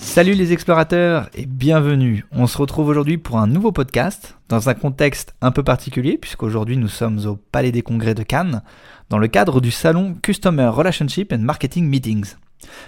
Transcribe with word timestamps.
Salut 0.00 0.34
les 0.34 0.52
explorateurs 0.52 1.28
et 1.34 1.44
bienvenue. 1.44 2.24
On 2.32 2.46
se 2.46 2.56
retrouve 2.56 2.88
aujourd'hui 2.88 3.18
pour 3.18 3.38
un 3.38 3.46
nouveau 3.46 3.72
podcast 3.72 4.36
dans 4.48 4.68
un 4.68 4.74
contexte 4.74 5.34
un 5.40 5.50
peu 5.50 5.62
particulier 5.62 6.16
puisqu'aujourd'hui 6.16 6.76
nous 6.76 6.88
sommes 6.88 7.26
au 7.26 7.36
Palais 7.36 7.72
des 7.72 7.82
Congrès 7.82 8.14
de 8.14 8.22
Cannes 8.22 8.62
dans 9.10 9.18
le 9.18 9.28
cadre 9.28 9.60
du 9.60 9.70
salon 9.70 10.16
Customer 10.22 10.68
Relationship 10.68 11.32
and 11.32 11.38
Marketing 11.38 11.88
Meetings. 11.88 12.34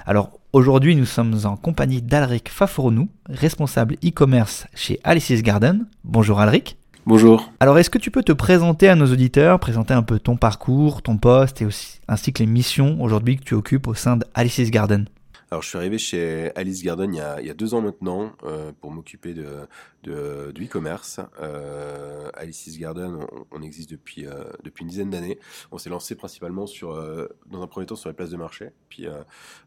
Alors 0.07 0.39
aujourd'hui 0.53 0.97
nous 0.97 1.05
sommes 1.05 1.37
en 1.45 1.57
compagnie 1.57 2.01
d'Alric 2.01 2.49
Fafournou, 2.49 3.09
responsable 3.29 3.97
e-commerce 4.05 4.67
chez 4.75 4.99
Alice's 5.05 5.43
Garden. 5.43 5.87
Bonjour 6.05 6.41
Alric. 6.41 6.77
Bonjour. 7.07 7.51
Alors 7.61 7.79
est-ce 7.79 7.91
que 7.91 7.99
tu 7.99 8.11
peux 8.11 8.23
te 8.23 8.33
présenter 8.33 8.89
à 8.89 8.95
nos 8.95 9.11
auditeurs, 9.11 9.59
présenter 9.59 9.95
un 9.95 10.03
peu 10.03 10.19
ton 10.19 10.37
parcours, 10.37 11.03
ton 11.03 11.17
poste 11.17 11.61
et 11.63 11.67
aussi 11.67 12.01
ainsi 12.09 12.33
que 12.33 12.41
les 12.41 12.47
missions 12.47 13.03
aujourd'hui 13.03 13.37
que 13.37 13.45
tu 13.45 13.55
occupes 13.55 13.89
au 13.89 13.95
sein 13.95 14.17
d'Alice's 14.17 14.71
Garden? 14.71 15.07
Alors, 15.53 15.63
je 15.63 15.69
suis 15.69 15.79
arrivé 15.79 15.99
chez 15.99 16.53
Alice 16.55 16.85
Garden 16.85 17.13
il 17.13 17.19
y 17.19 17.51
a, 17.51 17.55
deux 17.55 17.75
ans 17.75 17.81
maintenant 17.81 18.37
euh, 18.45 18.71
pour 18.81 18.93
m'occuper 18.93 19.35
de, 19.35 19.67
de, 20.05 20.53
du 20.53 20.67
e-commerce. 20.67 21.19
Euh, 21.41 22.31
Alice's 22.35 22.79
Garden, 22.79 23.27
on, 23.51 23.61
existe 23.61 23.91
depuis, 23.91 24.27
euh, 24.27 24.45
depuis 24.63 24.83
une 24.83 24.89
dizaine 24.89 25.11
d'années. 25.11 25.41
On 25.73 25.79
s'est 25.79 25.91
lancé 25.91 26.15
principalement 26.15 26.69
sur, 26.69 26.93
euh, 26.93 27.27
dans 27.47 27.63
un 27.63 27.67
premier 27.67 27.87
temps 27.87 27.97
sur 27.97 28.09
les 28.09 28.15
places 28.15 28.31
de 28.31 28.37
marché. 28.37 28.71
Puis 28.89 29.09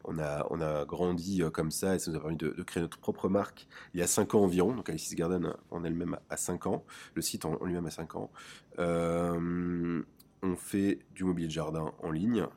on, 0.06 0.20
a, 0.20 0.48
on 0.52 0.62
a 0.62 0.86
grandi 0.86 1.44
comme 1.52 1.70
ça 1.70 1.96
et 1.96 2.00
ça 2.00 2.12
nous 2.12 2.18
a 2.18 2.22
permis 2.22 2.38
de, 2.38 2.50
créer 2.64 2.82
notre 2.82 2.98
propre 2.98 3.28
marque 3.28 3.68
il 3.94 4.00
y 4.00 4.04
a 4.04 4.08
cinq 4.08 4.36
ans 4.36 4.44
environ. 4.44 4.74
Donc 4.74 4.90
Alice's 4.90 5.16
Garden 5.16 5.54
en 5.70 5.84
elle-même 5.84 6.18
a 6.30 6.38
cinq 6.38 6.66
ans. 6.66 6.86
Le 7.14 7.22
site 7.22 7.44
en, 7.44 7.62
lui-même 7.62 7.88
a 7.88 7.92
cinq 7.92 8.16
ans. 8.16 8.32
on 8.78 10.56
fait 10.56 11.00
du 11.14 11.26
mobilier 11.26 11.48
de 11.48 11.52
jardin 11.52 11.92
en 12.02 12.10
ligne. 12.10 12.48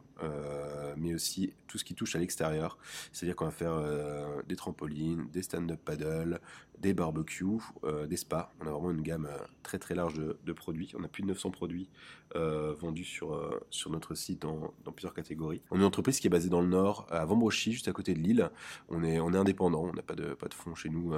Mais 0.96 1.12
aussi 1.12 1.52
tout 1.67 1.78
ce 1.78 1.84
qui 1.84 1.95
touche 1.95 2.17
à 2.17 2.19
l'extérieur. 2.19 2.78
C'est-à-dire 3.12 3.36
qu'on 3.36 3.47
va 3.47 3.50
faire 3.50 3.72
euh, 3.72 4.42
des 4.48 4.56
trampolines, 4.56 5.28
des 5.33 5.42
stand-up 5.42 5.81
paddle, 5.84 6.41
des 6.78 6.95
barbecues, 6.95 7.62
euh, 7.84 8.06
des 8.06 8.17
spas. 8.17 8.53
On 8.61 8.67
a 8.67 8.70
vraiment 8.70 8.91
une 8.91 9.03
gamme 9.03 9.28
très 9.62 9.78
très 9.78 9.95
large 9.95 10.14
de, 10.14 10.53
produits. 10.53 10.92
On 10.98 11.05
a 11.05 11.08
plus 11.08 11.23
de 11.23 11.28
900 11.28 11.50
produits 11.50 11.89
vendus 12.34 13.05
sur, 13.05 13.62
sur 13.70 13.91
notre 13.91 14.14
site 14.14 14.42
dans, 14.42 14.75
plusieurs 14.95 15.14
catégories. 15.14 15.62
On 15.70 15.77
est 15.77 15.78
une 15.78 15.84
entreprise 15.84 16.20
qui 16.20 16.27
est 16.27 16.31
basée 16.31 16.50
dans 16.50 16.61
le 16.61 16.67
nord, 16.67 17.06
à 17.11 17.25
Vambrochy, 17.25 17.73
juste 17.73 17.89
à 17.89 17.92
côté 17.92 18.12
de 18.12 18.19
Lille. 18.19 18.51
On 18.91 19.03
est, 19.03 19.20
on 19.20 19.33
est 19.33 19.39
indépendant, 19.39 19.84
on 19.84 19.92
n'a 19.95 20.03
pas 20.03 20.14
de, 20.14 20.34
pas 20.34 20.48
de 20.48 20.53
fonds 20.53 20.75
chez 20.75 20.91
nous 20.91 21.14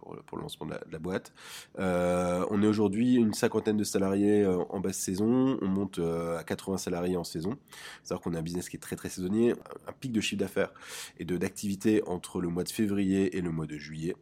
pour, 0.00 0.16
pour, 0.24 0.38
le 0.38 0.42
lancement 0.42 0.66
de 0.66 0.72
la, 0.72 0.78
de 0.78 0.92
la 0.92 0.98
boîte. 0.98 1.32
on 1.78 2.62
est 2.62 2.66
aujourd'hui 2.66 3.14
une 3.14 3.32
cinquantaine 3.32 3.76
de 3.76 3.84
salariés 3.84 4.44
en 4.44 4.80
basse 4.80 4.98
saison. 4.98 5.56
On 5.62 5.68
monte 5.68 6.00
à 6.00 6.42
80 6.42 6.78
salariés 6.78 7.16
en 7.16 7.24
saison. 7.24 7.56
C'est-à-dire 8.02 8.22
qu'on 8.22 8.34
a 8.34 8.38
un 8.38 8.42
business 8.42 8.68
qui 8.68 8.76
est 8.76 8.80
très 8.80 8.96
très 8.96 9.08
saisonnier, 9.08 9.54
un 9.86 9.92
pic 9.92 10.12
de 10.12 10.20
chiffre 10.20 10.40
d'affaires 10.40 10.72
et 11.18 11.24
d'activité 11.24 12.02
entre 12.06 12.40
le 12.40 12.48
mois 12.48 12.64
de 12.64 12.70
février 12.70 13.36
et 13.36 13.40
le 13.40 13.50
mois 13.50 13.66
de 13.66 13.76
juillet. 13.76 14.14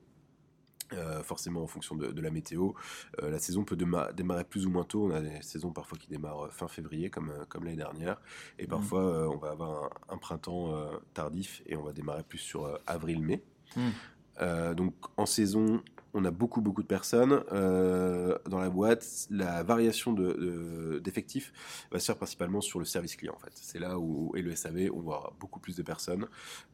Euh, 0.95 1.23
forcément 1.23 1.63
en 1.63 1.67
fonction 1.67 1.97
de, 1.97 2.07
de 2.07 2.21
la 2.23 2.31
météo. 2.31 2.73
Euh, 3.23 3.31
la 3.31 3.39
saison 3.39 3.63
peut 3.63 3.77
démarrer 3.77 4.45
plus 4.45 4.65
ou 4.65 4.71
moins 4.71 4.85
tôt. 4.85 5.05
On 5.05 5.11
a 5.11 5.21
des 5.21 5.43
saisons 5.43 5.71
parfois 5.71 5.99
qui 5.99 6.09
démarrent 6.09 6.47
euh, 6.47 6.51
fin 6.51 6.67
février, 6.67 7.11
comme, 7.11 7.31
comme 7.51 7.65
l'année 7.65 7.77
dernière. 7.77 8.19
Et 8.59 8.65
mmh. 8.65 8.69
parfois, 8.69 9.03
mmh. 9.03 9.15
euh, 9.15 9.29
on 9.29 9.37
va 9.37 9.51
avoir 9.51 9.85
un, 9.85 10.15
un 10.15 10.17
printemps 10.17 10.73
tardif 11.13 11.63
et 11.67 11.77
on 11.77 11.83
va 11.83 11.93
démarrer 11.93 12.23
plus 12.23 12.39
sur 12.39 12.79
avril-mai. 12.87 13.43
Mmh. 13.77 14.75
donc 14.75 14.95
en 15.19 15.27
saison, 15.27 15.83
on 16.15 16.25
a 16.25 16.31
beaucoup 16.31 16.61
beaucoup 16.61 16.83
de 16.83 16.87
personnes 16.87 17.43
euh, 17.53 18.39
dans 18.49 18.59
la 18.59 18.71
boîte. 18.71 19.27
La 19.31 19.63
variation 19.63 20.13
d'effectifs 20.13 21.53
de, 21.53 21.89
de, 21.89 21.95
va 21.95 22.01
se 22.01 22.07
faire 22.07 22.17
principalement 22.17 22.61
sur 22.61 22.79
le 22.79 22.85
service 22.85 23.17
client. 23.17 23.35
En 23.35 23.39
fait, 23.39 23.53
c'est 23.55 23.79
là 23.79 23.99
où 23.99 24.33
et 24.35 24.43
le 24.43 24.55
SAV, 24.55 24.91
on 24.93 25.01
voit 25.01 25.35
beaucoup 25.41 25.61
plus 25.61 25.77
de 25.77 25.83
personnes. 25.83 26.27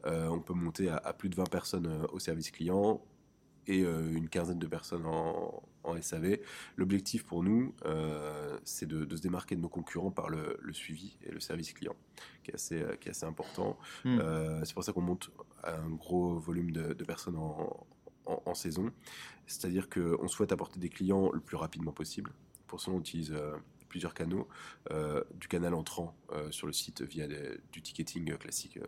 Euh, 0.06 0.28
on 0.28 0.40
peut 0.40 0.54
monter 0.54 0.88
à, 0.88 0.96
à, 0.96 1.12
plus 1.12 1.28
de 1.28 1.36
20 1.36 1.44
personnes 1.50 1.86
euh, 1.86 2.06
au 2.12 2.18
service 2.18 2.50
client 2.50 3.00
et 3.66 3.78
une 3.78 4.28
quinzaine 4.28 4.58
de 4.58 4.66
personnes 4.66 5.06
en, 5.06 5.62
en 5.84 6.02
SAV. 6.02 6.36
L'objectif 6.76 7.24
pour 7.24 7.42
nous, 7.42 7.74
euh, 7.86 8.58
c'est 8.62 8.84
de, 8.84 9.06
de, 9.06 9.16
se 9.16 9.22
démarquer 9.22 9.56
de 9.56 9.62
nos 9.62 9.70
concurrents 9.70 10.10
par 10.10 10.28
le, 10.28 10.58
le, 10.60 10.74
suivi 10.74 11.16
et 11.24 11.30
le 11.30 11.40
service 11.40 11.72
client, 11.72 11.96
qui 12.42 12.50
est 12.50 12.54
assez, 12.56 12.84
qui 13.00 13.08
est 13.08 13.12
assez 13.12 13.24
important. 13.24 13.78
Mmh. 14.04 14.18
c'est 14.64 14.74
pour 14.74 14.84
ça 14.84 14.92
qu'on 14.92 15.00
monte 15.00 15.30
un 15.62 15.88
gros 15.88 16.38
volume 16.38 16.72
de, 16.72 16.92
de 16.92 17.04
personnes 17.04 17.36
en, 17.36 17.86
en, 18.26 18.42
en 18.46 18.54
saison. 18.54 18.90
C'est-à-dire 19.46 19.88
qu'on 19.88 20.28
souhaite 20.28 20.52
apporter 20.52 20.80
des 20.80 20.88
clients 20.88 21.30
le 21.32 21.40
plus 21.40 21.56
rapidement 21.56 21.92
possible. 21.92 22.32
Pour 22.66 22.80
ça, 22.80 22.90
on 22.90 22.98
utilise 22.98 23.32
euh, 23.32 23.56
plusieurs 23.88 24.14
canaux. 24.14 24.48
Euh, 24.90 25.22
du 25.34 25.48
canal 25.48 25.74
entrant 25.74 26.16
euh, 26.32 26.50
sur 26.50 26.66
le 26.66 26.72
site 26.72 27.02
via 27.02 27.26
du 27.72 27.82
ticketing 27.82 28.36
classique 28.36 28.78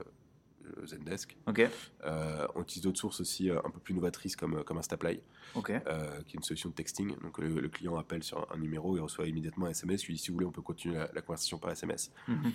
Zendesk. 0.85 1.37
Okay. 1.47 1.69
on 2.03 2.63
utilise 2.63 2.83
d'autres 2.83 2.99
sources 2.99 3.21
aussi 3.21 3.51
un 3.51 3.71
peu 3.71 3.79
plus 3.79 3.95
novatrices 3.95 4.35
comme, 4.35 4.65
comme 4.65 4.79
Instaplay, 4.79 5.23
okay. 5.55 5.79
qui 6.27 6.35
est 6.35 6.39
une 6.39 6.43
solution 6.43 6.71
de 6.71 6.75
texting. 6.75 7.17
Donc 7.21 7.39
le, 7.39 7.49
le, 7.49 7.69
client 7.69 7.97
appelle 7.97 8.25
sur 8.25 8.53
un 8.53 8.59
numéro 8.59 8.97
et 8.97 9.01
reçoit 9.01 9.29
immédiatement 9.29 9.67
un 9.67 9.71
SMS. 9.71 10.05
Lui 10.07 10.15
dit 10.15 10.21
si 10.21 10.31
vous 10.31 10.35
voulez, 10.35 10.47
on 10.47 10.51
peut 10.51 10.63
continuer 10.63 10.97
la, 10.97 11.09
la 11.15 11.23
conversation 11.23 11.59
par 11.59 11.71
SMS. 11.71 12.11
Mm 12.27 12.35
-hmm 12.35 12.53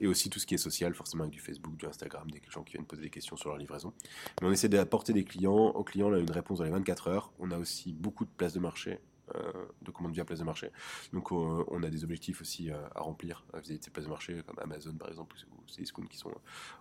et 0.00 0.06
aussi 0.06 0.30
tout 0.30 0.38
ce 0.38 0.46
qui 0.46 0.54
est 0.54 0.58
social, 0.58 0.94
forcément 0.94 1.24
avec 1.24 1.34
du 1.34 1.40
Facebook, 1.40 1.76
du 1.76 1.86
Instagram, 1.86 2.30
des 2.30 2.40
gens 2.48 2.62
qui 2.62 2.72
viennent 2.72 2.86
poser 2.86 3.02
des 3.02 3.10
questions 3.10 3.36
sur 3.36 3.50
leur 3.50 3.58
livraison. 3.58 3.92
Mais 4.40 4.48
on 4.48 4.52
essaie 4.52 4.68
d'apporter 4.68 5.12
des 5.12 5.24
clients, 5.24 5.54
aux 5.54 5.84
clients 5.84 6.10
là, 6.10 6.18
une 6.18 6.30
réponse 6.30 6.58
dans 6.58 6.64
les 6.64 6.70
24 6.70 7.08
heures. 7.08 7.32
On 7.38 7.50
a 7.50 7.58
aussi 7.58 7.92
beaucoup 7.92 8.24
de 8.24 8.30
places 8.30 8.54
de 8.54 8.60
marché, 8.60 9.00
euh, 9.36 9.52
de 9.82 9.90
commandes 9.90 10.14
via 10.14 10.24
place 10.24 10.38
de 10.38 10.44
marché. 10.44 10.70
Donc 11.12 11.30
euh, 11.32 11.64
on 11.68 11.82
a 11.82 11.90
des 11.90 12.02
objectifs 12.02 12.40
aussi 12.40 12.70
euh, 12.70 12.76
à 12.94 13.00
remplir 13.00 13.44
vis-à-vis 13.54 13.78
de 13.78 13.84
ces 13.84 13.90
places 13.90 14.06
de 14.06 14.10
marché, 14.10 14.42
comme 14.46 14.58
Amazon 14.58 14.94
par 14.94 15.08
exemple, 15.08 15.36
ou 15.52 15.62
Cdiscount 15.70 16.06
qui 16.06 16.16
sont 16.16 16.32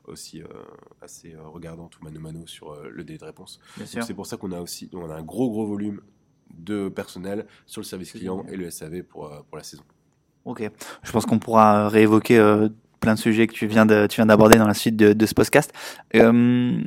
aussi 0.05 0.41
assez 1.01 1.35
regardantes 1.35 1.99
ou 1.99 2.03
mano 2.03 2.19
mano 2.19 2.47
sur 2.47 2.75
le 2.83 3.03
délai 3.03 3.19
de 3.19 3.25
réponse. 3.25 3.59
C'est 3.85 4.13
pour 4.13 4.25
ça 4.25 4.37
qu'on 4.37 4.51
a 4.51 4.61
aussi 4.61 4.89
on 4.93 5.09
a 5.09 5.15
un 5.15 5.23
gros 5.23 5.51
gros 5.51 5.67
volume 5.67 6.01
de 6.51 6.89
personnel 6.89 7.45
sur 7.67 7.81
le 7.81 7.85
service 7.85 8.13
client 8.13 8.43
et 8.47 8.55
le 8.55 8.71
SAV 8.71 9.03
pour, 9.03 9.29
pour 9.45 9.57
la 9.57 9.63
saison. 9.63 9.83
Ok, 10.45 10.67
je 11.03 11.11
pense 11.11 11.25
qu'on 11.25 11.37
pourra 11.37 11.89
réévoquer 11.89 12.39
euh, 12.39 12.69
plein 12.99 13.13
de 13.13 13.19
sujets 13.19 13.47
que 13.47 13.53
tu 13.53 13.67
viens 13.67 13.85
de, 13.85 14.07
tu 14.07 14.17
viens 14.17 14.25
d'aborder 14.25 14.57
dans 14.57 14.67
la 14.67 14.73
suite 14.73 14.95
de, 14.95 15.25
ce 15.25 15.33
podcast. 15.33 15.73
Euh, 16.15 16.79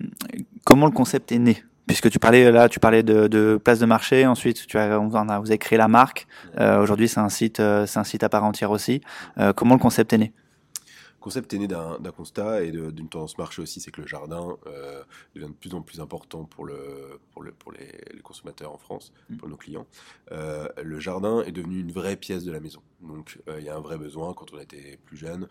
comment 0.64 0.86
le 0.86 0.92
concept 0.92 1.32
est 1.32 1.38
né? 1.38 1.62
Puisque 1.86 2.10
tu 2.10 2.18
parlais 2.18 2.50
là, 2.52 2.68
tu 2.68 2.78
parlais 2.78 3.02
de, 3.02 3.60
place 3.62 3.78
de 3.78 3.86
marché. 3.86 4.26
Ensuite, 4.26 4.66
tu 4.66 4.78
as, 4.78 4.98
on 4.98 5.28
a, 5.28 5.38
vous 5.40 5.50
avez 5.50 5.58
créé 5.58 5.76
la 5.76 5.88
marque. 5.88 6.26
Euh, 6.58 6.80
Aujourd'hui, 6.80 7.08
c'est 7.08 7.20
un 7.20 7.28
site, 7.28 7.60
euh, 7.60 7.86
c'est 7.86 7.98
un 7.98 8.04
site 8.04 8.22
à 8.22 8.28
part 8.28 8.44
entière 8.44 8.70
aussi. 8.70 9.00
Comment 9.56 9.74
le 9.74 9.80
concept 9.80 10.12
est 10.12 10.18
né? 10.18 10.32
Concept 11.22 11.54
est 11.54 11.58
né 11.58 11.68
d'un 11.68 11.98
constat 12.14 12.64
et 12.64 12.72
d'une 12.72 13.08
tendance 13.08 13.38
marché 13.38 13.62
aussi, 13.62 13.80
c'est 13.80 13.90
que 13.90 14.02
le 14.02 14.06
jardin 14.06 14.58
euh, 14.66 15.02
devient 15.34 15.46
de 15.46 15.52
plus 15.52 15.74
en 15.74 15.80
plus 15.80 16.00
important 16.00 16.44
pour, 16.44 16.66
le, 16.66 17.18
pour, 17.30 17.42
le, 17.42 17.52
pour 17.52 17.72
les, 17.72 17.88
les 18.12 18.20
consommateurs 18.20 18.72
en 18.72 18.78
France, 18.78 19.12
mmh. 19.30 19.36
pour 19.36 19.48
nos 19.48 19.56
clients. 19.56 19.86
Euh, 20.32 20.68
le 20.82 21.00
jardin 21.00 21.42
est 21.42 21.52
devenu 21.52 21.80
une 21.80 21.92
vraie 21.92 22.16
pièce 22.16 22.44
de 22.44 22.52
la 22.52 22.60
maison. 22.60 22.82
Donc 23.00 23.40
euh, 23.48 23.58
il 23.58 23.64
y 23.64 23.68
a 23.68 23.76
un 23.76 23.80
vrai 23.80 23.96
besoin. 23.96 24.34
Quand 24.34 24.52
on 24.52 24.58
était 24.58 24.98
plus 25.04 25.16
jeune, 25.16 25.48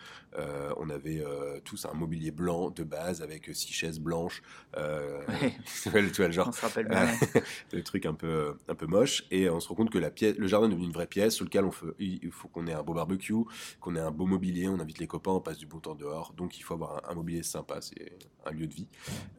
on 0.77 0.89
avait 0.89 1.23
tous 1.63 1.85
un 1.85 1.93
mobilier 1.93 2.31
blanc 2.31 2.69
de 2.69 2.83
base 2.83 3.21
avec 3.21 3.49
six 3.53 3.73
chaises 3.73 3.99
blanches. 3.99 4.43
Oui. 4.77 5.53
tu 5.83 5.89
vois 5.89 6.27
le 6.27 6.31
genre. 6.31 6.49
On 6.49 6.51
se 6.51 6.61
rappelle 6.61 6.87
bien. 6.87 7.07
le 7.71 7.83
truc 7.83 8.05
un 8.05 8.13
peu, 8.13 8.57
un 8.67 8.75
peu 8.75 8.87
moche. 8.87 9.23
Et 9.31 9.49
on 9.49 9.59
se 9.59 9.67
rend 9.67 9.75
compte 9.75 9.89
que 9.89 9.97
la 9.97 10.11
pièce, 10.11 10.35
le 10.37 10.47
jardin 10.47 10.67
est 10.67 10.71
devenu 10.71 10.85
une 10.85 10.93
vraie 10.93 11.07
pièce 11.07 11.35
sur 11.35 11.45
lequel 11.45 11.65
on 11.65 11.71
fait, 11.71 11.87
il 11.99 12.31
faut 12.31 12.47
qu'on 12.47 12.67
ait 12.67 12.73
un 12.73 12.83
beau 12.83 12.93
barbecue, 12.93 13.33
qu'on 13.79 13.95
ait 13.95 14.01
un 14.01 14.11
beau 14.11 14.25
mobilier, 14.25 14.67
on 14.67 14.79
invite 14.79 14.99
les 14.99 15.07
copains, 15.07 15.31
on 15.31 15.41
passe 15.41 15.60
du 15.61 15.67
bon 15.67 15.79
temps 15.79 15.95
dehors, 15.95 16.33
donc 16.33 16.57
il 16.57 16.63
faut 16.63 16.73
avoir 16.73 16.91
un, 16.97 17.11
un 17.11 17.15
mobilier 17.15 17.43
sympa, 17.43 17.81
c'est 17.81 18.17
un 18.45 18.51
lieu 18.51 18.67
de 18.67 18.73
vie. 18.73 18.87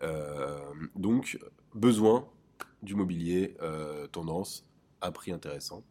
Euh, 0.03 0.59
donc, 0.95 1.39
besoin 1.75 2.29
du 2.83 2.95
mobilier 2.95 3.57
euh, 3.61 4.07
tendance 4.07 4.65
à 5.01 5.11
prix 5.11 5.33
intéressant. 5.33 5.83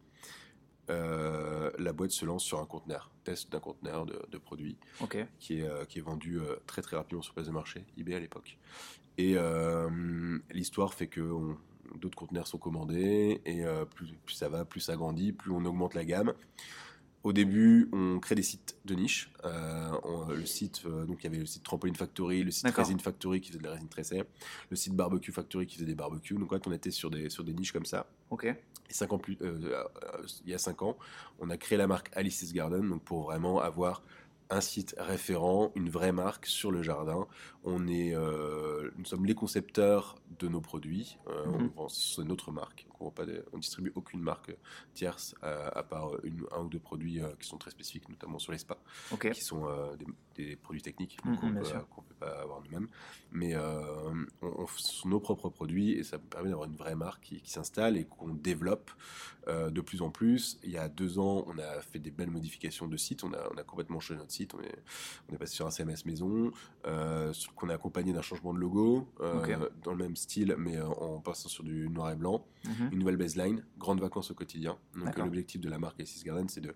Euh, 0.90 1.70
la 1.78 1.92
boîte 1.92 2.10
se 2.10 2.24
lance 2.24 2.44
sur 2.44 2.58
un 2.60 2.66
conteneur, 2.66 3.10
test 3.24 3.52
d'un 3.52 3.60
conteneur 3.60 4.06
de, 4.06 4.18
de 4.30 4.38
produits 4.38 4.78
okay. 5.00 5.26
qui, 5.38 5.60
est, 5.60 5.68
euh, 5.68 5.84
qui 5.84 5.98
est 5.98 6.02
vendu 6.02 6.40
euh, 6.40 6.56
très 6.66 6.82
très 6.82 6.96
rapidement 6.96 7.22
sur 7.22 7.34
place 7.34 7.46
de 7.46 7.52
marché, 7.52 7.84
eBay 7.98 8.14
à 8.14 8.20
l'époque. 8.20 8.58
Et 9.18 9.36
l'histoire 10.50 10.94
fait 10.94 11.06
que 11.06 11.20
d'autres 12.00 12.16
conteneurs 12.16 12.46
sont 12.46 12.58
commandés 12.58 13.42
et 13.44 13.62
plus, 13.94 14.14
plus, 14.24 14.34
ça 14.34 14.48
va, 14.48 14.64
plus 14.64 14.80
ça 14.80 14.96
grandit, 14.96 15.32
plus 15.32 15.52
on 15.52 15.62
augmente 15.66 15.92
la 15.94 16.06
gamme 16.06 16.32
Au 17.24 17.32
début, 17.32 17.88
on 17.92 18.18
crée 18.18 18.34
des 18.34 18.42
sites 18.42 18.76
de 18.84 18.94
niche. 18.94 19.30
Euh, 19.44 19.90
on- 20.02 20.28
le 20.28 20.44
site, 20.44 20.82
euh, 20.86 21.04
donc 21.04 21.18
il 21.20 21.24
y 21.24 21.26
avait 21.28 21.38
le 21.38 21.46
site 21.46 21.62
Trampoline 21.62 21.94
Factory, 21.94 22.42
le 22.42 22.50
site. 22.50 22.64
Resin 22.82 22.98
Factory 22.98 23.40
qui 23.40 23.48
faisait 23.48 23.58
de 23.60 23.64
la 23.64 23.72
résine 23.72 23.88
tressée, 23.88 24.24
le 24.70 24.76
site 24.76 24.94
Barbecue 24.94 25.30
Factory 25.30 25.66
qui 25.66 25.76
faisait 25.76 25.86
des 25.86 25.94
barbecues. 25.94 26.34
Donc 26.34 26.52
on 26.66 26.72
était 26.72 26.90
sur 26.90 27.10
des, 27.10 27.30
sur 27.30 27.44
des 27.44 27.52
niches 27.54 27.72
comme 27.72 27.84
ça. 27.86 28.06
Ok. 28.30 28.44
Et 28.46 28.94
cinq 28.94 29.12
ans 29.12 29.18
plus, 29.18 29.38
euh, 29.40 29.84
il 30.44 30.50
y 30.50 30.54
a 30.54 30.58
5 30.58 30.82
ans, 30.82 30.98
on 31.38 31.48
a 31.48 31.56
créé 31.56 31.78
la 31.78 31.86
marque 31.86 32.10
Alice's 32.14 32.52
Garden 32.52 32.86
donc 32.88 33.02
pour 33.02 33.22
vraiment 33.22 33.60
avoir 33.60 34.02
un 34.52 34.60
site 34.60 34.94
référent, 34.98 35.72
une 35.76 35.88
vraie 35.88 36.12
marque 36.12 36.46
sur 36.46 36.70
le 36.70 36.82
jardin. 36.82 37.26
On 37.64 37.86
est, 37.88 38.14
euh, 38.14 38.90
nous 38.98 39.04
sommes 39.06 39.24
les 39.24 39.34
concepteurs 39.34 40.16
de 40.38 40.46
nos 40.48 40.60
produits. 40.60 41.16
Euh, 41.28 41.46
Mhm. 41.46 41.70
on 41.76 41.82
vend- 41.82 41.88
C'est 41.88 42.22
notre 42.24 42.52
marque. 42.52 42.86
On, 43.00 43.04
vend 43.06 43.10
pas 43.10 43.24
on 43.52 43.58
distribue 43.58 43.92
aucune 43.94 44.20
marque 44.20 44.54
tierce 44.94 45.34
à, 45.42 45.68
à 45.78 45.82
part 45.82 46.10
une, 46.24 46.44
un 46.52 46.64
ou 46.64 46.68
deux 46.68 46.78
produits 46.78 47.20
euh, 47.22 47.28
qui 47.40 47.48
sont 47.48 47.56
très 47.58 47.70
spécifiques, 47.70 48.08
notamment 48.08 48.38
sur 48.38 48.52
les 48.52 48.58
spas 48.58 48.78
Ok. 49.10 49.30
qui 49.32 49.40
sont 49.40 49.64
des, 49.98 50.06
des 50.44 50.56
produits 50.56 50.82
techniques 50.82 51.16
Mhm, 51.24 51.36
qu'on 51.38 51.50
bien 51.50 51.62
peut, 51.62 52.14
pas 52.20 52.40
avoir 52.42 52.60
nous-mêmes. 52.62 52.88
Mais 53.30 53.56
on, 53.56 54.26
on 54.42 54.66
sont 54.66 55.08
nos 55.08 55.20
propres 55.20 55.48
produits 55.48 55.92
et 55.92 56.02
ça 56.04 56.18
permet 56.18 56.50
d'avoir 56.50 56.68
une 56.68 56.76
vraie 56.76 56.94
marque 56.94 57.22
qui, 57.24 57.40
qui 57.40 57.50
s'installe 57.50 57.96
et 57.96 58.04
qu'on 58.04 58.28
développe 58.34 58.90
de 59.48 59.80
plus 59.80 60.02
en 60.02 60.10
plus. 60.10 60.58
Il 60.62 60.70
y 60.70 60.78
a 60.78 60.88
deux 60.88 61.18
ans, 61.18 61.44
on 61.48 61.58
a 61.58 61.80
fait 61.80 61.98
des 61.98 62.10
belles 62.10 62.30
modifications 62.30 62.86
de 62.88 62.96
site. 62.96 63.24
On 63.24 63.32
a, 63.32 63.48
on 63.52 63.56
a 63.56 63.64
complètement 63.64 63.98
changé 64.00 64.18
notre 64.20 64.30
site. 64.32 64.41
On 64.54 64.60
est, 64.60 64.78
on 65.28 65.34
est 65.34 65.38
passé 65.38 65.54
sur 65.54 65.66
un 65.66 65.70
CMS 65.70 66.04
maison 66.06 66.50
euh, 66.86 67.32
qu'on 67.56 67.68
a 67.68 67.74
accompagné 67.74 68.12
d'un 68.12 68.22
changement 68.22 68.52
de 68.54 68.58
logo 68.58 69.08
euh, 69.20 69.68
dans 69.84 69.92
le 69.92 69.98
même 69.98 70.16
style, 70.16 70.54
mais 70.58 70.76
euh, 70.76 70.86
en 70.86 71.20
passant 71.20 71.48
sur 71.48 71.64
du 71.64 71.88
noir 71.88 72.10
et 72.10 72.16
blanc 72.16 72.44
Mhm. 72.64 72.90
une 72.92 72.98
nouvelle 73.00 73.16
baseline, 73.16 73.64
grandes 73.76 74.00
vacances 74.00 74.30
au 74.30 74.34
quotidien. 74.34 74.78
Donc 74.94 75.08
l'objectif 75.24 75.60
de 75.60 75.68
la 75.68 75.78
marque 75.80 75.98
Isis 76.00 76.22
Garden, 76.22 76.48
c'est 76.48 76.60
de 76.60 76.74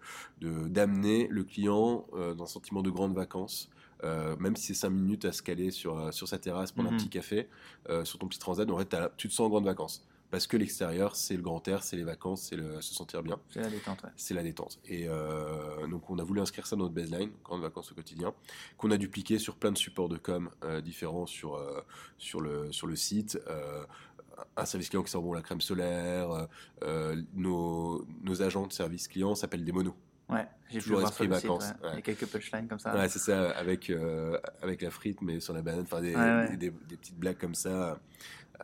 d'amener 0.69 1.29
le 1.29 1.45
client 1.45 2.07
dans 2.13 2.43
un 2.43 2.47
sentiment 2.47 2.83
de 2.83 2.91
grandes 2.91 3.15
vacances. 3.15 3.71
euh, 4.05 4.37
même 4.37 4.57
si 4.57 4.67
c'est 4.67 4.75
5 4.75 4.91
minutes 4.91 5.25
à 5.25 5.33
se 5.33 5.43
caler 5.43 5.71
sur, 5.71 6.13
sur 6.13 6.29
sa 6.29 6.39
terrasse, 6.39 6.71
prendre 6.73 6.91
Mhm. 6.91 6.95
un 6.97 6.99
petit 6.99 7.09
café, 7.09 7.49
euh, 7.89 8.05
sur 8.05 8.19
ton 8.19 8.29
petit 8.29 8.39
transat, 8.39 8.69
en 8.71 8.77
fait, 8.79 8.95
tu 9.17 9.29
te 9.29 9.33
sens 9.33 9.47
en 9.47 9.49
grandes 9.49 9.65
vacances. 9.65 10.07
Parce 10.37 10.47
que 10.47 10.59
l'extérieur, 10.59 11.17
c'est 11.17 11.35
le 11.35 11.41
grand 11.41 11.67
air, 11.67 11.83
c'est 11.83 11.97
les 11.97 12.05
vacances, 12.05 12.43
c'est 12.43 12.57
le- 12.57 12.83
se 12.83 12.93
sentir 12.93 13.23
bien, 13.23 13.39
C'est 13.49 13.63
la 13.63 13.71
détente, 13.71 14.03
ouais. 14.03 14.11
c'est 14.17 14.35
la 14.35 14.43
détente. 14.43 14.79
Et 14.85 15.07
euh, 15.09 15.87
donc, 15.87 16.11
on 16.11 16.19
a 16.19 16.23
voulu 16.25 16.43
inscrire 16.43 16.67
ça 16.67 16.77
dans 16.77 16.83
notre 16.83 16.95
baseline, 16.95 17.31
grandes 17.43 17.63
vacances 17.63 17.91
au 17.91 17.95
quotidien, 17.95 18.35
qu'on 18.77 18.91
a 18.91 18.99
dupliqué 18.99 19.39
sur 19.39 19.57
plein 19.57 19.73
de 19.73 19.79
supports 19.79 20.11
de 20.11 20.19
com 20.19 20.51
euh, 20.63 20.83
différents 20.83 21.25
sur, 21.25 21.55
euh, 21.55 21.81
sur, 22.19 22.43
le, 22.43 22.71
sur 22.71 22.87
le 22.87 22.97
site. 22.97 23.39
un 24.59 24.67
service 24.67 24.91
client 24.91 25.03
qui 25.03 25.11
sent 25.11 25.23
bon 25.23 25.33
la 25.33 25.41
crème 25.41 25.63
solaire, 25.63 26.49
euh, 26.85 27.17
nos, 27.33 28.05
nos 28.23 28.43
agents 28.43 28.67
de 28.67 28.75
service 28.75 29.09
client 29.09 29.35
s'appellent 29.35 29.65
des 29.65 29.73
monos. 29.73 29.95
Ouais, 30.29 30.47
j'ai 30.69 30.81
Toujours 30.81 31.01
esprit 31.03 31.29
vacances, 31.29 31.65
ouais. 31.81 31.87
ouais. 31.87 31.91
Il 31.93 31.97
y 31.97 31.99
a 31.99 32.03
quelques 32.03 32.27
punchlines 32.27 32.69
comme 32.69 32.81
ça. 32.81 32.95
Ouais, 32.95 33.09
c'est 33.09 33.21
ça, 33.21 33.51
avec, 33.53 33.89
euh, 33.89 34.39
avec 34.61 34.83
la 34.83 34.91
frite, 34.91 35.23
mais 35.23 35.41
sur 35.41 35.55
la 35.55 35.63
banane, 35.63 35.83
enfin 35.85 36.03
des, 36.03 36.15
Ouais, 36.15 36.21
ouais. 36.21 36.49
des, 36.51 36.57
des- 36.57 36.77
des 36.89 36.97
petites 36.99 37.17
blagues 37.19 37.39
comme 37.39 37.55
ça, 37.55 37.99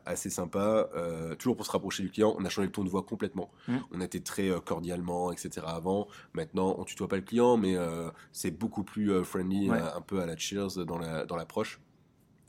assez 0.06 0.30
sympa. 0.30 0.88
euh, 0.96 1.34
toujours 1.34 1.56
pour 1.56 1.66
se 1.66 1.70
rapprocher 1.72 2.02
du 2.02 2.10
client, 2.10 2.34
on 2.38 2.44
a 2.44 2.48
changé 2.48 2.66
le 2.66 2.72
ton 2.72 2.84
de 2.84 2.88
voix 2.88 3.02
complètement. 3.02 3.50
Mm. 3.68 3.76
On 3.92 4.00
était 4.00 4.20
très 4.20 4.48
euh, 4.50 4.60
cordialement, 4.60 5.32
etc. 5.32 5.66
avant. 5.66 6.08
Maintenant, 6.34 6.74
on 6.78 6.84
tutoie 6.84 7.08
pas 7.08 7.16
le 7.16 7.22
client, 7.22 7.56
mais 7.56 7.76
euh, 7.76 8.10
c'est 8.32 8.50
beaucoup 8.50 8.84
plus 8.84 9.22
friendly, 9.24 9.70
Ouais. 9.70 9.78
un 9.78 10.00
peu 10.00 10.20
à 10.20 10.26
la 10.26 10.36
cheers 10.36 10.84
dans 10.86 10.98
la- 10.98 11.24
dans 11.26 11.36
l'approche. 11.36 11.80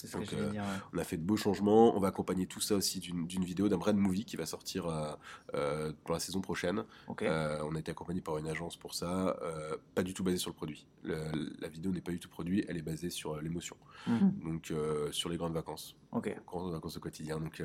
C'est 0.03 0.07
ce 0.09 0.17
que 0.17 0.19
Donc, 0.21 0.33
euh, 0.33 0.49
dire. 0.51 0.61
ouais. 0.63 0.67
On 0.93 0.97
a 0.97 1.03
fait 1.05 1.15
de 1.15 1.23
beaux 1.23 1.37
changements. 1.37 1.95
On 1.95 1.99
va 2.01 2.09
accompagner 2.09 2.45
tout 2.45 2.59
ça 2.59 2.75
aussi 2.75 2.99
d'une 2.99 3.25
vidéo, 3.45 3.69
d'un 3.69 3.77
brand 3.77 3.95
movie 3.95 4.25
qui 4.25 4.35
va 4.35 4.45
sortir 4.45 4.87
euh, 4.87 5.13
euh, 5.55 5.93
pour 6.03 6.13
la 6.13 6.19
saison 6.19 6.41
prochaine. 6.41 6.83
On 7.07 7.75
a 7.75 7.79
été 7.79 7.91
accompagné 7.91 8.19
par 8.19 8.37
une 8.37 8.47
agence 8.47 8.75
pour 8.75 8.93
ça, 8.95 9.37
pas 9.95 10.03
du 10.03 10.13
tout 10.13 10.23
basée 10.23 10.37
sur 10.37 10.49
le 10.49 10.55
produit. 10.55 10.85
Le- 11.03 11.53
la 11.61 11.69
vidéo 11.69 11.91
n'est 11.93 12.01
pas 12.01 12.11
du 12.11 12.19
tout 12.19 12.27
produit, 12.29 12.65
elle 12.67 12.75
est 12.77 12.81
basée 12.81 13.09
sur 13.09 13.39
l'émotion. 13.41 13.77
Mhm. 14.07 14.33
Donc 14.43 14.73
sur 15.11 15.29
les 15.29 15.37
grandes 15.37 15.53
vacances, 15.53 15.95
Ok. 16.11 16.35
grandes 16.45 16.73
vacances 16.73 16.97
au 16.97 16.99
quotidien. 16.99 17.39
Donc 17.39 17.63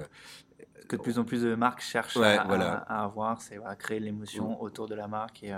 Que 0.86 0.96
de 0.96 1.02
plus 1.02 1.18
en 1.18 1.24
plus 1.24 1.42
de 1.42 1.54
marques 1.56 1.80
cherchent 1.82 2.16
Ouais, 2.16 2.38
à, 2.38 2.44
voilà. 2.44 2.74
à- 2.78 3.00
à 3.00 3.04
avoir, 3.04 3.42
c'est 3.42 3.56
voilà, 3.58 3.74
créer 3.74 3.98
l'émotion 4.00 4.62
autour 4.62 4.86
de 4.88 4.94
la 4.94 5.08
marque 5.08 5.42
et, 5.42 5.52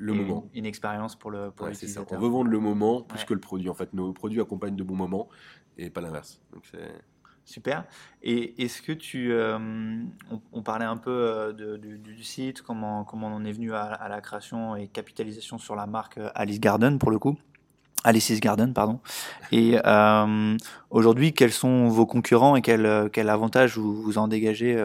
le 0.00 0.14
moment. 0.14 0.48
Une, 0.54 0.66
expérience 0.66 1.14
pour 1.16 1.30
le 1.30 1.50
pour 1.50 1.66
Ouais, 1.66 1.74
ça. 1.74 2.00
On 2.10 2.18
veut 2.18 2.28
vendre 2.28 2.50
le 2.50 2.58
moment 2.58 3.02
plus 3.02 3.18
Ouais. 3.20 3.24
que 3.26 3.34
le 3.34 3.40
produit. 3.40 3.68
En 3.68 3.74
fait, 3.74 3.92
nos 3.92 4.12
produits 4.12 4.40
accompagnent 4.40 4.76
de 4.76 4.82
bons 4.82 4.96
moments 4.96 5.28
et 5.76 5.90
pas 5.90 6.00
l'inverse. 6.00 6.40
Donc 6.52 6.62
c'est 6.70 6.92
Super. 7.44 7.84
Et 8.22 8.62
est-ce 8.62 8.80
que 8.80 8.92
tu. 8.92 9.32
euh, 9.32 9.58
on, 10.30 10.40
on 10.52 10.62
parlait 10.62 10.84
un 10.84 10.96
peu 10.96 11.10
euh, 11.10 11.52
de- 11.52 11.76
du, 11.76 11.98
du 11.98 12.22
site, 12.22 12.62
comment, 12.62 13.02
comment 13.02 13.26
on 13.26 13.34
en 13.34 13.44
est 13.44 13.50
venu 13.50 13.74
à, 13.74 13.82
à 13.82 14.08
la 14.08 14.20
création 14.20 14.76
et 14.76 14.86
capitalisation 14.86 15.58
sur 15.58 15.74
la 15.74 15.86
marque 15.86 16.18
euh, 16.18 16.30
Alice 16.36 16.60
Garden 16.60 16.98
pour 16.98 17.10
le 17.10 17.18
coup. 17.18 17.36
Alice's 18.04 18.38
Garden, 18.40 18.72
pardon. 18.72 19.00
Et 19.50 19.78
euh, 19.84 20.56
aujourd'hui, 20.90 21.32
quels 21.32 21.52
sont 21.52 21.88
vos 21.88 22.06
concurrents 22.06 22.54
et 22.56 22.62
quel, 22.62 23.10
quel 23.12 23.28
avantage 23.28 23.76
vous, 23.76 24.00
vous 24.00 24.16
en 24.16 24.28
dégagez 24.28 24.82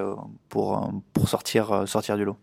pour, 0.49 0.91
pour 1.13 1.29
sortir, 1.29 1.87
sortir 1.87 2.17
du 2.17 2.25
lot? 2.25 2.35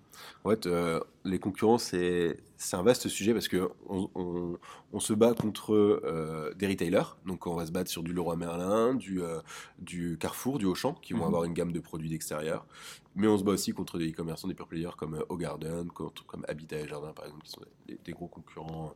En 0.45 0.51
fait, 0.51 0.67
euh, 0.67 0.99
les 1.25 1.39
concurrents, 1.39 1.79
c'est 1.79 2.37
un 2.73 2.83
vaste 2.83 3.07
sujet 3.09 3.33
parce 3.33 3.47
que 3.47 3.71
on, 3.89 4.11
on- 4.17 4.59
on 4.93 4.99
se 5.01 5.13
bat 5.13 5.35
contre 5.35 5.73
euh, 5.73 6.53
des 6.55 6.67
retailers. 6.67 7.17
Donc, 7.27 7.47
on 7.47 7.55
va 7.55 7.65
se 7.65 7.71
battre 7.73 7.89
sur 7.91 8.03
du 8.03 8.13
Leroy 8.13 8.35
Merlin, 8.37 8.95
du, 8.95 9.23
euh, 9.23 9.41
du 9.79 10.19
Carrefour, 10.19 10.59
du 10.59 10.67
Auchan, 10.67 10.95
qui 10.95 11.13
vont 11.13 11.21
Mhm. 11.21 11.27
avoir 11.27 11.45
une 11.45 11.53
gamme 11.55 11.71
de 11.73 11.79
produits 11.81 12.09
d'extérieur. 12.09 12.67
Mais 13.15 13.29
on 13.29 13.39
se 13.39 13.45
bat 13.45 13.53
aussi 13.53 13.73
contre 13.73 13.99
des 13.99 14.11
e-commerçants, 14.11 14.49
des 14.49 14.55
pure 14.55 14.67
players 14.67 14.91
comme 14.99 15.15
euh, 15.15 15.37
Garden, 15.37 15.87
contre- 15.93 16.27
comme 16.27 16.45
Habitat 16.49 16.81
et 16.81 16.89
Jardin, 16.89 17.13
par 17.13 17.27
exemple, 17.27 17.45
qui 17.45 17.51
sont 17.53 17.61
des, 17.87 17.99
des 18.05 18.13
gros 18.13 18.27
concurrents 18.29 18.95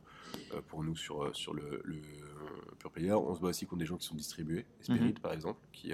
pour 0.67 0.83
nous 0.83 0.95
sur, 0.97 1.33
sur 1.35 1.53
le, 1.53 1.81
le 1.85 2.01
pure 2.79 2.91
player. 2.91 3.13
On 3.13 3.33
se 3.35 3.39
bat 3.39 3.47
aussi 3.47 3.65
contre 3.65 3.79
des 3.79 3.85
gens 3.85 3.95
qui 3.97 4.05
sont 4.05 4.15
distribués, 4.15 4.65
Spirit, 4.81 5.13
par 5.13 5.31
exemple, 5.31 5.59
qui, 5.71 5.93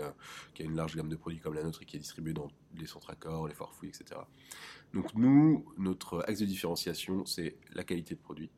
qui 0.55 0.63
a 0.63 0.65
une 0.65 0.75
large 0.75 0.95
gamme 0.95 1.09
de 1.09 1.15
produits 1.15 1.39
comme 1.39 1.53
la 1.53 1.63
nôtre 1.63 1.83
et 1.83 1.85
qui 1.85 1.95
est 1.95 1.99
distribué 1.99 2.33
dans 2.33 2.49
les 2.77 2.87
centres 2.87 3.09
accords, 3.09 3.47
les 3.47 3.53
foires 3.53 3.73
fouilles, 3.73 3.89
etc. 3.89 4.19
Donc 4.93 5.13
nous, 5.15 5.65
notre 5.77 6.23
axe 6.27 6.39
de 6.39 6.45
différenciation, 6.45 7.25
c'est 7.25 7.57
la 7.73 7.83
qualité 7.83 8.15
de 8.15 8.19
produit, 8.19 8.51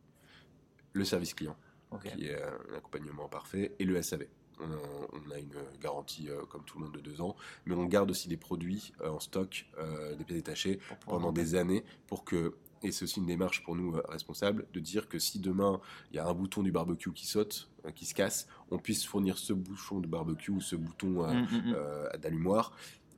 le 0.94 1.06
service 1.06 1.34
client, 1.34 1.58
qui 2.02 2.26
est 2.28 2.42
un 2.42 2.76
accompagnement 2.76 3.28
parfait, 3.30 3.76
et 3.80 3.86
le 3.86 4.02
SAV. 4.02 4.28
On 4.60 4.72
a, 4.72 4.78
on 5.12 5.32
a 5.32 5.38
une 5.38 5.54
garantie 5.82 6.30
euh, 6.30 6.46
comme 6.46 6.64
tout 6.64 6.80
le 6.80 6.86
monde 6.86 6.94
de 6.94 7.02
deux 7.02 7.20
ans, 7.20 7.36
mais 7.66 7.76
on 7.76 7.84
garde 7.86 8.10
aussi 8.10 8.30
des 8.30 8.38
produits 8.38 8.94
euh, 9.02 9.10
en 9.10 9.20
stock, 9.20 9.66
euh, 9.78 10.16
des 10.16 10.24
pièces 10.24 10.38
détachées 10.38 10.80
pendant 11.06 11.34
des 11.34 11.56
années 11.56 11.84
pour 12.08 12.24
que 12.24 12.56
et 12.86 12.92
c'est 12.92 13.04
aussi 13.04 13.20
une 13.20 13.26
démarche 13.26 13.64
pour 13.64 13.76
nous 13.76 13.96
euh, 13.96 14.02
responsables 14.08 14.68
de 14.74 14.80
dire 14.80 15.08
que 15.10 15.20
si 15.20 15.40
demain 15.40 15.82
il 16.12 16.18
y 16.18 16.20
a 16.20 16.28
un 16.28 16.34
bouton 16.34 16.62
du 16.62 16.72
barbecue 16.72 17.12
qui 17.12 17.26
saute, 17.26 17.70
euh, 17.86 17.92
qui 17.92 18.06
se 18.06 18.14
casse, 18.14 18.48
on 18.70 18.78
puisse 18.78 19.06
fournir 19.06 19.38
ce 19.38 19.54
bouchon 19.54 20.00
de 20.00 20.08
barbecue 20.08 20.52
ou 20.52 20.62
ce 20.62 20.76
bouton 20.76 21.24
euh, 21.24 21.34
Mm, 21.34 21.48
mm, 21.52 21.72
mm. 21.72 21.76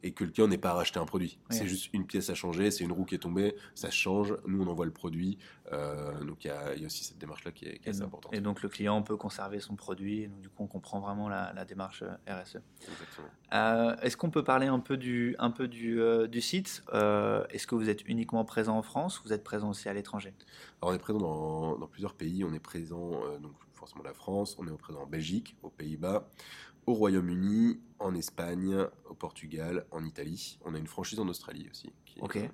Et 0.03 0.11
que 0.11 0.23
le 0.23 0.31
client 0.31 0.47
n'ait 0.47 0.57
pas 0.57 0.71
à 0.71 0.73
racheter 0.73 0.99
un 0.99 1.05
produit. 1.05 1.39
Oui. 1.49 1.55
C'est 1.57 1.67
juste 1.67 1.89
une 1.93 2.05
pièce 2.05 2.29
à 2.29 2.35
changer, 2.35 2.71
c'est 2.71 2.83
une 2.83 2.91
roue 2.91 3.05
qui 3.05 3.15
est 3.15 3.19
tombée, 3.19 3.55
ça 3.75 3.89
change, 3.89 4.35
nous 4.45 4.63
on 4.63 4.67
envoie 4.67 4.85
le 4.85 4.91
produit. 4.91 5.37
Euh, 5.73 6.23
donc 6.23 6.45
il 6.45 6.47
y, 6.47 6.51
a 6.51 6.73
il 6.75 6.81
y 6.81 6.83
a 6.83 6.85
aussi 6.85 7.03
cette 7.03 7.17
démarche-là 7.17 7.51
qui 7.51 7.65
est, 7.65 7.79
qui 7.79 7.85
est 7.85 7.87
Et 7.87 7.89
assez 7.89 7.99
donc, 7.99 8.07
importante. 8.07 8.33
et 8.33 8.39
donc 8.41 8.61
le 8.61 8.69
client 8.69 9.01
peut 9.01 9.17
conserver 9.17 9.59
son 9.59 9.75
produit, 9.75 10.21
et 10.23 10.27
donc 10.27 10.39
du 10.41 10.49
coup 10.49 10.63
on 10.63 10.67
comprend 10.67 10.99
vraiment 10.99 11.27
la, 11.29 11.51
la 11.53 11.65
démarche 11.65 12.03
euh, 12.03 12.41
RSE. 12.41 12.57
Exactement. 12.81 13.27
Euh, 13.53 13.95
Est-ce 14.01 14.15
qu'on 14.17 14.29
peut 14.29 14.43
parler 14.43 14.67
un 14.67 14.79
peu 14.79 14.97
du, 14.97 15.35
un 15.39 15.51
peu 15.51 15.67
du, 15.67 15.99
euh, 16.01 16.27
du 16.27 16.41
site? 16.41 16.83
Est-ce 16.93 17.67
que 17.67 17.75
vous 17.75 17.89
êtes 17.89 18.07
uniquement 18.07 18.45
présent 18.45 18.77
en 18.77 18.81
France 18.81 19.21
Vous 19.25 19.33
êtes 19.33 19.43
présent 19.43 19.69
aussi 19.69 19.89
à 19.89 19.93
l'étranger? 19.93 20.33
Alors 20.81 20.91
on 20.93 20.95
est 20.95 20.99
présent 20.99 21.19
dans, 21.19 21.77
dans 21.77 21.87
plusieurs 21.87 22.13
pays, 22.13 22.43
on 22.43 22.53
est 22.53 22.59
présent 22.59 23.11
donc 23.41 23.53
forcément 23.73 24.03
la 24.03 24.13
France, 24.13 24.55
on 24.59 24.67
est 24.67 24.77
présent 24.77 25.01
en 25.01 25.05
Belgique, 25.05 25.55
aux 25.63 25.69
Pays-Bas, 25.69 26.27
au 26.87 26.93
Royaume-Uni, 26.93 27.79
en 27.99 28.15
Espagne, 28.15 28.75
au 29.09 29.13
Portugal, 29.13 29.85
en 29.91 30.03
Italie. 30.05 30.57
On 30.65 30.73
a 30.73 30.77
une 30.77 30.87
franchise 30.87 31.19
en 31.19 31.27
Australie 31.27 31.67
aussi 31.69 31.91
qui, 32.05 32.19
euh, 32.21 32.47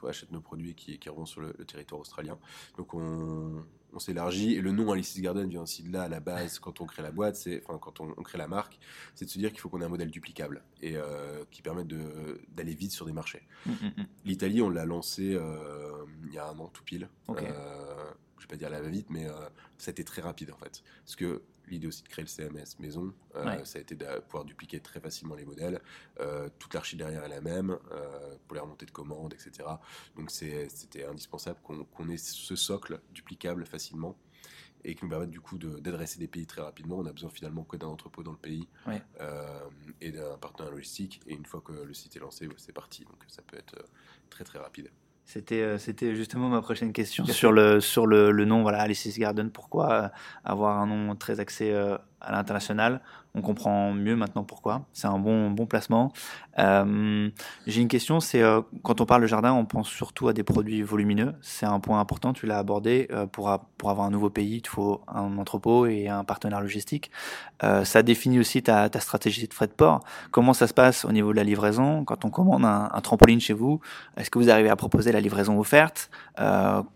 qui 0.00 0.06
achète 0.06 0.30
nos 0.30 0.40
produits 0.40 0.70
et 0.70 0.74
qui, 0.74 0.98
qui 0.98 1.08
revend 1.08 1.26
sur 1.26 1.40
le, 1.40 1.52
le 1.58 1.64
territoire 1.64 2.00
australien. 2.00 2.38
Donc 2.76 2.94
on, 2.94 3.64
on 3.92 3.98
s'élargit 3.98 4.54
et 4.54 4.60
le 4.60 4.70
nom 4.72 4.92
Alice's 4.92 5.20
Garden 5.20 5.48
vient 5.48 5.62
aussi 5.62 5.82
de 5.82 5.92
là 5.92 6.04
à 6.04 6.08
la 6.08 6.20
base 6.20 6.58
quand 6.60 6.80
on 6.80 6.86
crée 6.86 7.02
la 7.02 7.10
boîte, 7.10 7.36
c'est 7.36 7.62
enfin 7.66 7.78
quand 7.78 8.00
on, 8.00 8.14
on 8.16 8.22
crée 8.22 8.38
la 8.38 8.48
marque, 8.48 8.78
c'est 9.14 9.24
de 9.24 9.30
se 9.30 9.38
dire 9.38 9.50
qu'il 9.50 9.60
faut 9.60 9.68
qu'on 9.68 9.80
ait 9.80 9.84
un 9.84 9.88
modèle 9.88 10.10
duplicable 10.10 10.62
et 10.80 10.96
euh, 10.96 11.44
qui 11.50 11.60
permette 11.60 11.88
d'aller 11.88 12.74
vite 12.74 12.92
sur 12.92 13.06
des 13.06 13.12
marchés. 13.12 13.42
Mm, 13.66 13.70
mm, 13.70 13.86
mm. 13.96 14.06
L'Italie, 14.24 14.62
on 14.62 14.70
l'a 14.70 14.84
lancé 14.84 15.34
euh, 15.34 16.04
il 16.24 16.32
y 16.32 16.38
a 16.38 16.48
un 16.48 16.58
an 16.58 16.68
tout 16.68 16.84
pile. 16.84 17.08
Je 18.42 18.48
vais 18.48 18.50
pas 18.50 18.56
dire 18.56 18.70
la 18.70 18.80
va-vite, 18.82 19.06
mais 19.08 19.28
euh, 19.28 19.32
ça 19.78 19.90
a 19.90 19.92
été 19.92 20.02
très 20.02 20.20
rapide 20.20 20.50
en 20.50 20.56
fait. 20.56 20.82
Parce 21.04 21.14
que 21.14 21.42
l'idée 21.68 21.86
aussi 21.86 22.02
de 22.02 22.08
créer 22.08 22.24
le 22.24 22.28
CMS 22.28 22.76
maison, 22.80 23.14
euh, 23.36 23.44
Ouais. 23.46 23.64
ça 23.64 23.78
a 23.78 23.82
été 23.82 23.94
de 23.94 24.04
pouvoir 24.22 24.44
dupliquer 24.44 24.80
très 24.80 24.98
facilement 24.98 25.36
les 25.36 25.44
modèles. 25.44 25.80
Euh, 26.18 26.48
toute 26.58 26.74
l'archi 26.74 26.96
derrière 26.96 27.22
est 27.22 27.28
la 27.28 27.40
même, 27.40 27.78
pour 28.48 28.54
les 28.56 28.60
remontées 28.60 28.86
de 28.86 28.90
commandes, 28.90 29.32
etc. 29.32 29.68
Donc 30.16 30.32
c'était 30.32 31.04
indispensable 31.04 31.60
qu'on 31.62 32.08
ait 32.08 32.16
ce 32.16 32.56
socle 32.56 33.00
duplicable 33.12 33.64
facilement 33.64 34.18
et 34.84 34.96
qui 34.96 35.04
nous 35.04 35.10
permette 35.10 35.30
du 35.30 35.40
coup 35.40 35.56
de- 35.56 35.78
d'adresser 35.78 36.18
des 36.18 36.26
pays 36.26 36.44
très 36.48 36.62
rapidement. 36.62 36.98
On 36.98 37.06
a 37.06 37.12
besoin 37.12 37.30
finalement 37.30 37.62
que 37.62 37.76
d'un 37.76 37.86
entrepôt 37.86 38.24
dans 38.24 38.32
le 38.32 38.38
pays 38.38 38.66
euh, 39.20 39.60
et 40.00 40.10
d'un 40.10 40.36
partenaire 40.38 40.72
logistique. 40.72 41.20
Et 41.28 41.34
une 41.34 41.46
fois 41.46 41.60
que 41.60 41.70
le 41.72 41.94
site 41.94 42.16
est 42.16 42.18
lancé, 42.18 42.48
c'est 42.56 42.72
parti. 42.72 43.04
Donc 43.04 43.22
ça 43.28 43.42
peut 43.42 43.56
être 43.56 43.76
très 44.30 44.42
très 44.42 44.58
rapide. 44.58 44.90
C'était, 45.24 45.78
c'était 45.78 46.14
justement 46.14 46.48
ma 46.48 46.60
prochaine 46.60 46.92
question 46.92 47.24
sur 47.24 47.52
le, 47.52 47.80
sur 47.80 48.06
le, 48.06 48.32
le 48.32 48.44
nom, 48.44 48.62
voilà, 48.62 48.80
Alice's 48.80 49.18
Garden. 49.18 49.50
Pourquoi 49.50 50.10
avoir 50.44 50.78
un 50.78 50.86
nom 50.86 51.14
très 51.14 51.40
axé 51.40 51.72
à 52.22 52.32
l'international 52.32 53.00
on 53.34 53.40
comprend 53.40 53.92
mieux 53.92 54.14
maintenant 54.14 54.44
pourquoi. 54.44 54.82
C'est 54.92 55.06
un 55.06 55.18
bon, 55.18 55.50
bon 55.50 55.64
placement. 55.64 56.12
Euh, 56.58 57.30
j'ai 57.66 57.80
une 57.80 57.88
question, 57.88 58.20
c'est 58.20 58.42
euh, 58.42 58.60
quand 58.82 59.00
on 59.00 59.06
parle 59.06 59.22
de 59.22 59.26
jardin, 59.26 59.54
on 59.54 59.64
pense 59.64 59.88
surtout 59.88 60.28
à 60.28 60.34
des 60.34 60.42
produits 60.42 60.82
volumineux. 60.82 61.34
C'est 61.40 61.64
un 61.64 61.80
point 61.80 61.98
important, 61.98 62.34
tu 62.34 62.46
l'as 62.46 62.58
abordé. 62.58 63.08
Euh, 63.10 63.26
pour, 63.26 63.58
pour 63.78 63.90
avoir 63.90 64.06
un 64.06 64.10
nouveau 64.10 64.28
pays, 64.28 64.60
il 64.62 64.68
faut 64.68 65.00
un 65.08 65.38
entrepôt 65.38 65.86
et 65.86 66.08
un 66.08 66.24
partenaire 66.24 66.60
logistique. 66.60 67.10
ça 67.84 68.02
définit 68.02 68.38
aussi 68.38 68.62
ta, 68.62 68.90
stratégie 69.00 69.48
de 69.48 69.54
frais 69.54 69.66
de 69.66 69.72
port. 69.72 70.00
Comment 70.30 70.52
ça 70.52 70.66
se 70.66 70.74
passe 70.74 71.04
au 71.04 71.12
niveau 71.12 71.32
de 71.32 71.36
la 71.36 71.44
livraison? 71.44 72.04
Quand 72.04 72.24
on 72.24 72.30
commande 72.30 72.64
un, 72.64 73.00
trampoline 73.02 73.40
chez 73.40 73.54
vous, 73.54 73.80
est-ce 74.16 74.30
que 74.30 74.38
vous 74.38 74.50
arrivez 74.50 74.68
à 74.68 74.76
proposer 74.76 75.12
la 75.12 75.20
livraison 75.20 75.58
offerte? 75.58 76.10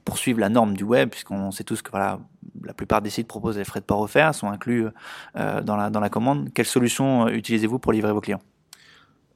Pour 0.05 0.19
suivre 0.19 0.41
la 0.41 0.49
norme 0.49 0.77
du 0.77 0.85
web, 0.85 1.11
puisqu'on 1.11 1.51
sait 1.51 1.65
tous 1.65 1.83
que 1.83 1.91
voilà, 1.91 2.19
la 2.63 2.75
plupart 2.75 3.03
des 3.03 3.11
sites 3.11 3.29
proposent 3.29 3.59
les 3.59 3.65
frais 3.65 3.81
de 3.81 3.85
port 3.85 4.01
offerts, 4.01 4.35
sont 4.35 4.49
inclus 4.49 4.87
dans, 5.35 5.77
la, 5.77 5.91
dans 5.91 6.01
la 6.01 6.09
commande. 6.09 6.51
Quelle 6.53 6.67
solution 6.67 7.29
utilisez-vous 7.29 7.79
pour 7.79 7.93
livrer 7.93 8.13
vos 8.13 8.21
clients? 8.21 8.41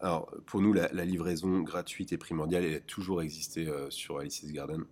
Alors, 0.00 0.34
pour 0.46 0.62
nous, 0.62 0.72
la, 0.72 1.04
livraison 1.04 1.60
gratuite 1.60 2.12
et 2.12 2.18
primordiale, 2.18 2.64
elle 2.64 2.76
a 2.76 2.80
toujours 2.80 3.20
existé 3.20 3.68
euh, 3.68 3.90
sur 3.90 4.18
Alice's 4.18 4.50
Garden. 4.50 4.84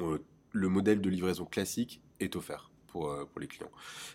Euh, 0.00 0.18
le 0.52 0.68
modèle 0.68 1.00
de 1.00 1.08
livraison 1.08 1.46
classique 1.46 2.02
est 2.20 2.36
offert 2.36 2.70
pour, 2.92 3.10
euh, 3.10 3.24
pour 3.24 3.40
les 3.40 3.48
clients. 3.48 3.70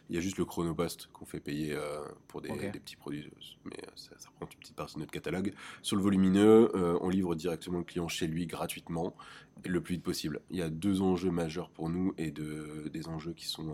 Il 0.09 0.15
y 0.15 0.19
a 0.19 0.21
juste 0.21 0.37
le 0.37 0.45
chronopost 0.45 1.09
qu'on 1.11 1.25
fait 1.25 1.39
payer 1.39 1.77
pour 2.27 2.41
des, 2.41 2.49
petits 2.49 2.95
produits, 2.95 3.29
mais 3.65 3.77
ça, 3.95 4.15
prend 4.35 4.45
une 4.45 4.59
petite 4.59 4.75
partie 4.75 4.95
de 4.95 4.99
notre 4.99 5.11
catalogue. 5.11 5.53
Sur 5.81 5.97
le 5.97 6.03
volumineux, 6.03 6.71
on 7.01 7.09
livre 7.09 7.35
directement 7.35 7.79
le 7.79 7.83
client 7.83 8.07
chez 8.07 8.27
lui 8.27 8.45
gratuitement 8.45 9.15
le 9.65 9.81
plus 9.81 9.95
vite 9.95 10.03
possible. 10.03 10.41
Il 10.51 10.57
y 10.57 10.61
a 10.61 10.69
deux 10.69 11.01
enjeux 11.01 11.31
majeurs 11.31 11.69
pour 11.69 11.89
nous 11.89 12.13
et 12.17 12.31
de, 12.31 12.89
des 12.93 13.07
enjeux 13.07 13.33
qui 13.33 13.47
sont 13.47 13.73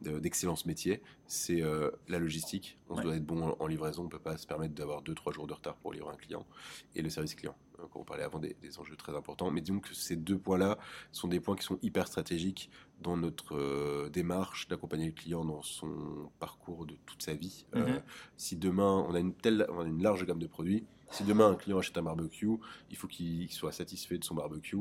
d'excellence 0.00 0.66
métier, 0.66 1.02
c'est 1.26 1.62
euh, 1.62 1.90
la 2.08 2.18
logistique. 2.18 2.78
On 2.88 3.00
doit 3.00 3.16
être 3.16 3.24
bon 3.24 3.56
en, 3.58 3.66
livraison, 3.66 4.02
on 4.02 4.04
ne 4.06 4.10
peut 4.10 4.18
pas 4.18 4.36
se 4.36 4.46
permettre 4.46 4.74
d'avoir 4.74 5.02
2-3 5.02 5.32
jours 5.32 5.46
de 5.46 5.52
retard 5.52 5.76
pour 5.76 5.92
livrer 5.92 6.10
un 6.12 6.16
client. 6.16 6.46
Et 6.94 7.02
le 7.02 7.10
service 7.10 7.34
client, 7.34 7.54
euh, 7.78 7.84
on 7.94 8.04
parlait 8.04 8.24
avant 8.24 8.38
des, 8.38 8.56
enjeux 8.78 8.96
très 8.96 9.14
importants. 9.14 9.50
Mais 9.50 9.60
disons 9.60 9.80
que 9.80 9.94
ces 9.94 10.16
deux 10.16 10.38
points-là 10.38 10.78
sont 11.12 11.28
des 11.28 11.40
points 11.40 11.56
qui 11.56 11.64
sont 11.64 11.78
hyper 11.82 12.06
stratégiques 12.06 12.70
dans 13.00 13.16
notre 13.16 13.56
euh, 13.56 14.08
démarche 14.10 14.68
d'accompagner 14.68 15.06
le 15.06 15.12
client 15.12 15.44
dans 15.44 15.62
son 15.62 16.30
parcours 16.38 16.86
de 16.86 16.96
toute 17.06 17.22
sa 17.22 17.34
vie. 17.34 17.66
Mhm. 17.74 18.02
si 18.36 18.56
demain, 18.56 19.04
on 19.08 19.14
a 19.14 19.20
une, 19.20 19.34
telle, 19.34 19.66
on 19.70 19.80
a 19.80 19.86
une 19.86 20.02
large 20.02 20.26
gamme 20.26 20.38
de 20.38 20.46
produits, 20.46 20.84
si 21.12 21.24
demain 21.24 21.50
un 21.50 21.56
client 21.56 21.78
achète 21.78 21.98
un 21.98 22.02
barbecue, 22.02 22.56
il 22.90 22.96
faut 22.96 23.06
qu'il 23.06 23.50
soit 23.52 23.72
satisfait 23.72 24.16
de 24.16 24.24
son 24.24 24.34
barbecue 24.34 24.78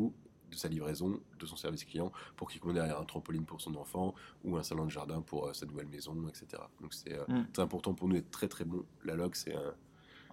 de 0.51 0.55
sa 0.57 0.67
livraison, 0.67 1.19
de 1.39 1.45
son 1.45 1.55
service 1.55 1.85
client, 1.85 2.11
pour 2.35 2.49
qu'il 2.49 2.59
commande 2.59 2.75
derrière 2.75 2.99
un 2.99 3.05
trampoline 3.05 3.45
pour 3.45 3.61
son 3.61 3.75
enfant 3.75 4.13
ou 4.43 4.57
un 4.57 4.63
salon 4.63 4.85
de 4.85 4.91
jardin 4.91 5.21
pour 5.21 5.47
euh, 5.47 5.53
sa 5.53 5.65
nouvelle 5.65 5.87
maison, 5.87 6.15
etc. 6.27 6.61
Donc 6.81 6.93
c'est 6.93 7.13
euh, 7.13 7.23
mm. 7.27 7.47
très 7.53 7.63
important 7.63 7.93
pour 7.93 8.07
nous 8.07 8.15
d'être 8.15 8.31
très 8.31 8.47
très 8.47 8.65
bon. 8.65 8.83
La 9.05 9.15
log, 9.15 9.31
c'est 9.33 9.55
un, 9.55 9.73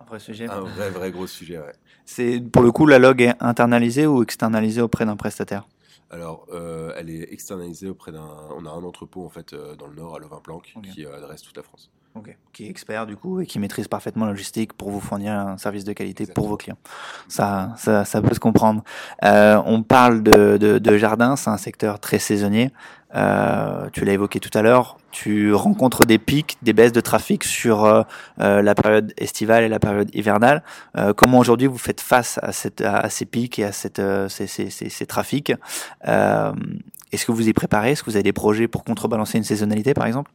un 0.01 0.05
vrai 0.05 0.19
sujet. 0.19 0.49
Un 0.49 0.61
vrai, 0.61 0.91
vrai 0.91 1.11
gros 1.11 1.27
sujet, 1.27 1.59
ouais. 1.59 1.75
C'est, 2.05 2.41
pour 2.41 2.63
le 2.63 2.73
coup, 2.73 2.87
la 2.87 2.99
log 2.99 3.21
est 3.21 3.35
internalisée 3.41 4.07
ou 4.07 4.23
externalisée 4.23 4.81
auprès 4.81 5.05
d'un 5.05 5.17
prestataire? 5.17 5.69
Alors, 6.11 6.47
euh, 6.53 6.95
elle 6.97 7.11
est 7.11 7.33
externalisée 7.33 7.89
auprès 7.89 8.13
d'un. 8.13 8.29
On 8.57 8.65
a 8.65 8.71
un 8.71 8.83
entrepôt 8.83 9.27
en 9.27 9.29
fait 9.29 9.55
dans 9.55 9.87
le 9.87 9.95
nord 9.95 10.17
à 10.17 10.19
Lovin-Planck 10.19 10.75
qui 10.95 11.05
adresse 11.05 11.43
toute 11.43 11.57
la 11.57 11.63
France. 11.63 11.91
Qui 12.53 12.67
est 12.67 12.71
expert 12.71 13.07
du 13.07 13.17
coup 13.17 13.41
et 13.41 13.47
qui 13.47 13.61
maîtrise 13.61 13.87
parfaitement 13.87 14.25
la 14.25 14.33
logistique 14.33 14.73
pour 14.73 14.91
vous 14.91 15.01
fournir 15.01 15.33
un 15.33 15.59
service 15.59 15.85
de 15.85 15.93
qualité 15.93 16.27
pour 16.27 16.49
vos 16.49 16.57
clients. 16.57 16.79
Ça, 17.29 17.75
ça, 17.77 18.05
ça, 18.05 18.21
peut 18.21 18.35
se 18.35 18.41
comprendre. 18.41 18.83
Euh, 19.25 19.63
on 19.65 19.83
parle 19.83 20.25
de, 20.25 20.57
de, 20.57 20.79
de 20.79 20.99
jardin, 20.99 21.37
c'est 21.37 21.51
un 21.51 21.57
secteur 21.57 22.01
très 22.01 22.19
saisonnier. 22.19 22.73
Euh, 23.15 23.89
tu 23.93 24.05
l'as 24.05 24.13
évoqué 24.15 24.41
tout 24.41 24.51
à 24.59 24.63
l'heure. 24.63 24.99
Tu 25.13 25.55
rencontres 25.55 26.05
des 26.05 26.19
pics, 26.19 26.59
des 26.63 26.73
baisses 26.73 26.93
de 26.93 27.01
trafic 27.01 27.45
sur 27.45 27.85
euh, 27.85 28.03
la 28.39 28.75
période 28.75 29.13
estivale 29.17 29.63
et 29.63 29.69
la 29.69 29.79
période 29.79 30.11
hivernale. 30.13 30.65
Comment 31.17 31.39
aujourd'hui 31.39 31.69
vous 31.69 31.79
faites 31.79 32.01
face 32.01 32.41
à, 32.43 32.51
cette, 32.51 32.81
à 32.81 33.09
ces 33.09 33.27
pics 33.27 33.61
et 33.61 33.65
à 33.65 33.73
cette, 33.73 34.03
ces, 34.29 34.49
ces, 34.49 34.71
ces, 34.71 34.89
ces, 34.89 35.07
trafics? 35.07 35.53
Est-ce 36.03 37.25
que 37.25 37.33
vous 37.33 37.49
y 37.49 37.53
préparez? 37.53 37.93
Est-ce 37.93 38.03
que 38.03 38.11
vous 38.11 38.17
avez 38.17 38.25
des 38.25 38.33
projets 38.33 38.67
pour 38.67 38.83
contrebalancer 38.83 39.39
une 39.39 39.45
saisonnalité 39.45 39.95
par 39.95 40.07
exemple? 40.07 40.33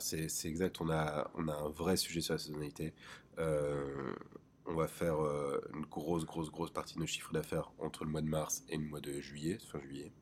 C'est 0.00 0.28
exact, 0.46 0.80
on 0.80 0.90
a, 0.90 1.30
on 1.34 1.48
a 1.48 1.52
un 1.52 1.68
vrai 1.68 1.96
sujet 1.96 2.20
sur 2.20 2.34
la 2.34 2.38
saisonnalité. 2.38 2.94
Euh, 3.38 4.14
on 4.66 4.74
va 4.74 4.86
faire 4.86 5.22
euh, 5.22 5.60
une 5.74 5.84
grosse, 5.86 6.24
grosse, 6.24 6.50
grosse 6.50 6.70
partie 6.70 6.94
de 6.94 7.00
nos 7.00 7.06
chiffres 7.06 7.32
d'affaires 7.32 7.70
entre 7.78 8.04
le 8.04 8.10
mois 8.10 8.22
de 8.22 8.28
mars 8.28 8.64
et 8.68 8.76
le 8.76 8.84
mois 8.84 9.00
de 9.00 9.20
juillet, 9.20 9.58
fin 9.70 9.80
juillet. 9.80 10.12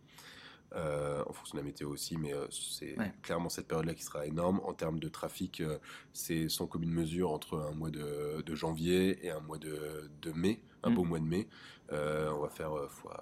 Euh, 0.74 1.22
en 1.26 1.32
fonction 1.34 1.58
de 1.58 1.60
la 1.60 1.66
météo 1.66 1.90
aussi, 1.90 2.16
mais 2.16 2.32
c'est 2.50 2.96
clairement 3.20 3.50
cette 3.50 3.68
période-là 3.68 3.94
qui 3.94 4.02
sera 4.02 4.26
énorme. 4.26 4.60
En 4.64 4.72
termes 4.72 4.98
de 4.98 5.08
trafic, 5.08 5.62
c'est 6.14 6.48
sans 6.48 6.66
commune 6.66 6.90
mesure 6.90 7.30
entre 7.30 7.58
un 7.58 7.72
mois 7.72 7.90
de, 7.90 8.54
janvier 8.54 9.24
et 9.24 9.30
un 9.30 9.40
mois 9.40 9.58
de, 9.58 10.10
mai, 10.34 10.62
un 10.82 10.90
mm. 10.90 10.94
beau 10.94 11.04
mois 11.04 11.20
de 11.20 11.26
mai. 11.26 11.46
on 11.90 12.40
va 12.40 12.48
faire 12.48 12.90
fois 12.90 13.20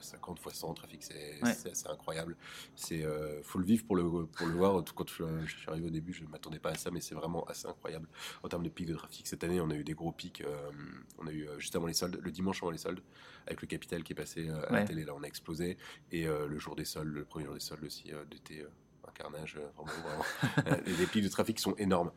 50 0.00 0.38
fois 0.38 0.52
100 0.52 0.74
trafic, 0.74 1.02
c'est 1.02 1.88
incroyable. 1.88 2.36
C'est 2.76 3.04
euh, 3.04 3.42
faut 3.42 3.58
le 3.58 3.64
vivre 3.64 3.84
pour 3.84 3.96
le, 3.96 4.26
pour 4.26 4.46
le 4.46 4.54
voir. 4.54 4.82
Quand 4.94 5.08
je, 5.08 5.24
suis 5.46 5.68
arrivé 5.68 5.88
au 5.88 5.90
début, 5.90 6.12
je 6.12 6.24
ne 6.24 6.28
m'attendais 6.28 6.58
pas 6.58 6.70
à 6.70 6.74
ça, 6.74 6.90
mais 6.90 7.00
c'est 7.00 7.14
vraiment 7.14 7.44
assez 7.44 7.66
incroyable 7.66 8.08
en 8.42 8.48
termes 8.48 8.62
de 8.62 8.68
pics 8.68 8.86
de 8.86 8.94
trafic. 8.94 9.26
Cette 9.26 9.44
année, 9.44 9.60
on 9.60 9.70
a 9.70 9.74
eu 9.74 9.84
des 9.84 9.94
gros 9.94 10.12
pics. 10.12 10.42
Euh, 10.42 10.70
on 11.18 11.26
a 11.26 11.32
eu 11.32 11.48
euh, 11.48 11.58
juste 11.58 11.76
avant 11.76 11.86
les 11.86 11.94
soldes, 11.94 12.18
le 12.20 12.30
dimanche 12.30 12.62
avant 12.62 12.70
les 12.70 12.78
soldes, 12.78 13.02
avec 13.46 13.60
le 13.62 13.66
capital 13.66 14.02
qui 14.02 14.12
est 14.12 14.16
passé 14.16 14.48
à 14.48 14.72
la 14.72 14.84
télé, 14.84 15.04
là, 15.04 15.14
on 15.16 15.22
a 15.22 15.26
explosé. 15.26 15.76
Et 16.12 16.26
le 16.26 16.58
jour 16.58 16.76
des 16.76 16.84
soldes, 16.84 17.12
le 17.12 17.24
premier 17.24 17.44
jour 17.46 17.54
des 17.54 17.60
soldes 17.60 17.84
aussi, 17.84 18.12
d'été, 18.30 18.64
un 19.06 19.12
carnage. 19.12 19.58
Vraiment, 19.76 20.24
vraiment. 20.54 20.80
les 20.86 21.06
pics 21.06 21.24
de 21.24 21.28
trafic 21.28 21.58
sont 21.58 21.74
énormes. 21.76 22.12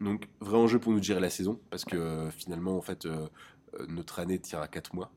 Donc, 0.00 0.28
vrai 0.40 0.56
enjeu 0.56 0.78
pour 0.78 0.92
nous 0.92 1.00
de 1.00 1.04
gérer 1.04 1.20
la 1.20 1.30
saison, 1.30 1.60
parce 1.70 1.84
que 1.84 2.28
finalement, 2.30 2.76
en 2.76 2.82
fait, 2.82 3.06
notre 3.88 4.20
année 4.20 4.38
tient 4.38 4.60
à 4.60 4.68
4 4.68 4.94
mois 4.94 5.12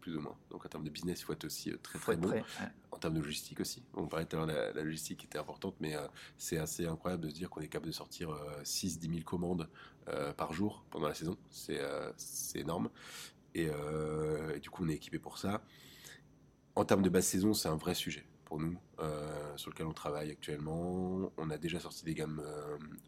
plus 0.00 0.16
ou 0.16 0.20
moins. 0.20 0.36
Donc 0.50 0.64
en 0.64 0.68
termes 0.68 0.84
de 0.84 0.90
business, 0.90 1.20
il 1.20 1.24
faut 1.24 1.32
être 1.32 1.44
aussi 1.44 1.70
euh, 1.70 1.78
très 1.82 1.98
très 1.98 2.16
bon. 2.16 2.32
En 2.90 2.98
termes 2.98 3.14
de 3.14 3.20
logistique 3.20 3.60
aussi. 3.60 3.82
On 3.94 4.06
parlait 4.06 4.26
tout 4.26 4.36
à 4.36 4.46
l'heure, 4.46 4.72
la, 4.74 4.82
logistique 4.82 5.24
était 5.24 5.38
importante, 5.38 5.74
mais 5.80 5.96
euh, 5.96 6.06
c'est 6.36 6.58
assez 6.58 6.86
incroyable 6.86 7.24
de 7.24 7.28
se 7.28 7.34
dire 7.34 7.48
qu'on 7.48 7.60
est 7.60 7.68
capable 7.68 7.86
de 7.86 7.92
sortir 7.94 8.30
6-10 8.62 9.08
euh, 9.08 9.12
000 9.12 9.24
commandes 9.24 9.68
par 10.36 10.52
jour 10.52 10.84
pendant 10.90 11.06
la 11.06 11.14
saison. 11.14 11.36
C'est 11.50 11.78
énorme. 12.56 12.90
Et, 13.54 13.68
du 14.60 14.68
coup, 14.68 14.84
on 14.84 14.88
est 14.88 14.94
équipé 14.94 15.20
pour 15.20 15.38
ça. 15.38 15.62
En 16.74 16.84
termes 16.84 17.02
de 17.02 17.08
basse 17.08 17.28
saison, 17.28 17.54
c'est 17.54 17.68
un 17.68 17.76
vrai 17.76 17.94
sujet 17.94 18.26
pour 18.44 18.58
nous, 18.58 18.76
sur 19.54 19.70
lequel 19.70 19.86
on 19.86 19.92
travaille 19.92 20.32
actuellement. 20.32 21.30
On 21.36 21.50
a 21.50 21.58
déjà 21.58 21.78
sorti 21.78 22.04
des 22.04 22.14
gammes 22.14 22.42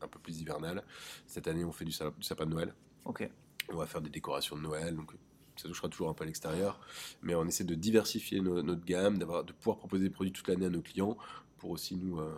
un 0.00 0.06
peu 0.06 0.20
plus 0.20 0.40
hivernales. 0.40 0.84
Cette 1.26 1.48
année, 1.48 1.64
on 1.64 1.72
fait 1.72 1.84
du, 1.84 1.90
du 1.90 2.22
sapin 2.22 2.46
de 2.46 2.50
Noël. 2.50 2.72
Ok. 3.04 3.28
On 3.72 3.76
va 3.76 3.86
faire 3.86 4.00
des 4.00 4.10
décorations 4.10 4.54
de 4.54 4.62
Noël, 4.62 4.94
donc 4.94 5.12
ça 5.56 5.68
touchera 5.68 5.88
toujours 5.88 6.08
un 6.08 6.14
peu 6.14 6.24
à 6.24 6.26
l'extérieur, 6.26 6.80
mais 7.22 7.34
on 7.34 7.46
essaie 7.46 7.64
de 7.64 7.74
diversifier 7.74 8.40
notre 8.40 8.84
gamme, 8.84 9.18
d'avoir, 9.18 9.44
de 9.44 9.52
pouvoir 9.52 9.78
proposer 9.78 10.04
des 10.04 10.10
produits 10.10 10.32
toute 10.32 10.48
l'année 10.48 10.66
à 10.66 10.70
nos 10.70 10.82
clients 10.82 11.16
pour 11.58 11.70
aussi 11.70 11.96
nous 11.96 12.18
euh, 12.18 12.32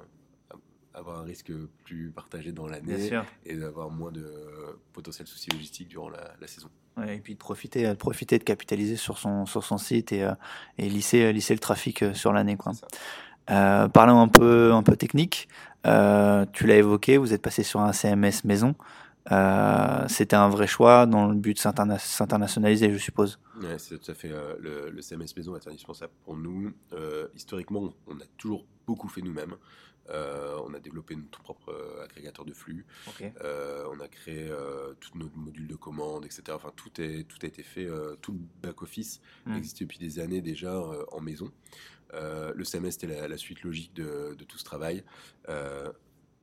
avoir 0.93 1.21
un 1.21 1.25
risque 1.25 1.53
plus 1.85 2.11
partagé 2.11 2.53
dans 2.53 2.67
l'année 2.67 3.11
et 3.47 3.57
d'avoir 3.57 3.91
moins 3.91 4.13
de 4.13 4.31
potentiels 4.93 5.27
soucis 5.27 5.51
logistiques 5.51 5.89
durant 5.89 6.11
la, 6.11 6.47
saison. 6.47 6.69
et 7.09 7.19
puis 7.19 7.35
de 7.35 7.39
profiter, 7.39 7.89
de 7.89 7.95
profiter 7.95 8.39
de 8.39 8.45
capitaliser 8.45 8.97
sur 8.97 9.19
son, 9.19 9.47
sur 9.47 9.65
son 9.65 9.79
site 9.79 10.13
et, 10.13 10.23
euh, 10.23 10.35
et 10.79 10.89
lisser, 10.89 11.33
lisser 11.33 11.55
le 11.55 11.61
trafic 11.61 12.03
euh, 12.03 12.15
sur 12.15 12.33
l'année. 12.33 12.57
Quoi. 12.57 12.73
parlons 13.47 14.21
un 14.21 14.29
peu, 14.29 14.73
un 14.73 14.83
peu 14.83 14.97
technique. 14.97 15.49
tu 15.85 16.67
l'as 16.67 16.77
évoqué, 16.77 17.17
vous 17.17 17.33
êtes 17.33 17.43
passé 17.43 17.63
sur 17.63 17.81
un 17.81 17.93
CMS 17.93 18.45
maison. 18.45 18.75
Euh, 19.33 20.07
c'était 20.09 20.37
un 20.37 20.49
vrai 20.49 20.67
choix 20.67 21.07
dans 21.07 21.29
le 21.29 21.35
but 21.35 21.55
de 21.55 21.99
s'internationaliser, 21.99 22.93
je 22.93 22.99
suppose. 22.99 23.39
Ouais, 23.61 23.79
c'est 23.79 23.99
tout 23.99 24.11
à 24.11 24.15
fait. 24.15 24.31
Euh, 24.31 24.91
le, 24.91 25.03
CMS 25.03 25.35
Maison 25.37 25.57
est 25.57 25.67
indispensable 25.67 26.13
pour 26.25 26.37
nous. 26.37 26.73
Euh, 26.93 27.29
historiquement, 27.35 27.95
on 28.07 28.17
a 28.17 28.27
toujours 28.37 28.67
beaucoup 28.87 29.09
fait 29.09 29.23
nous-mêmes. 29.23 29.57
on 30.11 30.75
a 30.75 30.81
développé 30.81 31.17
notre 31.17 31.41
propre 31.41 31.75
agrégateur 32.03 32.45
de 32.45 32.53
flux. 32.53 32.85
on 33.21 34.01
a 34.01 34.09
créé 34.09 34.51
tous 35.01 35.17
nos 35.17 35.31
modules 35.35 35.69
de 35.69 35.77
commande, 35.77 36.27
etc. 36.27 36.43
Enfin, 36.53 36.73
tout, 36.77 37.01
est, 37.01 37.25
tout 37.25 37.39
a 37.43 37.47
été 37.47 37.63
fait. 37.63 37.89
tout 38.21 38.33
le 38.33 38.41
back-office 38.63 39.21
hmm. 39.47 39.57
existe 39.57 39.81
depuis 39.81 39.99
des 39.99 40.19
années 40.19 40.43
déjà 40.43 40.79
en 41.13 41.21
maison. 41.21 41.51
le 42.13 42.65
CMS 42.65 42.89
était 42.89 43.07
la, 43.07 43.39
suite 43.39 43.63
logique 43.63 43.95
de, 43.95 44.35
de, 44.39 44.45
tout 44.45 44.59
ce 44.59 44.65
travail 44.65 45.03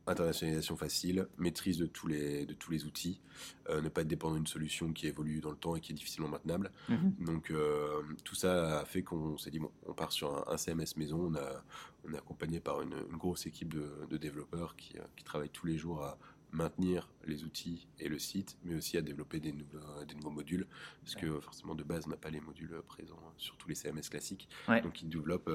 internationalisation 0.08 0.75
facile, 0.75 1.27
maîtrise 1.38 1.77
de 1.77 1.86
tous 1.86 2.08
les, 2.08 2.46
de 2.46 2.53
tous 2.53 2.72
les 2.72 2.86
outils, 2.86 3.22
euh, 3.70 3.81
ne 3.81 3.89
pas 3.89 4.01
être 4.01 4.08
dépendant 4.08 4.36
d'une 4.36 4.48
solution 4.48 4.91
qui 4.93 5.08
évolue 5.08 5.41
dans 5.41 5.51
le 5.51 5.58
temps 5.58 5.75
et 5.75 5.81
qui 5.81 5.91
est 5.91 5.96
difficilement 5.96 6.29
maintenable. 6.29 6.72
Mhm. 6.89 7.15
Donc 7.20 7.51
euh, 7.51 8.01
tout 8.24 8.36
ça 8.36 8.79
a 8.79 8.86
fait 8.86 9.03
qu'on 9.03 9.38
s'est 9.38 9.51
dit, 9.51 9.60
bon, 9.60 9.72
on 9.86 9.93
part 9.93 10.12
sur 10.12 10.50
un, 10.51 10.58
CMS 10.58 10.98
maison, 10.98 11.31
on, 11.31 11.36
a, 11.36 11.63
on 12.05 12.13
est 12.13 12.17
accompagné 12.17 12.60
par 12.60 12.81
une, 12.81 12.96
grosse 13.12 13.46
équipe 13.46 13.74
de, 13.74 14.17
développeurs 14.17 14.75
qui, 14.75 14.98
euh, 14.98 15.03
qui, 15.15 15.24
travaillent 15.24 15.50
tous 15.50 15.67
les 15.67 15.77
jours 15.77 16.03
à 16.03 16.17
maintenir 16.51 17.10
les 17.25 17.43
outils 17.43 17.88
et 18.00 18.10
le 18.10 18.20
site, 18.20 18.58
mais 18.63 18.75
aussi 18.75 18.98
à 18.98 19.01
développer 19.01 19.39
des 19.39 19.53
nouveaux, 19.53 20.03
des 20.05 20.15
nouveaux 20.15 20.31
modules, 20.31 20.67
parce 21.01 21.15
que 21.15 21.39
forcément 21.39 21.75
de 21.75 21.84
base 21.84 22.03
on 22.08 22.10
n'a 22.10 22.17
pas 22.17 22.29
les 22.29 22.41
modules 22.41 22.81
présents 22.88 23.22
sur 23.38 23.55
tous 23.55 23.70
les 23.70 23.75
CMS 23.75 24.10
classiques. 24.10 24.50
Donc 24.84 25.01
ils 25.01 25.08
développent 25.08 25.50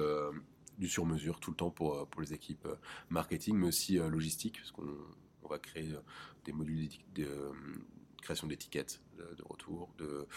du 0.77 0.87
sur-mesure 0.87 1.39
tout 1.39 1.51
le 1.51 1.57
temps 1.57 1.71
pour, 1.71 2.07
pour 2.07 2.21
les 2.21 2.33
équipes 2.33 2.67
marketing, 3.09 3.55
mais 3.57 3.67
aussi 3.67 3.97
logistique, 3.97 4.57
parce 4.57 4.71
qu'on 4.71 4.95
on 5.43 5.47
va 5.47 5.59
créer 5.59 5.93
des 6.45 6.51
modules 6.51 6.89
de 7.15 7.51
création 8.21 8.47
d'étiquettes 8.47 9.01
de, 9.17 9.43
retour, 9.49 9.89
de, 9.97 10.27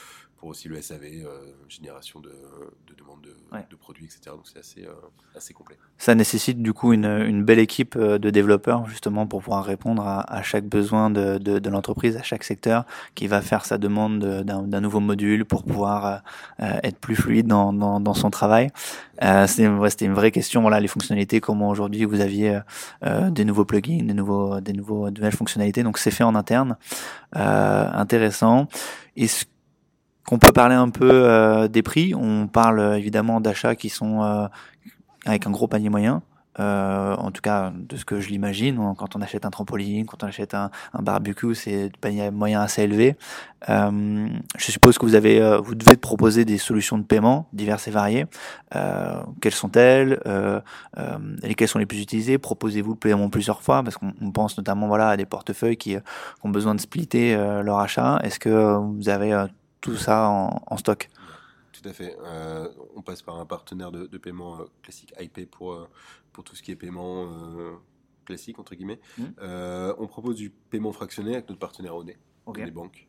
pour 0.41 0.49
aussi 0.49 0.69
le 0.69 0.81
SAV, 0.81 1.03
euh, 1.05 1.39
génération 1.69 2.19
de, 2.19 2.31
de 2.89 2.95
demandes 2.95 3.21
de, 3.23 3.77
produits, 3.77 4.07
etc. 4.07 4.21
Donc 4.29 4.47
c'est 4.51 4.59
assez, 4.59 4.85
euh, 4.87 4.93
assez 5.37 5.53
complet. 5.53 5.77
Ça 5.99 6.15
nécessite 6.15 6.63
du 6.63 6.73
coup 6.73 6.95
une, 6.95 7.05
une, 7.05 7.45
belle 7.45 7.59
équipe 7.59 7.95
euh, 7.97 8.19
de 8.19 8.31
développeurs 8.31 8.87
justement 8.87 9.27
pour 9.27 9.43
pouvoir 9.43 9.65
répondre 9.65 10.03
à, 10.07 10.21
à 10.33 10.43
chaque 10.43 10.65
besoin 10.65 11.11
de, 11.11 11.37
de, 11.37 11.69
l'entreprise, 11.69 12.17
à 12.17 12.23
chaque 12.23 12.45
secteur 12.45 12.87
qui 13.15 13.27
va 13.27 13.43
faire 13.43 13.67
sa 13.67 13.77
demande 13.77 14.19
d'un 14.21 14.81
nouveau 14.81 15.01
module 15.01 15.45
pour 15.45 15.63
pouvoir 15.63 16.23
être 16.59 16.99
plus 16.99 17.17
fluide 17.17 17.47
dans, 17.47 17.73
dans, 17.73 18.01
dans 18.01 18.15
son 18.15 18.31
travail. 18.31 18.71
Euh, 19.23 19.47
C'était 19.47 20.07
une 20.07 20.15
vraie 20.15 20.31
question. 20.31 20.63
Voilà, 20.63 20.81
les 20.81 20.89
fonctionnalités, 20.89 21.41
comment 21.41 21.69
aujourd'hui 21.69 22.05
vous 22.05 22.21
aviez 22.21 22.59
des 23.03 23.45
nouveaux 23.45 23.65
plugins, 23.65 24.05
des 24.05 24.15
nouveaux, 24.15 24.61
des 24.61 24.73
nouveaux, 24.73 25.11
de 25.11 25.21
nouvelles 25.21 25.37
fonctionnalités. 25.37 25.83
Donc 25.83 25.99
c'est 25.99 26.11
fait 26.11 26.25
en 26.25 26.35
interne, 26.35 26.77
intéressant. 27.33 28.69
Est-ce 29.17 29.45
qu'on 30.27 30.39
peut 30.39 30.53
parler 30.53 30.75
un 30.75 30.91
peu 30.91 31.11
euh, 31.11 31.69
des 31.69 31.83
prix? 31.83 32.15
On 32.15 32.47
parle 32.47 32.81
euh, 32.81 32.99
évidemment 32.99 33.41
d'achats 33.41 33.75
qui 33.75 33.89
sont 33.89 34.23
euh, 34.23 34.47
avec 35.27 35.47
un 35.47 35.51
gros 35.51 35.67
panier 35.69 35.89
moyen. 35.89 36.23
En 36.59 37.31
tout 37.31 37.43
cas, 37.43 37.73
de 37.75 37.97
ce 37.97 38.05
que 38.05 38.21
je 38.21 38.29
l'imagine, 38.29 38.79
quand 38.97 39.17
on 39.17 39.23
achète 39.23 39.45
un 39.45 39.51
trampoline, 39.51 40.07
quand 40.07 40.23
on 40.23 40.27
achète 40.27 40.55
un, 40.55 40.71
barbecue, 40.95 41.55
c'est 41.55 41.91
panier 42.01 42.31
moyen 42.31 42.61
assez 42.61 42.83
élevé. 42.83 43.17
je 43.69 44.31
suppose 44.59 44.99
que 44.99 45.07
vous 45.07 45.15
avez, 45.15 45.59
vous 45.63 45.75
devez 45.75 45.97
proposer 45.97 46.45
des 46.45 46.59
solutions 46.59 46.99
de 46.99 47.05
paiement 47.05 47.49
diverses 47.53 47.89
et 47.89 47.91
variées. 47.91 48.27
quelles 49.41 49.55
sont-elles? 49.55 50.21
Lesquelles 51.43 51.69
sont 51.69 51.79
les 51.79 51.87
plus 51.87 52.01
utilisées? 52.01 52.39
Proposez-vous 52.39 52.93
le 52.93 52.99
paiement 52.99 53.31
plusieurs 53.31 53.63
fois 53.63 53.83
Parce 53.83 53.97
qu'on 53.97 54.33
pense 54.33 54.59
notamment 54.59 54.89
voilà 54.89 55.11
à 55.11 55.17
des 55.17 55.27
portefeuilles 55.27 55.77
qui 55.77 55.97
ont 56.43 56.51
besoin 56.51 56.75
de 56.75 56.81
splitter 56.81 57.37
leur 57.37 57.79
achat. 57.79 58.19
Est-ce 58.23 58.39
que 58.39 58.77
vous 58.77 59.09
avez 59.09 59.47
tout 59.81 59.97
ça 59.97 60.29
en, 60.29 60.77
stock? 60.77 61.09
Tout 61.81 61.89
à 61.89 61.93
fait. 61.93 62.17
Euh, 62.21 62.69
on 62.95 63.03
passe 63.03 63.23
par 63.23 63.39
un 63.39 63.47
partenaire 63.47 63.91
de, 63.91 64.19
paiement 64.19 64.61
euh, 64.61 64.65
classique 64.83 65.15
IP 65.19 65.51
pour, 65.51 65.73
euh, 65.73 65.89
pour 66.33 66.45
tout 66.45 66.55
ce 66.55 66.63
qui 66.63 66.73
est 66.73 66.77
paiement 66.77 67.31
classique, 68.25 68.59
entre 68.59 68.75
guillemets. 68.75 69.01
Mmh. 69.19 69.25
on 69.99 70.07
propose 70.07 70.37
du 70.37 70.51
paiement 70.51 70.93
fractionné 70.93 71.35
avec 71.35 71.49
notre 71.49 71.61
partenaire 71.61 71.97
ONE. 71.97 72.13
Les 72.57 72.71
banques 72.73 73.07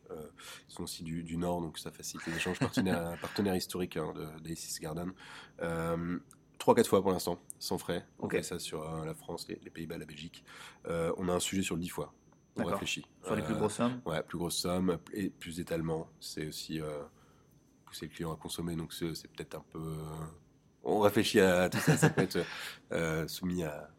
ils 0.68 0.72
sont 0.72 0.84
aussi 0.84 1.02
du, 1.02 1.36
Nord, 1.36 1.62
donc 1.62 1.78
ça 1.78 1.90
facilite 1.90 2.26
les 2.26 2.36
échanges. 2.36 2.58
Partenaire, 2.58 3.18
partenaire 3.20 3.56
historique 3.56 3.96
hein, 3.96 4.14
d'Aces 4.42 4.78
Garden. 4.80 5.12
3-4 5.60 6.86
fois 6.86 7.02
pour 7.02 7.10
l'instant, 7.10 7.38
sans 7.58 7.76
frais. 7.76 8.06
On 8.20 8.28
fait 8.28 8.42
ça 8.42 8.58
sur 8.58 8.84
la 9.04 9.14
France, 9.14 9.46
les, 9.48 9.58
les 9.62 9.70
Pays-Bas, 9.70 9.98
la 9.98 10.06
Belgique. 10.06 10.44
on 10.86 11.28
a 11.28 11.32
un 11.32 11.40
sujet 11.40 11.62
sur 11.62 11.74
le 11.74 11.82
10 11.82 11.88
fois 11.88 12.14
on 12.56 12.64
réfléchit. 12.64 13.06
Sur 13.24 13.34
les 13.34 13.42
plus 13.42 13.54
grosses 13.54 13.76
sommes 13.76 14.00
Ouais, 14.04 14.22
plus 14.22 14.36
grosses 14.38 14.58
sommes 14.58 14.98
et 15.14 15.30
plus 15.30 15.56
d'étalement. 15.56 16.06
C'est 16.20 16.46
aussi 16.46 16.80
pousser 17.92 18.06
le 18.06 18.12
client 18.12 18.32
à 18.32 18.36
consommer, 18.36 18.74
donc 18.74 18.94
c'est 18.94 19.28
peut-être 19.28 19.54
un 19.54 19.64
peu. 19.70 19.78
Euh, 19.78 20.24
on 20.82 21.00
réfléchit 21.00 21.40
à 21.40 21.68
tout 21.68 21.78
ça, 21.78 21.96
ça 21.98 22.08
peut 22.08 22.22
être 22.22 22.38
euh, 22.92 23.28
soumis 23.28 23.64
à, 23.64 23.90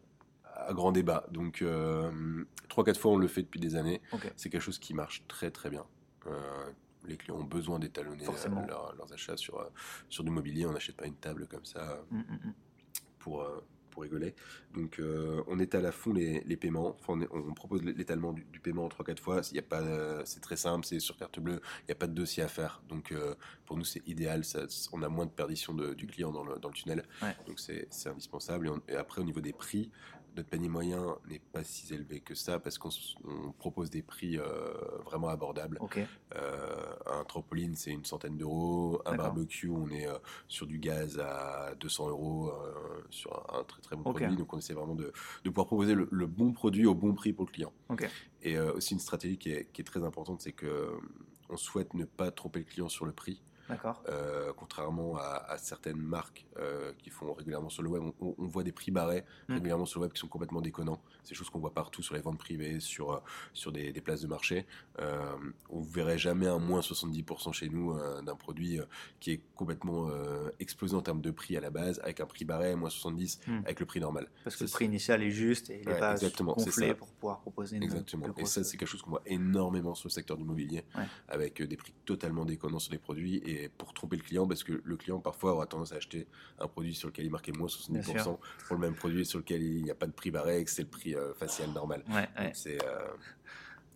grand 0.72 0.90
débat. 0.90 1.26
Donc, 1.30 1.62
3-4 1.62 2.98
fois, 2.98 3.12
on 3.12 3.16
le 3.16 3.28
fait 3.28 3.42
depuis 3.42 3.60
des 3.60 3.76
années. 3.76 4.02
C'est 4.36 4.50
quelque 4.50 4.62
chose 4.62 4.78
qui 4.78 4.94
marche 4.94 5.24
très 5.28 5.50
très 5.50 5.70
bien. 5.70 5.84
les 7.04 7.16
clients 7.16 7.36
ont 7.36 7.44
besoin 7.44 7.78
d'étalonner 7.78 8.24
leurs 8.24 9.12
achats 9.12 9.36
sur, 9.36 9.70
sur 10.08 10.24
du 10.24 10.30
mobilier. 10.30 10.66
On 10.66 10.72
n'achète 10.72 10.96
pas 10.96 11.06
une 11.06 11.16
table 11.16 11.46
comme 11.46 11.64
ça 11.64 12.02
mmh, 12.10 12.18
mmh, 12.18 12.22
mmh. 12.22 12.54
pour 13.18 13.46
pour 13.94 14.02
rigoler. 14.02 14.34
Donc 14.74 14.98
euh, 14.98 15.42
on 15.46 15.58
étale 15.58 15.86
à 15.86 15.92
fond 15.92 16.12
les, 16.12 16.56
paiements. 16.56 16.96
on, 17.08 17.54
propose 17.54 17.82
l'étalement 17.82 18.32
du, 18.32 18.60
paiement 18.60 18.84
en 18.84 18.88
3-4 18.88 19.18
fois. 19.18 19.40
Il 19.50 19.56
y 19.56 19.60
a 19.60 19.62
pas, 19.62 19.82
c'est 20.26 20.40
très 20.40 20.56
simple, 20.56 20.84
c'est 20.84 21.00
sur 21.00 21.16
carte 21.16 21.40
bleue. 21.40 21.60
Il 21.82 21.86
n'y 21.86 21.92
a 21.92 21.96
pas 21.96 22.06
de 22.06 22.12
dossier 22.12 22.42
à 22.42 22.48
faire. 22.48 22.82
Donc 22.88 23.12
euh, 23.12 23.34
pour 23.64 23.78
nous 23.78 23.84
c'est 23.84 24.06
idéal. 24.06 24.44
Ça, 24.44 24.66
on 24.92 25.02
a 25.02 25.08
moins 25.08 25.26
de 25.26 25.30
perdition 25.30 25.72
du 25.72 26.06
client 26.06 26.32
dans 26.32 26.44
le, 26.44 26.54
tunnel. 26.72 27.04
Donc 27.46 27.60
c'est 27.60 27.88
indispensable. 28.06 28.70
Et, 28.88 28.96
après 28.96 29.20
au 29.20 29.24
niveau 29.24 29.40
des 29.40 29.52
prix, 29.52 29.90
notre 30.36 30.48
panier 30.48 30.68
moyen 30.68 31.16
n'est 31.28 31.40
pas 31.52 31.64
si 31.64 31.92
élevé 31.92 32.20
que 32.20 32.34
ça 32.34 32.58
parce 32.58 32.78
qu'on 32.78 32.90
propose 33.58 33.90
des 33.90 34.02
prix 34.02 34.38
euh, 34.38 34.44
vraiment 35.04 35.28
abordables. 35.28 35.78
Euh, 36.36 36.94
un 37.06 37.24
trampoline, 37.24 37.74
c'est 37.74 37.92
une 37.92 38.04
centaine 38.04 38.36
d'euros. 38.36 39.00
Un 39.06 39.16
barbecue, 39.16 39.68
on 39.68 39.88
est 39.90 40.06
euh, 40.06 40.18
sur 40.48 40.66
du 40.66 40.78
gaz 40.78 41.18
à 41.20 41.74
200 41.80 42.08
euros 42.08 42.52
sur 43.10 43.32
un, 43.54 43.64
très 43.64 43.80
très 43.80 43.96
bon 43.96 44.02
produit. 44.02 44.36
Donc 44.36 44.52
on 44.52 44.58
essaie 44.58 44.74
vraiment 44.74 44.94
de, 44.94 45.12
pouvoir 45.44 45.66
proposer 45.66 45.94
le, 45.94 46.26
bon 46.26 46.52
produit 46.52 46.86
au 46.86 46.94
bon 46.94 47.14
prix 47.14 47.32
pour 47.32 47.46
le 47.46 47.52
client. 47.52 47.72
Et 48.42 48.58
aussi 48.58 48.94
une 48.94 49.00
stratégie 49.00 49.38
qui 49.38 49.50
est, 49.52 49.70
qui 49.72 49.80
est 49.80 49.84
très 49.84 50.04
importante, 50.04 50.42
c'est 50.42 50.52
que 50.52 50.98
on 51.48 51.56
souhaite 51.56 51.94
ne 51.94 52.04
pas 52.04 52.30
tromper 52.30 52.60
le 52.60 52.64
client 52.64 52.88
sur 52.88 53.06
le 53.06 53.12
prix. 53.12 53.42
Euh, 54.08 54.52
contrairement 54.56 55.16
à, 55.16 55.56
certaines 55.58 56.00
marques 56.00 56.46
euh, 56.58 56.92
qui 56.98 57.10
font 57.10 57.32
régulièrement 57.32 57.70
sur 57.70 57.82
le 57.82 57.88
web, 57.88 58.02
on, 58.20 58.46
voit 58.46 58.62
des 58.62 58.72
prix 58.72 58.90
barrés 58.90 59.24
mm. 59.48 59.54
régulièrement 59.54 59.86
sur 59.86 60.00
le 60.00 60.04
web 60.04 60.12
qui 60.12 60.20
sont 60.20 60.28
complètement 60.28 60.60
déconnants. 60.60 61.00
C'est 61.22 61.30
des 61.30 61.34
choses 61.34 61.50
qu'on 61.50 61.60
voit 61.60 61.72
partout 61.72 62.02
sur 62.02 62.14
les 62.14 62.20
ventes 62.20 62.38
privées, 62.38 62.80
sur, 62.80 63.12
euh, 63.12 63.18
sur 63.52 63.72
des, 63.72 63.92
places 64.04 64.20
de 64.20 64.26
marché. 64.26 64.66
on 65.70 65.80
ne 65.80 65.86
verrait 65.86 66.18
jamais 66.18 66.46
un 66.46 66.58
moins 66.58 66.80
70% 66.80 67.52
chez 67.52 67.70
nous 67.70 67.96
d'un 68.22 68.36
produit 68.36 68.78
qui 69.18 69.30
est 69.30 69.40
complètement 69.54 70.10
explosé 70.60 70.94
en 70.94 71.00
termes 71.00 71.22
de 71.22 71.30
prix 71.30 71.56
à 71.56 71.60
la 71.60 71.70
base, 71.70 72.00
avec 72.00 72.20
un 72.20 72.26
prix 72.26 72.44
barré, 72.44 72.76
moins 72.76 72.90
70, 72.90 73.40
mm. 73.46 73.58
avec 73.64 73.80
le 73.80 73.86
prix 73.86 74.00
normal. 74.00 74.28
Parce 74.42 74.56
que 74.56 74.64
le 74.64 74.70
prix 74.70 74.84
initial 74.84 75.22
est 75.22 75.30
juste 75.30 75.70
et 75.70 75.80
il 75.80 75.88
n'est 75.88 75.98
pas 75.98 76.12
exactement, 76.12 76.52
gonflé 76.52 76.92
pour 76.94 77.08
pouvoir 77.12 77.40
proposer 77.40 77.76
une 77.76 77.84
Exactement. 77.84 78.26
Et 78.36 78.44
ça, 78.44 78.62
c'est 78.62 78.76
quelque 78.76 78.88
chose 78.88 79.00
qu'on 79.00 79.10
voit 79.10 79.22
énormément 79.24 79.94
sur 79.94 80.08
le 80.08 80.12
secteur 80.12 80.36
du 80.36 80.44
mobilier, 80.44 80.84
avec 81.28 81.62
des 81.62 81.76
prix 81.76 81.94
totalement 82.04 82.44
déconnants 82.44 82.78
sur 82.78 82.92
les 82.92 82.98
produits 82.98 83.42
et 83.46 83.53
pour 83.76 83.92
tromper 83.94 84.16
le 84.16 84.22
client, 84.22 84.46
parce 84.46 84.64
que 84.64 84.80
le 84.84 84.96
client 84.96 85.20
parfois 85.20 85.52
aura 85.52 85.66
tendance 85.66 85.92
à 85.92 85.96
acheter 85.96 86.26
un 86.58 86.68
produit 86.68 86.94
sur 86.94 87.08
lequel 87.08 87.26
il 87.26 87.30
marquait 87.30 87.52
moins 87.52 87.68
70% 87.68 88.22
pour 88.22 88.76
le 88.76 88.78
même 88.78 88.94
produit 88.94 89.24
sur 89.24 89.38
lequel 89.38 89.62
il 89.62 89.84
n'y 89.84 89.90
a 89.90 89.94
pas 89.94 90.06
de 90.06 90.12
prix 90.12 90.30
barré 90.30 90.60
et 90.60 90.64
que 90.64 90.70
c'est 90.70 90.82
le 90.82 90.88
prix 90.88 91.14
euh, 91.14 91.34
facial 91.34 91.70
normal. 91.70 92.02
C'est, 92.52 92.82
euh, 92.84 93.08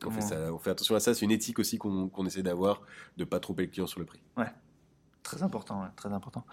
on, 0.04 0.10
fait 0.10 0.20
ça, 0.20 0.52
on, 0.52 0.58
fait 0.58 0.70
attention 0.70 0.94
à 0.94 1.00
ça, 1.00 1.14
c'est 1.14 1.24
une 1.24 1.30
éthique 1.30 1.58
aussi 1.58 1.78
qu'on, 1.78 2.26
essaie 2.26 2.42
d'avoir, 2.42 2.82
de 3.16 3.24
pas 3.24 3.40
tromper 3.40 3.62
le 3.62 3.68
client 3.68 3.86
sur 3.86 4.00
le 4.00 4.06
prix. 4.06 4.20
Ouais. 4.36 4.50
Très 5.22 5.42
important, 5.42 5.86
très 5.96 6.12
important. 6.12 6.44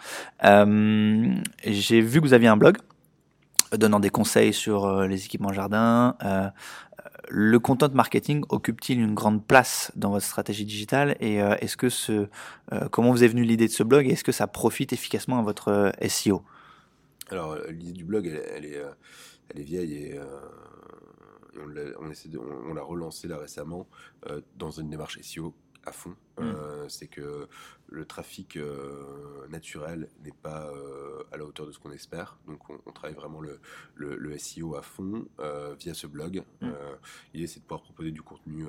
Euh, 0.43 1.35
j'ai 1.63 2.01
vu 2.01 2.19
que 2.19 2.25
vous 2.25 2.33
aviez 2.33 2.49
un 2.49 2.57
blog 2.57 2.77
donnant 3.71 3.99
des 3.99 4.09
conseils 4.09 4.53
sur 4.53 5.01
les 5.07 5.25
équipements 5.25 5.53
jardin, 5.53 6.15
le 7.29 7.59
content 7.59 7.89
marketing 7.93 8.43
occupe-t-il 8.49 8.99
une 8.99 9.13
grande 9.13 9.45
place 9.45 9.91
dans 9.95 10.11
votre 10.11 10.25
stratégie 10.25 10.65
digitale 10.65 11.15
et 11.19 11.41
euh, 11.41 11.55
est-ce 11.59 11.77
que 11.77 11.89
ce, 11.89 12.27
euh, 12.71 12.89
comment 12.89 13.11
vous 13.11 13.23
est 13.23 13.27
venue 13.27 13.43
l'idée 13.43 13.67
de 13.67 13.71
ce 13.71 13.83
blog 13.83 14.07
et 14.07 14.11
est-ce 14.11 14.23
que 14.23 14.31
ça 14.31 14.47
profite 14.47 14.93
efficacement 14.93 15.39
à 15.39 15.41
votre 15.41 15.69
euh, 15.69 16.07
SEO 16.07 16.43
Alors 17.29 17.57
l'idée 17.69 17.93
du 17.93 18.03
blog, 18.03 18.27
elle, 18.27 18.65
est, 18.65 18.83
vieille 19.55 19.93
et, 19.93 20.19
on 21.57 22.73
l'a 22.73 22.83
relancé 22.83 23.27
là 23.27 23.37
récemment 23.37 23.87
dans 24.57 24.71
une 24.71 24.89
démarche 24.89 25.19
SEO 25.21 25.53
à 25.85 25.91
fond. 25.91 26.15
Mm. 26.37 26.89
c'est 26.89 27.07
que 27.07 27.47
le 27.87 28.05
trafic 28.05 28.57
euh, 28.57 29.47
naturel 29.49 30.09
n'est 30.23 30.31
pas 30.31 30.69
euh, 30.71 31.23
à 31.31 31.37
la 31.37 31.45
hauteur 31.45 31.67
de 31.67 31.71
ce 31.71 31.79
qu'on 31.79 31.91
espère. 31.91 32.37
Donc 32.47 32.61
on, 32.69 32.91
travaille 32.91 33.15
vraiment 33.15 33.41
le, 33.41 33.59
le, 33.95 34.37
SEO 34.37 34.75
à 34.75 34.81
fond 34.81 35.27
euh, 35.39 35.75
via 35.75 35.93
ce 35.93 36.07
blog. 36.07 36.43
Mm. 36.61 36.71
L'idée 37.33 37.47
c'est 37.47 37.59
de 37.59 37.65
pouvoir 37.65 37.83
proposer 37.83 38.11
du 38.11 38.21
contenu 38.21 38.65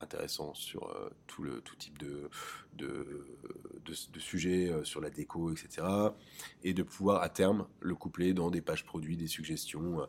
intéressant 0.00 0.54
sur 0.54 0.94
tout, 1.26 1.42
le, 1.42 1.60
tout 1.60 1.76
type 1.76 1.98
de, 1.98 2.28
de, 2.74 3.26
de, 3.84 4.18
sujets, 4.18 4.72
sur 4.84 5.00
la 5.00 5.10
déco, 5.10 5.50
etc. 5.52 5.86
Et 6.62 6.72
de 6.72 6.82
pouvoir 6.82 7.22
à 7.22 7.28
terme 7.28 7.66
le 7.80 7.94
coupler 7.94 8.32
dans 8.32 8.50
des 8.50 8.62
pages 8.62 8.84
produits, 8.84 9.16
des 9.16 9.26
suggestions, 9.26 10.08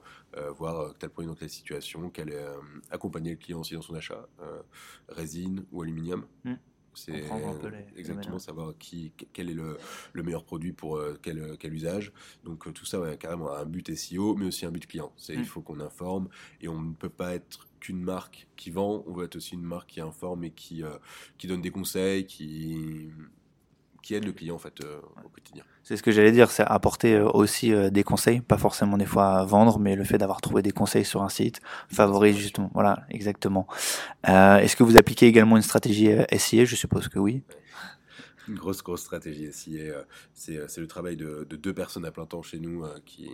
voir 0.58 0.94
tel 0.98 1.10
point 1.10 1.26
dans 1.26 1.36
telle 1.36 1.50
situation, 1.50 2.10
quel, 2.10 2.34
accompagner 2.90 3.32
le 3.32 3.38
client 3.38 3.60
aussi 3.60 3.74
dans 3.74 3.82
son 3.82 3.96
achat, 3.96 4.28
résine 5.10 5.66
ou 5.72 5.82
aluminium. 5.82 6.26
Mm. 6.46 6.54
C'est 6.94 7.24
exactement 7.96 8.40
savoir 8.40 8.74
qui, 8.78 9.14
quel 9.34 9.50
est 9.50 9.54
le, 9.54 9.78
le 10.14 10.24
meilleur 10.24 10.44
produit 10.44 10.74
pour 10.74 10.98
euh, 10.98 11.18
quel, 11.22 11.58
quel, 11.58 11.74
usage. 11.74 12.12
Donc 12.44 12.68
euh, 12.68 12.72
tout 12.72 12.86
ça, 12.86 13.00
ouais, 13.00 13.18
carrément 13.18 13.52
un 13.54 13.66
but 13.66 13.96
SEO, 13.96 14.36
mais 14.36 14.46
aussi 14.46 14.66
un 14.66 14.72
but 14.72 14.86
client. 14.86 15.12
C'est 15.18 15.34
il 15.34 15.42
mm. 15.42 15.46
faut 15.46 15.62
qu'on 15.62 15.80
informe 15.80 16.28
et 16.60 16.68
on 16.68 16.82
ne 16.82 16.94
peut 16.94 17.10
pas 17.10 17.34
être 17.34 17.68
qu'une 17.80 18.02
marque 18.02 18.48
qui 18.56 18.72
vend. 18.72 19.04
On 19.08 19.14
veut 19.14 19.26
être 19.26 19.38
aussi 19.38 19.56
une 19.56 19.64
marque 19.64 19.90
qui 19.90 20.02
informe 20.02 20.44
et 20.44 20.52
qui, 20.52 20.84
euh, 20.84 20.98
qui 21.38 21.48
donne 21.48 21.62
des 21.62 21.72
conseils, 21.72 22.26
qui 22.26 23.10
qui 24.02 24.16
aide 24.16 24.26
le 24.26 24.32
client 24.32 24.56
en 24.56 24.60
fait 24.60 24.82
au 25.24 25.30
quotidien. 25.30 25.64
C'est 25.84 25.98
ce 25.98 26.04
que 26.04 26.12
j'allais 26.12 26.32
dire, 26.32 26.52
c'est 26.52 26.64
apporter 26.64 27.20
aussi 27.20 27.72
des 27.92 28.04
conseils, 28.04 28.42
pas 28.42 28.58
forcément 28.58 28.98
des 28.98 29.06
fois 29.06 29.40
à 29.40 29.46
vendre, 29.46 29.80
mais 29.80 29.96
le 29.96 30.04
fait 30.04 30.18
d'avoir 30.18 30.42
trouvé 30.42 30.62
des 30.62 30.72
conseils 30.72 31.06
sur 31.06 31.22
un 31.24 31.30
site 31.30 31.60
favorise 31.90 32.38
justement. 32.38 32.72
Voilà, 32.74 33.04
exactement. 33.10 33.68
Est-ce 34.24 34.76
que 34.76 34.84
vous 34.84 34.98
appliquez 34.98 35.28
également 35.28 35.58
une 35.58 35.64
stratégie 35.64 36.10
SIA 36.38 36.66
Je 36.66 36.76
suppose 36.76 37.08
que 37.08 37.20
oui. 37.20 37.44
Une 38.48 38.56
grosse, 38.56 38.84
grosse 38.84 39.02
stratégie 39.02 39.52
SIA. 39.52 40.06
C'est 40.34 40.78
le 40.78 40.88
travail 40.88 41.16
de, 41.16 41.46
de, 41.50 41.56
deux 41.56 41.74
personnes 41.74 42.06
à 42.06 42.12
plein 42.12 42.26
temps 42.26 42.42
chez 42.42 42.60
nous 42.60 42.86
qui, 43.06 43.30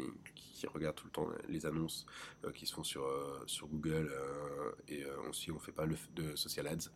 qui 0.58 0.66
regardent 0.68 0.96
tout 0.96 1.06
le 1.06 1.12
temps 1.12 1.28
les 1.48 1.66
annonces 1.68 2.06
euh, 2.44 2.52
qui 2.52 2.66
se 2.66 2.74
font 2.74 2.84
sur, 2.84 3.04
euh, 3.04 3.44
sur 3.46 3.68
Google 3.68 4.10
euh, 4.12 4.72
et 4.88 5.06
aussi 5.30 5.52
on 5.52 5.60
fait 5.60 5.72
pas 5.72 5.86
le 5.86 5.96
de 6.16 6.36
social 6.36 6.68
ads 6.68 6.90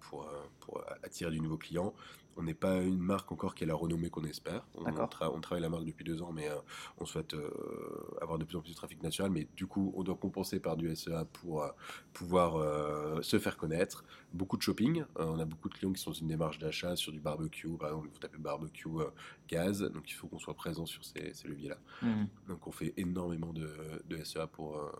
pour, 0.00 0.28
pour 0.60 0.82
attirer 1.02 1.30
du 1.30 1.40
nouveau 1.40 1.58
client. 1.58 1.94
On 2.38 2.44
n'est 2.44 2.54
pas 2.54 2.80
une 2.82 3.00
marque 3.00 3.30
encore 3.32 3.54
qui 3.54 3.64
a 3.64 3.66
la 3.66 3.74
renommée 3.74 4.10
qu'on 4.10 4.24
espère. 4.24 4.66
On, 4.76 4.84
on, 4.86 5.40
travaille 5.40 5.62
la 5.62 5.68
marque 5.68 5.84
depuis 5.84 6.04
deux 6.04 6.22
ans, 6.22 6.32
mais 6.32 6.48
on 6.98 7.04
souhaite 7.04 7.34
avoir 8.22 8.38
de 8.38 8.44
plus 8.44 8.56
en 8.56 8.60
plus 8.60 8.70
de 8.70 8.76
trafic 8.76 9.02
naturel. 9.02 9.30
Mais 9.30 9.48
du 9.56 9.66
coup, 9.66 9.92
on 9.96 10.02
doit 10.02 10.16
compenser 10.16 10.60
par 10.60 10.76
du 10.76 10.94
SEA 10.94 11.24
pour 11.32 11.66
pouvoir 12.12 13.22
se 13.22 13.38
faire 13.38 13.56
connaître. 13.56 14.04
Beaucoup 14.32 14.56
de 14.56 14.62
shopping. 14.62 15.04
on 15.16 15.38
a 15.38 15.44
beaucoup 15.44 15.68
de 15.68 15.74
clients 15.74 15.92
qui 15.92 16.00
sont 16.00 16.10
dans 16.10 16.16
une 16.16 16.28
démarche 16.28 16.58
d'achat 16.58 16.96
sur 16.96 17.12
du 17.12 17.20
barbecue. 17.20 17.68
Par 17.76 17.88
exemple, 17.90 18.08
vous 18.12 18.18
tapez 18.18 18.38
barbecue 18.38 18.88
gaz. 19.48 19.82
Donc, 19.82 20.10
il 20.10 20.14
faut 20.14 20.28
qu'on 20.28 20.38
soit 20.38 20.54
présent 20.54 20.86
sur 20.86 21.04
ces, 21.04 21.32
leviers-là. 21.44 21.78
Mmh. 22.02 22.24
Donc 22.48 22.66
on 22.66 22.72
fait 22.72 22.94
énormément 22.96 23.52
de, 23.52 23.68
SEA 24.24 24.46
pour, 24.46 24.76
euh, 24.76 24.90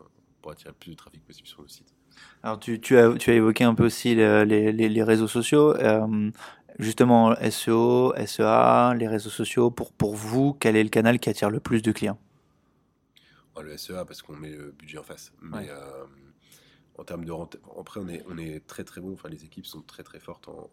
pour 0.40 0.52
attirer 0.52 0.70
le 0.70 0.76
plus 0.76 0.90
de 0.90 0.96
trafic 0.96 1.24
possible 1.24 1.48
sur 1.48 1.62
le 1.62 1.68
site. 1.68 1.94
Alors 2.42 2.60
tu, 2.60 2.80
tu, 2.80 2.96
as, 2.96 3.14
tu 3.14 3.30
as 3.30 3.34
évoqué 3.34 3.64
un 3.64 3.74
peu 3.74 3.86
aussi 3.86 4.14
les, 4.14 4.44
les, 4.44 4.72
les 4.72 5.02
réseaux 5.02 5.28
sociaux. 5.28 5.74
Euh, 5.76 6.30
justement, 6.78 7.34
SEO, 7.50 8.14
SEA, 8.24 8.94
les 8.96 9.08
réseaux 9.08 9.30
sociaux, 9.30 9.70
pour, 9.70 9.92
pour 9.92 10.14
vous, 10.14 10.56
quel 10.58 10.76
est 10.76 10.82
le 10.82 10.88
canal 10.88 11.18
qui 11.18 11.28
attire 11.28 11.50
le 11.50 11.60
plus 11.60 11.82
de 11.82 11.92
clients? 11.92 12.18
Oh, 13.56 13.62
Le 13.62 13.76
SEA 13.76 14.04
parce 14.06 14.22
qu'on 14.22 14.36
met 14.36 14.50
le 14.50 14.70
budget 14.78 14.98
en 14.98 15.02
face. 15.02 15.32
Mais 15.42 15.68
euh, 15.68 16.04
en 16.96 17.04
termes 17.04 17.24
de 17.24 17.32
rente, 17.32 17.56
après 17.78 18.00
on 18.00 18.08
est, 18.08 18.24
on 18.28 18.38
est 18.38 18.64
très 18.66 18.84
très 18.84 19.00
bon, 19.00 19.12
enfin 19.12 19.28
les 19.28 19.44
équipes 19.44 19.66
sont 19.66 19.82
très 19.82 20.02
très 20.02 20.20
fortes 20.20 20.48
en, 20.48 20.70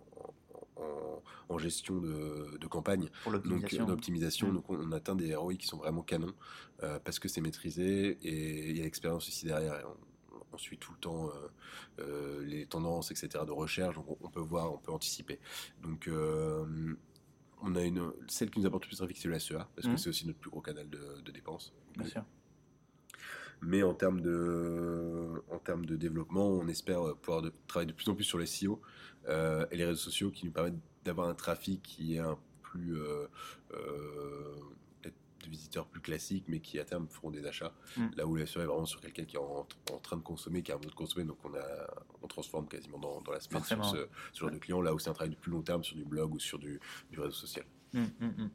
en, 1.50 1.58
gestion 1.58 2.00
de, 2.00 2.68
campagne, 2.68 3.10
donc 3.46 3.76
d'optimisation. 3.86 4.52
Donc 4.54 4.70
on, 4.70 4.92
atteint 4.92 5.16
des 5.16 5.34
ROI 5.34 5.56
qui 5.56 5.68
sont 5.68 5.78
vraiment 5.78 6.02
canons 6.02 6.34
euh, 6.84 7.00
parce 7.04 7.18
que 7.18 7.28
c'est 7.28 7.42
maîtrisé 7.42 8.18
et 8.22 8.70
il 8.70 8.78
y 8.78 8.82
a 8.82 8.84
l'expérience 8.84 9.28
aussi 9.28 9.46
derrière. 9.46 9.82
On, 9.88 10.15
suit 10.58 10.78
tout 10.78 10.92
le 10.94 11.00
temps 11.00 11.30
euh, 11.30 11.32
euh, 12.00 12.46
les 12.46 12.66
tendances, 12.66 13.12
etc. 13.12 13.44
de 13.46 13.52
recherche, 13.52 13.96
donc 13.96 14.06
on, 14.22 14.30
peut 14.30 14.40
voir, 14.40 14.74
on 14.74 14.78
peut 14.78 14.92
anticiper. 14.92 15.40
Donc 15.82 16.10
on 17.62 17.76
a 17.76 17.82
une, 17.82 18.12
celle 18.28 18.50
qui 18.50 18.60
nous 18.60 18.66
apporte 18.66 18.84
le 18.84 18.90
plus 18.90 18.96
de 18.96 19.00
trafic, 19.00 19.18
c'est 19.18 19.28
le 19.28 19.40
SEA, 19.40 19.68
parce 19.76 19.88
que 19.88 19.94
mmh. 19.94 19.98
c'est 19.98 20.10
aussi 20.10 20.28
notre 20.28 20.40
plus 20.40 20.50
gros 20.50 20.62
canal 20.62 20.90
de, 20.90 21.32
dépenses. 21.32 21.74
Bien 21.98 22.08
sûr. 22.08 22.24
Mais 23.62 23.84
en 23.84 23.94
termes, 23.94 24.22
de, 24.22 25.42
en 25.50 25.60
termes 25.60 25.86
de 25.86 25.96
développement, 25.96 26.48
on 26.48 26.68
espère 26.68 27.16
pouvoir 27.16 27.44
travailler 27.68 27.92
de 27.92 27.96
plus 27.96 28.10
en 28.10 28.16
plus 28.16 28.26
sur 28.26 28.38
les 28.38 28.46
SEO 28.46 28.82
euh, 29.28 29.66
et 29.72 29.78
les 29.78 29.86
réseaux 29.86 29.98
sociaux 29.98 30.30
qui 30.30 30.46
nous 30.46 30.52
permettent 30.52 30.80
d'avoir 31.04 31.30
un 31.30 31.34
trafic 31.34 31.82
qui 31.82 32.16
est 32.16 32.20
un 32.20 32.38
plus 32.62 32.98
euh, 32.98 33.28
euh, 33.74 34.56
visiteurs 35.48 35.88
plus 35.88 36.02
classiques, 36.02 36.46
mais 36.48 36.60
qui 36.60 36.80
à 36.80 36.86
terme 36.86 37.08
feront 37.08 37.32
des 37.32 37.46
achats. 37.46 37.74
Mm. 37.98 38.08
Là 38.18 38.26
où 38.26 38.36
la 38.36 38.46
SEO 38.46 38.62
est 38.62 38.66
vraiment 38.66 38.86
sur 38.86 39.02
quelqu'un 39.02 39.26
qui 39.26 39.36
est 39.36 39.40
en, 39.40 39.66
train 40.02 40.18
de 40.18 40.22
consommer, 40.22 40.62
qui 40.62 40.72
a 40.72 40.76
envie 40.76 40.88
de 40.88 40.94
consommer, 40.94 41.26
donc 41.26 41.38
on, 41.44 41.54
a, 41.54 41.88
on 42.22 42.28
transforme 42.28 42.68
quasiment 42.68 43.00
dans, 43.00 43.22
dans 43.22 43.32
la 43.32 43.40
semaine 43.40 43.64
sur 43.64 43.84
ce, 43.86 44.08
genre 44.34 44.52
de 44.52 44.58
client. 44.58 44.82
Là 44.82 44.94
où 44.94 45.00
c'est 45.00 45.10
un 45.10 45.14
travail 45.14 45.34
de 45.34 45.40
plus 45.40 45.52
long 45.52 45.62
terme 45.62 45.84
sur 45.84 45.96
du 45.96 46.06
blog 46.06 46.34
ou 46.34 46.40
sur 46.40 46.60
du, 46.60 46.80
du 47.12 47.20
réseau 47.20 47.34
social. 47.34 47.66
Mm, 47.94 48.04
mm, 48.20 48.50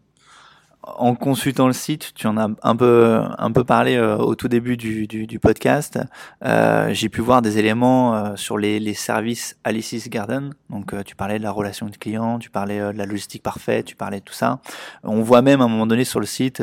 en 0.83 1.15
consultant 1.15 1.67
le 1.67 1.75
site, 1.75 2.13
tu 2.15 2.27
en 2.27 2.39
as 2.39 2.49
un 2.63 2.77
peu 2.77 3.21
un 3.39 3.53
peu 3.53 3.65
parlé 3.65 3.97
euh, 3.97 4.17
au 4.17 4.35
tout 4.35 4.49
début 4.49 4.77
du, 4.77 5.07
du, 5.07 5.39
podcast. 5.39 5.99
Euh, 6.45 6.91
J'ai 6.93 7.09
pu 7.11 7.21
voir 7.21 7.43
des 7.43 7.59
éléments 7.59 8.15
euh, 8.15 8.37
sur 8.37 8.57
les, 8.57 8.81
les, 8.81 8.95
services 8.95 9.59
Alice's 9.65 10.09
Garden. 10.09 10.55
Donc 10.71 10.95
tu 11.05 11.17
parlais 11.17 11.39
de 11.39 11.43
la 11.43 11.51
relation 11.51 11.87
de 11.87 11.97
client, 11.97 12.39
tu 12.39 12.51
parlais 12.51 12.79
de 12.79 12.97
la 12.97 13.05
logistique 13.05 13.43
parfaite, 13.43 13.87
tu 13.87 13.97
parlais 13.97 14.21
de 14.21 14.25
tout 14.25 14.35
ça. 14.35 14.61
On 15.05 15.23
voit 15.23 15.43
même 15.43 15.61
à 15.61 15.65
un 15.65 15.69
moment 15.69 15.87
donné 15.87 16.05
sur 16.05 16.21
le 16.21 16.27
site 16.27 16.63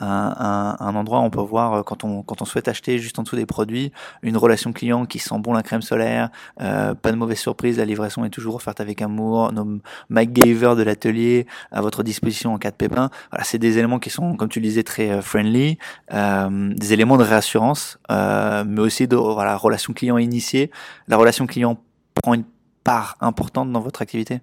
un, 0.00 0.76
un, 0.80 0.94
endroit 0.94 1.20
où 1.20 1.24
on 1.24 1.30
peut 1.30 1.40
voir 1.40 1.84
quand 1.84 2.04
on 2.04 2.22
quand 2.22 2.40
on 2.40 2.44
souhaite 2.44 2.68
acheter 2.68 2.98
juste 2.98 3.18
en 3.18 3.22
dessous 3.22 3.36
des 3.36 3.46
produits 3.46 3.92
une 4.22 4.36
relation 4.36 4.72
client 4.72 5.04
qui 5.04 5.18
sent 5.18 5.38
bon 5.38 5.52
la 5.52 5.62
crème 5.62 5.82
solaire, 5.82 6.30
pas 6.58 6.94
de 7.12 7.16
mauvaise 7.16 7.38
surprise, 7.38 7.78
la 7.78 7.84
livraison 7.84 8.24
est 8.24 8.30
toujours 8.30 8.54
offerte 8.54 8.80
avec 8.80 9.02
amour, 9.02 9.52
nos 9.52 9.80
MacGyver 10.08 10.74
de 10.76 10.82
l'atelier 10.82 11.46
à 11.70 11.80
votre 11.80 12.02
disposition 12.02 12.54
en 12.54 12.58
cas 12.58 12.70
de 12.70 12.76
pépin. 12.76 13.10
C'est 13.50 13.58
des 13.58 13.78
éléments 13.78 13.98
qui 13.98 14.10
sont, 14.10 14.36
comme 14.36 14.48
tu 14.48 14.60
le 14.60 14.66
disais, 14.66 14.84
très 14.84 15.10
euh, 15.10 15.22
friendly, 15.22 15.76
euh, 16.12 16.72
des 16.74 16.92
éléments 16.92 17.16
de 17.16 17.24
réassurance, 17.24 17.98
euh, 18.10 18.64
mais 18.64 18.80
aussi 18.80 19.08
de 19.08 19.16
voilà, 19.16 19.56
relation 19.56 19.92
client 19.92 20.18
initiée. 20.18 20.70
La 21.08 21.16
relation 21.16 21.46
client 21.46 21.82
prend 22.14 22.34
une 22.34 22.44
part 22.84 23.16
importante 23.20 23.72
dans 23.72 23.80
votre 23.80 24.02
activité 24.02 24.40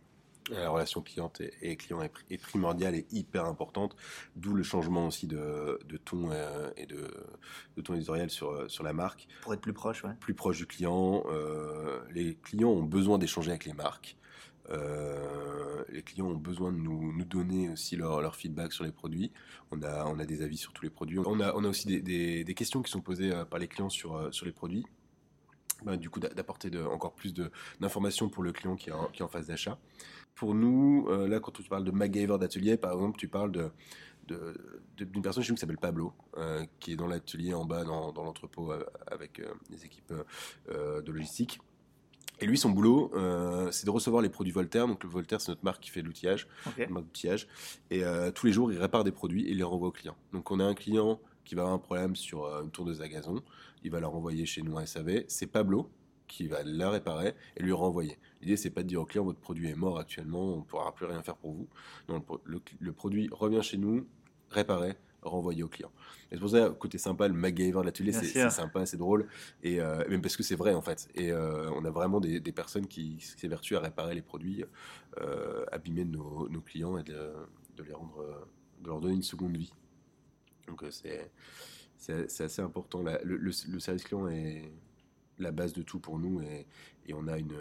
la 0.49 0.69
relation 0.69 1.01
client 1.01 1.29
et, 1.61 1.75
client 1.75 1.99
est, 2.01 2.37
primordiale 2.37 2.95
et 2.95 3.05
hyper 3.11 3.43
importante, 3.43 3.97
d'où 4.37 4.53
le 4.53 4.63
changement 4.63 5.07
aussi 5.07 5.27
de, 5.27 5.77
ton 6.05 6.29
et 6.77 6.85
de, 6.85 7.05
de, 7.75 7.81
ton 7.81 7.95
éditorial 7.95 8.29
sur, 8.29 8.71
sur 8.71 8.85
la 8.85 8.93
marque. 8.93 9.27
Pour 9.41 9.53
être 9.53 9.59
plus 9.59 9.73
proche, 9.73 10.05
ouais. 10.05 10.13
Plus 10.21 10.33
proche 10.33 10.55
du 10.55 10.65
client. 10.65 11.25
les 12.13 12.35
clients 12.35 12.69
ont 12.69 12.83
besoin 12.83 13.17
d'échanger 13.17 13.49
avec 13.49 13.65
les 13.65 13.73
marques. 13.73 14.15
Euh, 14.69 15.84
les 15.89 16.01
clients 16.01 16.27
ont 16.27 16.36
besoin 16.36 16.71
de 16.71 16.77
nous, 16.77 17.23
donner 17.23 17.69
aussi 17.69 17.95
leur, 17.95 18.36
feedback 18.36 18.73
sur 18.73 18.84
les 18.84 18.91
produits. 18.91 19.32
On 19.71 19.82
a, 19.82 20.25
des 20.25 20.41
avis 20.41 20.58
sur 20.58 20.73
tous 20.73 20.84
les 20.84 20.89
produits. 20.89 21.19
On 21.19 21.39
a, 21.39 21.53
aussi 21.53 22.01
des, 22.01 22.53
questions 22.56 22.82
qui 22.82 22.91
sont 22.91 23.01
posées 23.01 23.32
euh, 23.32 23.45
par 23.45 23.60
les 23.60 23.67
clients 23.67 23.89
sur, 23.89 24.15
euh, 24.15 24.30
les 24.43 24.51
produits. 24.51 24.86
Bah, 25.84 25.95
du 25.95 26.10
coup, 26.10 26.19
d'apporter 26.19 26.71
encore 26.86 27.13
plus 27.13 27.36
d'informations 27.80 28.30
pour 28.30 28.41
le 28.41 28.51
client 28.51 28.75
qui 28.75 28.89
est 28.89 29.21
en, 29.21 29.27
phase 29.27 29.47
d'achat. 29.47 29.77
Pour 30.34 30.56
nous, 30.56 31.08
là, 31.08 31.39
quand 31.39 31.51
tu 31.51 31.63
parles 31.63 31.84
de 31.84 31.91
MacGyver 31.91 32.38
d'atelier, 32.39 32.77
par 32.77 32.93
exemple, 32.93 33.17
tu 33.19 33.27
parles 33.27 33.71
d'une 34.27 35.21
personne 35.21 35.43
chez 35.43 35.51
nous 35.51 35.56
qui 35.56 35.62
s'appelle 35.62 35.77
Pablo, 35.77 36.13
qui 36.80 36.93
est 36.93 36.95
dans 36.95 37.06
l'atelier 37.06 37.53
en 37.53 37.65
bas 37.65 37.84
dans 37.84 38.12
l'entrepôt 38.12 38.71
avec 39.06 39.39
les 39.69 39.86
équipes 39.86 40.13
de 40.67 41.12
logistique. 41.12 41.60
Et 42.39 42.45
lui, 42.45 42.58
son 42.58 42.69
boulot, 42.69 43.12
euh, 43.15 43.71
c'est 43.71 43.86
de 43.86 43.91
recevoir 43.91 44.21
les 44.21 44.30
produits 44.30 44.52
Voltaire. 44.52 44.88
Donc, 44.88 45.04
le 45.04 45.10
Voltaire, 45.10 45.41
c'est 45.41 45.52
notre 45.52 45.63
marque 45.63 45.82
qui 45.82 45.89
fait 45.89 46.02
l'outillage. 46.02 46.47
Et 47.89 48.04
euh, 48.04 48.32
tous 48.32 48.45
les 48.45 48.52
jours, 48.52 48.71
il 48.71 48.78
répare 48.78 49.04
des 49.04 49.12
produits 49.12 49.47
et 49.47 49.52
il 49.52 49.58
les 49.58 49.63
renvoie 49.63 49.88
au 49.88 49.91
client. 49.91 50.15
Donc, 50.34 50.52
on 50.52 50.60
a 50.60 50.63
un 50.63 50.76
client 50.76 51.19
qui 51.45 51.56
va 51.56 51.63
avoir 51.63 51.76
un 51.76 51.80
problème 51.80 52.15
sur 52.15 52.45
euh, 52.45 52.63
une 52.63 52.71
tourneuse 52.71 53.02
à 53.02 53.08
gazon. 53.08 53.41
Il 53.84 53.91
va 53.91 54.00
la 54.00 54.08
renvoyer 54.08 54.45
chez 54.45 54.62
nous 54.62 54.78
à 54.78 54.86
SAV. 54.86 55.23
C'est 55.28 55.47
Pablo 55.47 55.89
qui 56.28 56.47
va 56.47 56.62
la 56.63 56.89
réparer 56.89 57.34
et 57.56 57.63
lui 57.63 57.71
renvoyer. 57.71 58.19
L'idée, 58.41 58.58
c'est 58.58 58.69
pas 58.69 58.84
de 58.84 58.88
dire 58.88 59.02
au 59.02 59.06
client 59.06 59.23
votre 59.23 59.39
produit 59.39 59.69
est 59.69 59.76
mort 59.76 59.97
actuellement, 59.97 60.56
on 60.56 60.58
ne 60.58 60.63
pourra 60.63 60.93
plus 60.93 61.06
rien 61.06 61.23
faire 61.23 61.38
pour 61.38 61.54
vous. 61.54 61.69
Non, 62.10 62.21
le 62.45 62.91
produit 62.91 63.30
revient 63.32 63.63
chez 63.63 63.78
nous, 63.78 64.06
réparé, 64.50 64.97
renvoyé 65.21 65.63
au 65.63 65.67
client. 65.67 65.91
Et 66.32 66.36
c'est 66.36 66.39
pour 66.39 66.49
ça, 66.49 66.69
côté 66.77 66.97
sympa, 66.97 67.27
le 67.27 67.34
MacGyver 67.34 67.80
de 67.80 67.86
l'atelier, 67.86 68.12
c'est 68.12 68.49
sympa, 68.49 68.86
c'est 68.86 68.97
drôle, 68.97 69.27
et 69.63 69.80
euh, 69.80 70.08
même 70.10 70.21
parce 70.21 70.38
que 70.38 70.43
c'est 70.43 70.56
vrai 70.56 70.73
en 70.73 70.82
fait. 70.82 71.10
Et 71.15 71.32
euh, 71.32 71.69
on 71.71 71.86
a 71.86 71.89
vraiment 71.89 72.19
des, 72.19 72.39
personnes 72.51 72.88
qui 72.88 73.19
s'évertuent 73.19 73.75
à 73.75 73.80
réparer 73.80 74.15
les 74.15 74.21
produits 74.21 74.63
euh, 75.21 75.65
abîmés 75.71 76.06
de 76.06 76.12
nos, 76.12 76.62
clients 76.62 76.97
et 76.97 77.03
de, 77.03 77.32
les 77.86 77.93
rendre, 77.93 78.47
de 78.82 78.88
leur 78.88 78.99
donner 78.99 79.15
une 79.15 79.23
seconde 79.23 79.56
vie. 79.56 79.73
Donc 80.67 80.84
c'est 80.89 81.32
c'est 81.97 82.41
assez 82.41 82.62
important. 82.62 83.03
le, 83.23 83.51
service 83.51 84.03
client 84.03 84.27
est 84.27 84.71
la 85.39 85.51
base 85.51 85.73
de 85.73 85.82
tout 85.82 85.99
pour 85.99 86.19
nous 86.19 86.41
et, 86.41 86.65
et 87.07 87.13
on 87.13 87.27
a 87.27 87.37
une, 87.37 87.55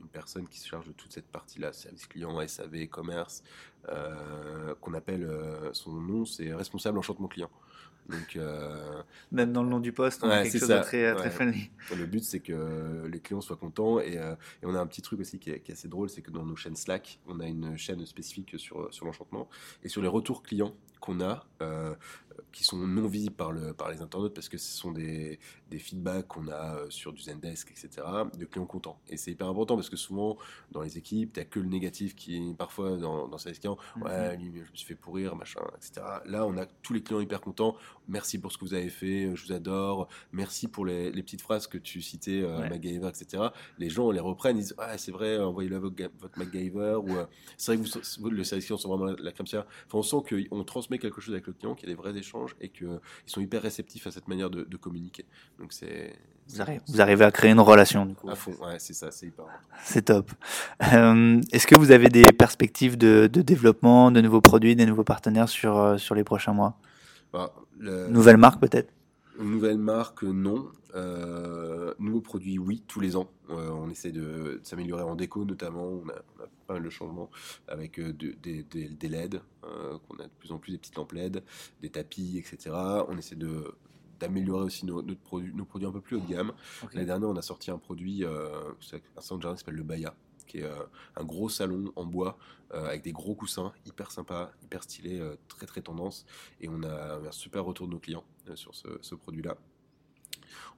une, 0.00 0.08
personne 0.12 0.46
qui 0.48 0.60
se 0.60 0.68
charge 0.68 0.86
de 0.86 0.92
toute 0.92 1.12
cette 1.12 1.26
partie-là, 1.26 1.72
service 1.72 2.06
client, 2.06 2.46
SAV, 2.46 2.86
commerce, 2.88 3.42
euh, 3.88 4.74
qu'on 4.80 4.94
appelle, 4.94 5.24
euh, 5.24 5.72
son 5.72 5.92
nom, 5.92 6.24
c'est 6.24 6.52
responsable 6.52 6.98
enchantement 6.98 7.28
client. 7.28 7.50
Donc, 8.08 8.36
euh, 8.36 9.02
Même 9.32 9.52
dans 9.52 9.62
le 9.62 9.68
nom 9.68 9.80
du 9.80 9.92
poste, 9.92 10.22
on 10.22 10.30
a 10.30 10.42
quelque 10.42 10.58
chose 10.58 10.68
de 10.68 10.80
très, 10.80 11.14
très 11.14 11.30
friendly. 11.30 11.70
Le 11.96 12.06
but, 12.06 12.22
c'est 12.22 12.38
que 12.38 13.04
les 13.10 13.20
clients 13.20 13.40
soient 13.40 13.56
contents. 13.56 13.98
Et, 13.98 14.14
et, 14.14 14.66
on 14.66 14.74
a 14.74 14.80
un 14.80 14.86
petit 14.86 15.02
truc 15.02 15.20
aussi 15.20 15.38
qui 15.38 15.50
est, 15.50 15.60
qui 15.60 15.72
est 15.72 15.74
assez 15.74 15.88
drôle, 15.88 16.08
c'est 16.08 16.22
que 16.22 16.30
dans 16.30 16.44
nos 16.44 16.54
chaînes 16.54 16.76
Slack, 16.76 17.18
on 17.26 17.40
a 17.40 17.46
une 17.46 17.76
chaîne 17.76 18.04
spécifique 18.06 18.58
sur, 18.58 18.92
sur 18.94 19.06
l'enchantement. 19.06 19.48
Et 19.82 19.88
sur 19.88 20.02
les 20.02 20.08
retours 20.08 20.44
clients 20.44 20.74
qu'on 21.00 21.20
a, 21.20 21.46
qui 22.52 22.64
sont 22.64 22.78
non 22.78 23.06
visibles 23.08 23.34
par, 23.34 23.52
le, 23.52 23.74
par 23.74 23.90
les 23.90 24.00
internautes 24.00 24.34
parce 24.34 24.48
que 24.48 24.58
ce 24.58 24.72
sont 24.72 24.92
des, 24.92 25.38
des 25.70 25.78
feedbacks 25.78 26.28
qu'on 26.28 26.48
a 26.48 26.76
euh, 26.76 26.90
sur 26.90 27.12
du 27.12 27.22
Zendesk, 27.22 27.70
etc., 27.70 28.06
de 28.38 28.44
clients 28.44 28.66
contents. 28.66 28.98
Et 29.08 29.16
c'est 29.16 29.32
hyper 29.32 29.48
important 29.48 29.74
parce 29.74 29.90
que 29.90 29.96
souvent, 29.96 30.36
dans 30.70 30.80
les 30.80 30.96
équipes, 30.96 31.32
tu 31.32 31.40
n'as 31.40 31.46
que 31.46 31.58
le 31.58 31.68
négatif 31.68 32.14
qui, 32.14 32.54
parfois, 32.56 32.96
dans, 32.96 33.26
dans 33.26 33.38
service 33.38 33.58
client, 33.58 33.76
mhm. 33.96 34.02
ouais, 34.02 34.36
lui, 34.36 34.52
je 34.64 34.70
me 34.70 34.76
suis 34.76 34.86
fait 34.86 34.94
pourrir, 34.94 35.34
machin, 35.34 35.60
etc. 35.76 36.06
Là, 36.26 36.46
on 36.46 36.56
a 36.56 36.66
tous 36.66 36.92
les 36.92 37.02
clients 37.02 37.20
hyper 37.20 37.40
contents. 37.40 37.76
Merci 38.08 38.38
pour 38.38 38.52
ce 38.52 38.58
que 38.58 38.64
vous 38.64 38.74
avez 38.74 38.88
fait, 38.88 39.34
je 39.34 39.46
vous 39.46 39.52
adore. 39.52 40.08
Merci 40.32 40.68
pour 40.68 40.86
les, 40.86 41.10
les 41.10 41.22
petites 41.22 41.42
phrases 41.42 41.66
que 41.66 41.78
tu 41.78 42.00
citais, 42.00 42.42
euh, 42.42 42.68
MacGyver, 42.68 43.08
etc. 43.08 43.44
Les 43.78 43.90
gens, 43.90 44.06
on 44.06 44.10
les 44.12 44.20
reprennent, 44.20 44.56
ils 44.58 44.62
disent, 44.62 44.74
ah, 44.78 44.96
c'est 44.98 45.10
vrai, 45.12 45.38
envoyez-le 45.38 45.78
votre, 45.78 45.96
votre 46.20 46.38
MacGyver. 46.38 46.98
Ou 47.02 47.10
euh, 47.10 47.26
c'est 47.56 47.74
vrai 47.74 47.84
que 47.84 48.20
vous, 48.20 48.30
le 48.30 48.44
service 48.44 48.66
client 48.66 48.78
sont 48.78 48.88
vraiment 48.88 49.16
la, 49.18 49.32
crème 49.32 49.46
Enfin, 49.46 49.64
on 49.92 50.02
sent 50.02 50.16
qu'on 50.28 50.64
transmet 50.64 50.98
quelque 50.98 51.20
chose 51.20 51.34
avec 51.34 51.46
le 51.46 51.52
client, 51.52 51.74
qu'il 51.74 51.88
y 51.88 51.92
a 51.92 51.94
des 51.94 52.00
vrais 52.00 52.16
échanges 52.16 52.56
et 52.60 52.68
qu'ils 52.68 53.00
sont 53.26 53.40
hyper 53.40 53.62
réceptifs 53.62 54.06
à 54.06 54.10
cette 54.10 54.28
manière 54.28 54.50
de, 54.50 54.62
de 54.62 54.76
communiquer. 54.76 55.24
Donc 55.58 55.72
c'est 55.72 56.14
vous, 56.48 56.62
vous, 56.88 57.00
arrivez 57.00 57.24
à 57.24 57.30
créer 57.30 57.50
une 57.50 57.60
relation 57.60 58.06
du 58.06 58.14
coup. 58.14 58.28
À 58.30 58.36
fond, 58.36 58.52
ouais, 58.62 58.76
c'est 58.78 58.94
ça, 58.94 59.10
c'est 59.10 59.26
hyper 59.26 59.46
C'est 59.82 60.02
top. 60.02 60.30
Euh, 60.92 61.40
Est-ce 61.52 61.66
que 61.66 61.76
vous 61.78 61.90
avez 61.90 62.08
des 62.08 62.32
perspectives 62.32 62.96
de, 62.96 63.28
de, 63.32 63.42
développement, 63.42 64.12
de 64.12 64.20
nouveaux 64.20 64.40
produits, 64.40 64.76
des 64.76 64.86
nouveaux 64.86 65.04
partenaires 65.04 65.48
sur, 65.48 65.76
euh, 65.76 65.98
sur 65.98 66.14
les 66.14 66.22
prochains 66.22 66.52
mois? 66.52 66.78
Bah, 67.32 67.52
le... 67.78 68.06
Nouvelle 68.08 68.36
marque 68.36 68.60
peut-être? 68.60 68.92
Nouvelle 69.38 69.78
marque, 69.78 70.22
non. 70.22 70.66
Euh, 70.94 71.92
nouveaux 71.98 72.20
produits, 72.20 72.58
oui, 72.58 72.82
tous 72.86 73.00
les 73.00 73.16
ans. 73.16 73.28
Euh, 73.50 73.70
on 73.70 73.90
essaie 73.90 74.12
de, 74.12 74.60
s'améliorer 74.62 75.02
en 75.02 75.14
déco 75.14 75.44
notamment. 75.44 75.84
On 75.84 76.08
a, 76.08 76.14
on 76.38 76.42
a, 76.42 76.46
pas 76.66 76.74
mal 76.74 76.82
de 76.82 76.90
changements 76.90 77.30
avec 77.68 78.00
de, 78.00 78.34
des, 78.42 79.08
LED, 79.08 79.40
euh, 79.64 79.98
qu'on 80.08 80.16
a 80.16 80.24
de 80.24 80.32
plus 80.38 80.52
en 80.52 80.58
plus 80.58 80.72
des 80.72 80.78
petites 80.78 80.96
lampes 80.96 81.12
LED, 81.12 81.42
des 81.82 81.90
tapis, 81.90 82.38
etc. 82.38 82.74
On 83.08 83.16
essaie 83.18 83.36
de 83.36 83.74
d'améliorer 84.20 84.64
aussi 84.64 84.86
nos, 84.86 85.02
notre 85.02 85.20
produit, 85.20 85.52
nos 85.54 85.64
produits 85.64 85.88
un 85.88 85.92
peu 85.92 86.00
plus 86.00 86.16
haut 86.16 86.20
de 86.20 86.28
gamme. 86.28 86.52
Okay. 86.82 86.94
L'année 86.96 87.06
dernière, 87.06 87.28
on 87.28 87.36
a 87.36 87.42
sorti 87.42 87.70
un 87.70 87.78
produit, 87.78 88.24
euh, 88.24 88.72
un 89.16 89.20
salon 89.20 89.38
de 89.38 89.42
jardin 89.42 89.56
qui 89.56 89.60
s'appelle 89.60 89.74
le 89.74 89.82
Baya, 89.82 90.14
qui 90.46 90.58
est 90.58 90.64
euh, 90.64 90.84
un 91.16 91.24
gros 91.24 91.48
salon 91.48 91.92
en 91.96 92.04
bois 92.04 92.38
euh, 92.72 92.86
avec 92.86 93.02
des 93.02 93.12
gros 93.12 93.34
coussins, 93.34 93.72
hyper 93.84 94.10
sympa, 94.10 94.52
hyper 94.62 94.82
stylé, 94.82 95.20
euh, 95.20 95.36
très 95.48 95.66
très 95.66 95.82
tendance. 95.82 96.24
Et 96.60 96.68
on 96.68 96.82
a 96.82 97.16
un 97.16 97.32
super 97.32 97.64
retour 97.64 97.86
de 97.86 97.92
nos 97.92 97.98
clients 97.98 98.24
sur 98.54 98.74
ce, 98.74 98.88
ce 99.00 99.14
produit-là. 99.14 99.56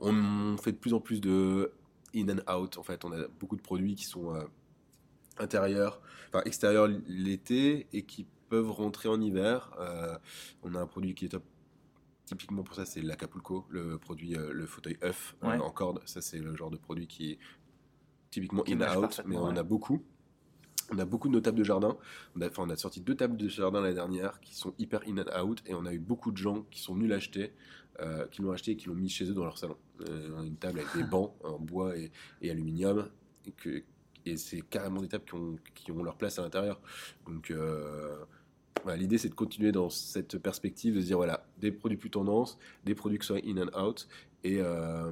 On 0.01 0.57
fait 0.57 0.73
de 0.73 0.79
plus 0.79 0.95
en 0.95 1.01
plus 1.01 1.21
de 1.21 1.73
in 2.15 2.29
and 2.29 2.53
out. 2.53 2.79
En 2.79 2.83
fait, 2.83 3.05
on 3.05 3.13
a 3.13 3.29
beaucoup 3.39 3.57
de 3.57 3.63
produits 3.63 3.95
qui 3.95 4.05
sont 4.05 4.35
intérieurs, 5.39 6.01
enfin 6.29 6.43
extérieurs 6.45 6.89
l'été 7.07 7.87
et 7.93 8.03
qui 8.03 8.27
peuvent 8.49 8.71
rentrer 8.71 9.09
en 9.09 9.21
hiver. 9.21 9.71
on 10.63 10.75
a 10.75 10.81
un 10.81 10.87
produit 10.87 11.15
qui 11.15 11.27
est 11.27 11.29
top 11.29 11.45
Typiquement 12.29 12.63
pour 12.63 12.75
ça, 12.75 12.85
c'est 12.85 13.01
l'Acapulco, 13.01 13.65
le 13.71 13.97
produit, 13.97 14.37
euh, 14.37 14.53
le 14.53 14.67
fauteuil 14.67 14.99
œuf 15.03 15.35
ouais. 15.43 15.57
euh, 15.57 15.61
en 15.61 15.71
corde. 15.71 16.03
Ça, 16.05 16.21
c'est 16.21 16.39
le 16.39 16.55
genre 16.55 16.71
de 16.71 16.77
produit 16.77 17.07
qui 17.07 17.33
est 17.33 17.39
typiquement 18.31 18.63
in-out, 18.69 19.23
mais 19.25 19.35
on 19.39 19.45
en 19.45 19.57
a 19.57 19.63
beaucoup. 19.63 20.05
On 20.91 20.99
a 20.99 21.07
beaucoup 21.07 21.29
de 21.29 21.33
nos 21.33 21.41
tables 21.41 21.57
de 21.57 21.65
jardin. 21.65 21.97
On 22.37 22.43
a, 22.43 22.49
enfin, 22.49 22.65
on 22.67 22.69
a 22.69 22.77
sorti 22.77 23.01
deux 23.01 23.15
tables 23.15 23.39
de 23.39 23.49
jardin 23.49 23.81
l'année 23.81 23.95
dernière 23.95 24.41
qui 24.41 24.55
sont 24.55 24.75
hyper 24.79 25.01
in 25.09 25.17
and 25.17 25.43
out, 25.43 25.63
et 25.65 25.73
on 25.73 25.87
a 25.87 25.95
eu 25.95 25.99
beaucoup 25.99 26.31
de 26.31 26.37
gens 26.37 26.67
qui 26.71 26.83
sont 26.83 26.95
venus 26.95 27.09
l'acheter, 27.09 27.55
euh, 28.01 28.27
qui 28.27 28.43
l'ont 28.43 28.53
acheté 28.53 28.73
et 28.73 28.77
qui 28.77 28.89
l'ont 28.89 28.95
mis 28.95 29.09
chez 29.09 29.25
eux 29.25 29.35
dans 29.35 29.45
leur 29.45 29.57
salon. 29.57 29.79
Euh, 30.07 30.43
une 30.43 30.57
table 30.57 30.81
avec 30.81 30.95
des 30.95 31.05
bancs 31.11 31.35
en 31.43 31.59
bois 31.59 31.97
et, 31.97 32.13
et 32.43 32.51
aluminium, 32.51 33.09
et, 33.47 33.53
que, 33.53 33.85
et 34.27 34.37
c'est 34.37 34.61
carrément 34.61 35.01
des 35.01 35.09
tables 35.09 35.25
qui 35.25 35.35
ont, 35.35 35.57
qui 35.75 35.93
ont 35.93 36.03
leur 36.03 36.19
place 36.19 36.39
à 36.39 36.43
l'intérieur. 36.43 36.79
Donc 37.27 37.51
euh, 37.51 38.19
voilà, 38.85 38.99
L'idée, 38.99 39.19
c'est 39.19 39.29
de 39.29 39.35
continuer 39.35 39.73
dans 39.73 39.91
cette 39.91 40.39
perspective, 40.39 40.95
de 40.95 41.01
se 41.01 41.07
dire, 41.07 41.17
voilà, 41.17 41.45
des 41.61 41.73
produits 41.73 41.99
plus 41.99 42.11
tendance, 42.11 42.59
des 42.85 42.95
produits 42.95 43.19
qui 43.19 43.27
soient 43.27 43.41
in 43.45 43.57
and 43.59 43.79
out, 43.79 44.09
et, 44.45 44.59
euh, 44.61 45.11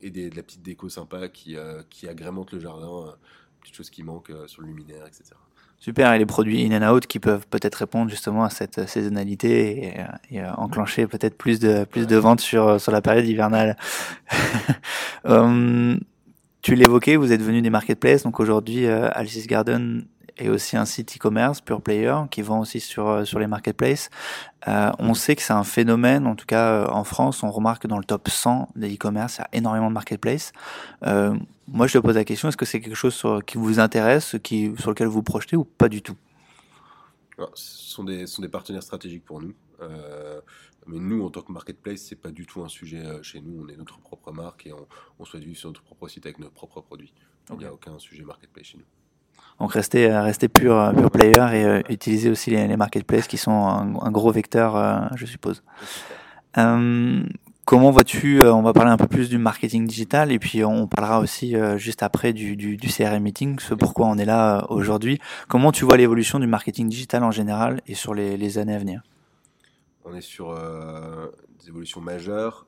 et 0.00 0.10
des, 0.10 0.30
de 0.30 0.36
la 0.36 0.42
petite 0.42 0.62
déco 0.62 0.88
sympa 0.88 1.28
qui, 1.28 1.56
euh, 1.56 1.82
qui 1.90 2.08
agrémente 2.08 2.52
le 2.52 2.60
jardin, 2.60 3.08
euh, 3.08 3.12
petites 3.60 3.76
choses 3.76 3.90
qui 3.90 4.02
manquent 4.02 4.30
euh, 4.30 4.46
sur 4.46 4.62
le 4.62 4.68
luminaire, 4.68 5.06
etc. 5.06 5.34
Super, 5.78 6.12
et 6.14 6.18
les 6.18 6.26
produits 6.26 6.64
in 6.64 6.80
and 6.80 6.94
out 6.94 7.06
qui 7.06 7.18
peuvent 7.18 7.46
peut-être 7.48 7.74
répondre 7.74 8.10
justement 8.10 8.44
à 8.44 8.50
cette 8.50 8.88
saisonnalité 8.88 9.88
et, 10.30 10.36
et 10.36 10.40
euh, 10.40 10.52
enclencher 10.54 11.06
peut-être 11.06 11.36
plus 11.36 11.58
de, 11.58 11.84
plus 11.84 12.06
de 12.06 12.16
ventes 12.16 12.40
sur, 12.40 12.80
sur 12.80 12.92
la 12.92 13.02
période 13.02 13.26
hivernale. 13.26 13.76
um, 15.24 15.98
tu 16.62 16.74
l'évoquais, 16.74 17.16
vous 17.16 17.32
êtes 17.32 17.42
venu 17.42 17.60
des 17.60 17.68
marketplaces, 17.68 18.22
donc 18.22 18.40
aujourd'hui, 18.40 18.86
euh, 18.86 19.10
Alice's 19.12 19.46
Garden 19.46 20.06
et 20.38 20.48
aussi 20.48 20.76
un 20.76 20.84
site 20.84 21.16
e-commerce, 21.16 21.60
Pure 21.60 21.80
Player, 21.80 22.16
qui 22.30 22.42
vend 22.42 22.60
aussi 22.60 22.80
sur, 22.80 23.08
euh, 23.08 23.24
sur 23.24 23.38
les 23.38 23.46
marketplaces. 23.46 24.10
Euh, 24.66 24.90
on 24.98 25.14
sait 25.14 25.36
que 25.36 25.42
c'est 25.42 25.52
un 25.52 25.64
phénomène, 25.64 26.26
en 26.26 26.34
tout 26.34 26.46
cas 26.46 26.70
euh, 26.70 26.86
en 26.88 27.04
France, 27.04 27.42
on 27.42 27.50
remarque 27.50 27.86
dans 27.86 27.98
le 27.98 28.04
top 28.04 28.28
100 28.28 28.70
des 28.76 28.94
e-commerce, 28.94 29.36
il 29.36 29.40
y 29.40 29.44
a 29.44 29.48
énormément 29.58 29.88
de 29.88 29.94
marketplaces. 29.94 30.52
Euh, 31.04 31.36
moi, 31.68 31.86
je 31.86 31.94
te 31.94 31.98
pose 31.98 32.16
la 32.16 32.24
question, 32.24 32.48
est-ce 32.48 32.56
que 32.56 32.64
c'est 32.64 32.80
quelque 32.80 32.96
chose 32.96 33.14
sur, 33.14 33.44
qui 33.44 33.58
vous 33.58 33.78
intéresse, 33.78 34.36
qui, 34.42 34.72
sur 34.78 34.90
lequel 34.90 35.06
vous 35.06 35.14
vous 35.14 35.22
projetez 35.22 35.56
ou 35.56 35.64
pas 35.64 35.88
du 35.88 36.02
tout? 36.02 36.16
Alors, 37.38 37.50
Ce 37.54 37.90
sont 37.94 38.04
des, 38.04 38.26
sont 38.26 38.42
des 38.42 38.48
partenaires 38.48 38.82
stratégiques 38.82 39.24
pour 39.24 39.40
nous. 39.40 39.54
Euh, 39.80 40.40
mais 40.86 40.98
nous, 40.98 41.24
en 41.24 41.30
tant 41.30 41.42
que 41.42 41.52
marketplace, 41.52 42.02
c'est 42.02 42.16
pas 42.16 42.30
du 42.30 42.46
tout 42.46 42.62
un 42.62 42.68
sujet 42.68 43.02
chez 43.22 43.40
nous. 43.40 43.64
On 43.64 43.68
est 43.68 43.76
notre 43.76 43.98
propre 43.98 44.32
marque 44.32 44.66
et 44.66 44.72
on, 44.72 44.86
on 45.18 45.24
soit 45.24 45.40
sur 45.54 45.68
notre 45.70 45.82
propre 45.82 46.08
site 46.08 46.26
avec 46.26 46.38
nos 46.38 46.50
propres 46.50 46.80
produits. 46.80 47.14
Okay. 47.48 47.54
Il 47.54 47.58
n'y 47.58 47.64
a 47.64 47.72
aucun 47.72 47.98
sujet 47.98 48.22
marketplace 48.22 48.66
chez 48.66 48.78
nous. 48.78 48.84
Donc 49.60 49.72
rester, 49.72 50.08
rester 50.08 50.48
pur, 50.48 50.92
pur 50.96 51.10
player 51.10 51.32
et 51.52 51.64
euh, 51.64 51.82
utiliser 51.88 52.28
aussi 52.28 52.50
les, 52.50 52.76
marketplaces 52.76 53.28
qui 53.28 53.36
sont 53.36 53.52
un, 53.52 54.10
gros 54.10 54.32
vecteur, 54.32 54.76
euh, 54.76 54.98
je 55.14 55.26
suppose. 55.26 55.62
Euh, 56.58 57.22
comment 57.64 57.90
vois-tu, 57.90 58.42
on 58.42 58.62
va 58.62 58.72
parler 58.72 58.90
un 58.90 58.96
peu 58.96 59.06
plus 59.06 59.28
du 59.28 59.38
marketing 59.38 59.86
digital 59.86 60.32
et 60.32 60.38
puis 60.38 60.64
on 60.64 60.88
parlera 60.88 61.20
aussi 61.20 61.54
juste 61.76 62.02
après 62.02 62.32
du, 62.32 62.56
du, 62.56 62.76
du, 62.76 62.88
CRM 62.88 63.22
meeting, 63.22 63.58
ce 63.60 63.74
pourquoi 63.74 64.06
on 64.06 64.18
est 64.18 64.24
là 64.24 64.66
aujourd'hui. 64.70 65.20
Comment 65.48 65.70
tu 65.70 65.84
vois 65.84 65.96
l'évolution 65.96 66.40
du 66.40 66.46
marketing 66.46 66.88
digital 66.88 67.22
en 67.22 67.30
général 67.30 67.80
et 67.86 67.94
sur 67.94 68.12
les, 68.12 68.36
les 68.36 68.58
années 68.58 68.74
à 68.74 68.78
venir? 68.78 69.02
On 70.04 70.14
est 70.14 70.20
sur 70.20 70.54
des 71.60 71.68
évolutions 71.68 72.00
majeures 72.00 72.66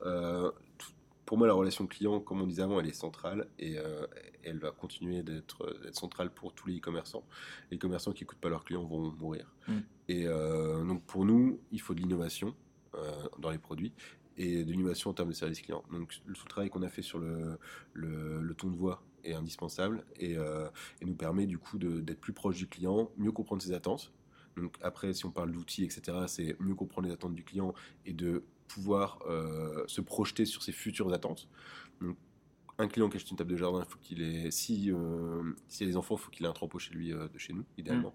pour 1.27 1.37
moi, 1.37 1.45
la 1.45 1.53
relation 1.53 1.85
client, 1.87 2.21
comme 2.21 2.41
on 2.41 2.47
disait 2.47 2.61
avant, 2.61 2.79
elle 2.79 2.87
est 2.87 2.93
centrale 2.93 3.49
et 3.59 3.77
euh, 3.77 4.07
elle 4.43 4.59
va 4.59 4.71
continuer 4.71 5.23
d'être 5.23 5.77
centrale 5.91 6.33
pour 6.33 6.53
tous 6.53 6.67
les 6.69 6.77
e-commerçants. 6.77 7.25
Les 7.69 7.77
commerçants 7.77 8.13
qui 8.13 8.23
n'écoutent 8.23 8.39
pas 8.39 8.47
leurs 8.47 8.63
clients 8.63 8.85
vont 8.85 9.11
mourir. 9.11 9.53
Mm. 9.67 9.73
Et 10.07 10.25
euh, 10.25 10.85
donc, 10.85 11.03
pour 11.03 11.25
nous, 11.25 11.59
il 11.73 11.81
faut 11.81 11.93
de 11.93 11.99
l'innovation 11.99 12.55
euh, 12.95 13.11
dans 13.39 13.51
les 13.51 13.57
produits 13.57 13.91
et 14.37 14.63
de 14.63 14.71
l'innovation 14.71 15.09
en 15.09 15.13
termes 15.13 15.27
de 15.27 15.35
service 15.35 15.61
client. 15.61 15.83
Donc, 15.91 16.13
le 16.25 16.33
travail 16.47 16.69
qu'on 16.69 16.81
a 16.81 16.87
fait 16.87 17.01
sur 17.01 17.19
le, 17.19 17.59
le, 17.91 18.39
le, 18.39 18.53
ton 18.53 18.69
de 18.69 18.77
voix 18.77 19.03
est 19.25 19.33
indispensable 19.33 20.05
et, 20.15 20.37
euh, 20.37 20.69
et 21.01 21.05
nous 21.05 21.15
permet 21.15 21.45
du 21.45 21.57
coup 21.57 21.77
d'être 21.77 22.21
plus 22.21 22.33
proche 22.33 22.55
du 22.55 22.67
client, 22.67 23.11
mieux 23.17 23.33
comprendre 23.33 23.61
ses 23.61 23.73
attentes. 23.73 24.13
Donc, 24.55 24.77
après, 24.81 25.11
si 25.11 25.25
on 25.25 25.31
parle 25.31 25.51
d'outils, 25.51 25.83
etc., 25.83 26.19
c'est 26.27 26.55
mieux 26.61 26.73
comprendre 26.73 27.09
les 27.09 27.13
attentes 27.13 27.35
du 27.35 27.43
client 27.43 27.73
et 28.05 28.13
de 28.13 28.45
pouvoir 28.67 29.19
euh, 29.27 29.83
se 29.87 30.01
projeter 30.01 30.45
sur 30.45 30.63
ses 30.63 30.71
futures 30.71 31.11
attentes. 31.13 31.47
Donc, 32.01 32.17
un 32.79 32.87
client 32.87 33.09
qui 33.09 33.17
achète 33.17 33.31
une 33.31 33.37
table 33.37 33.51
de 33.51 33.57
jardin, 33.57 33.83
faut 33.83 33.97
qu'il 33.99 34.21
ait, 34.21 34.51
si 34.51 34.91
euh, 34.91 35.41
s'il 35.67 35.87
y 35.87 35.89
a 35.89 35.91
des 35.91 35.97
enfants, 35.97 36.15
il 36.15 36.21
faut 36.21 36.31
qu'il 36.31 36.45
ait 36.45 36.49
un 36.49 36.53
trempeau 36.53 36.79
chez 36.79 36.93
lui 36.93 37.11
euh, 37.11 37.27
de 37.27 37.37
chez 37.37 37.53
nous, 37.53 37.65
idéalement. 37.77 38.13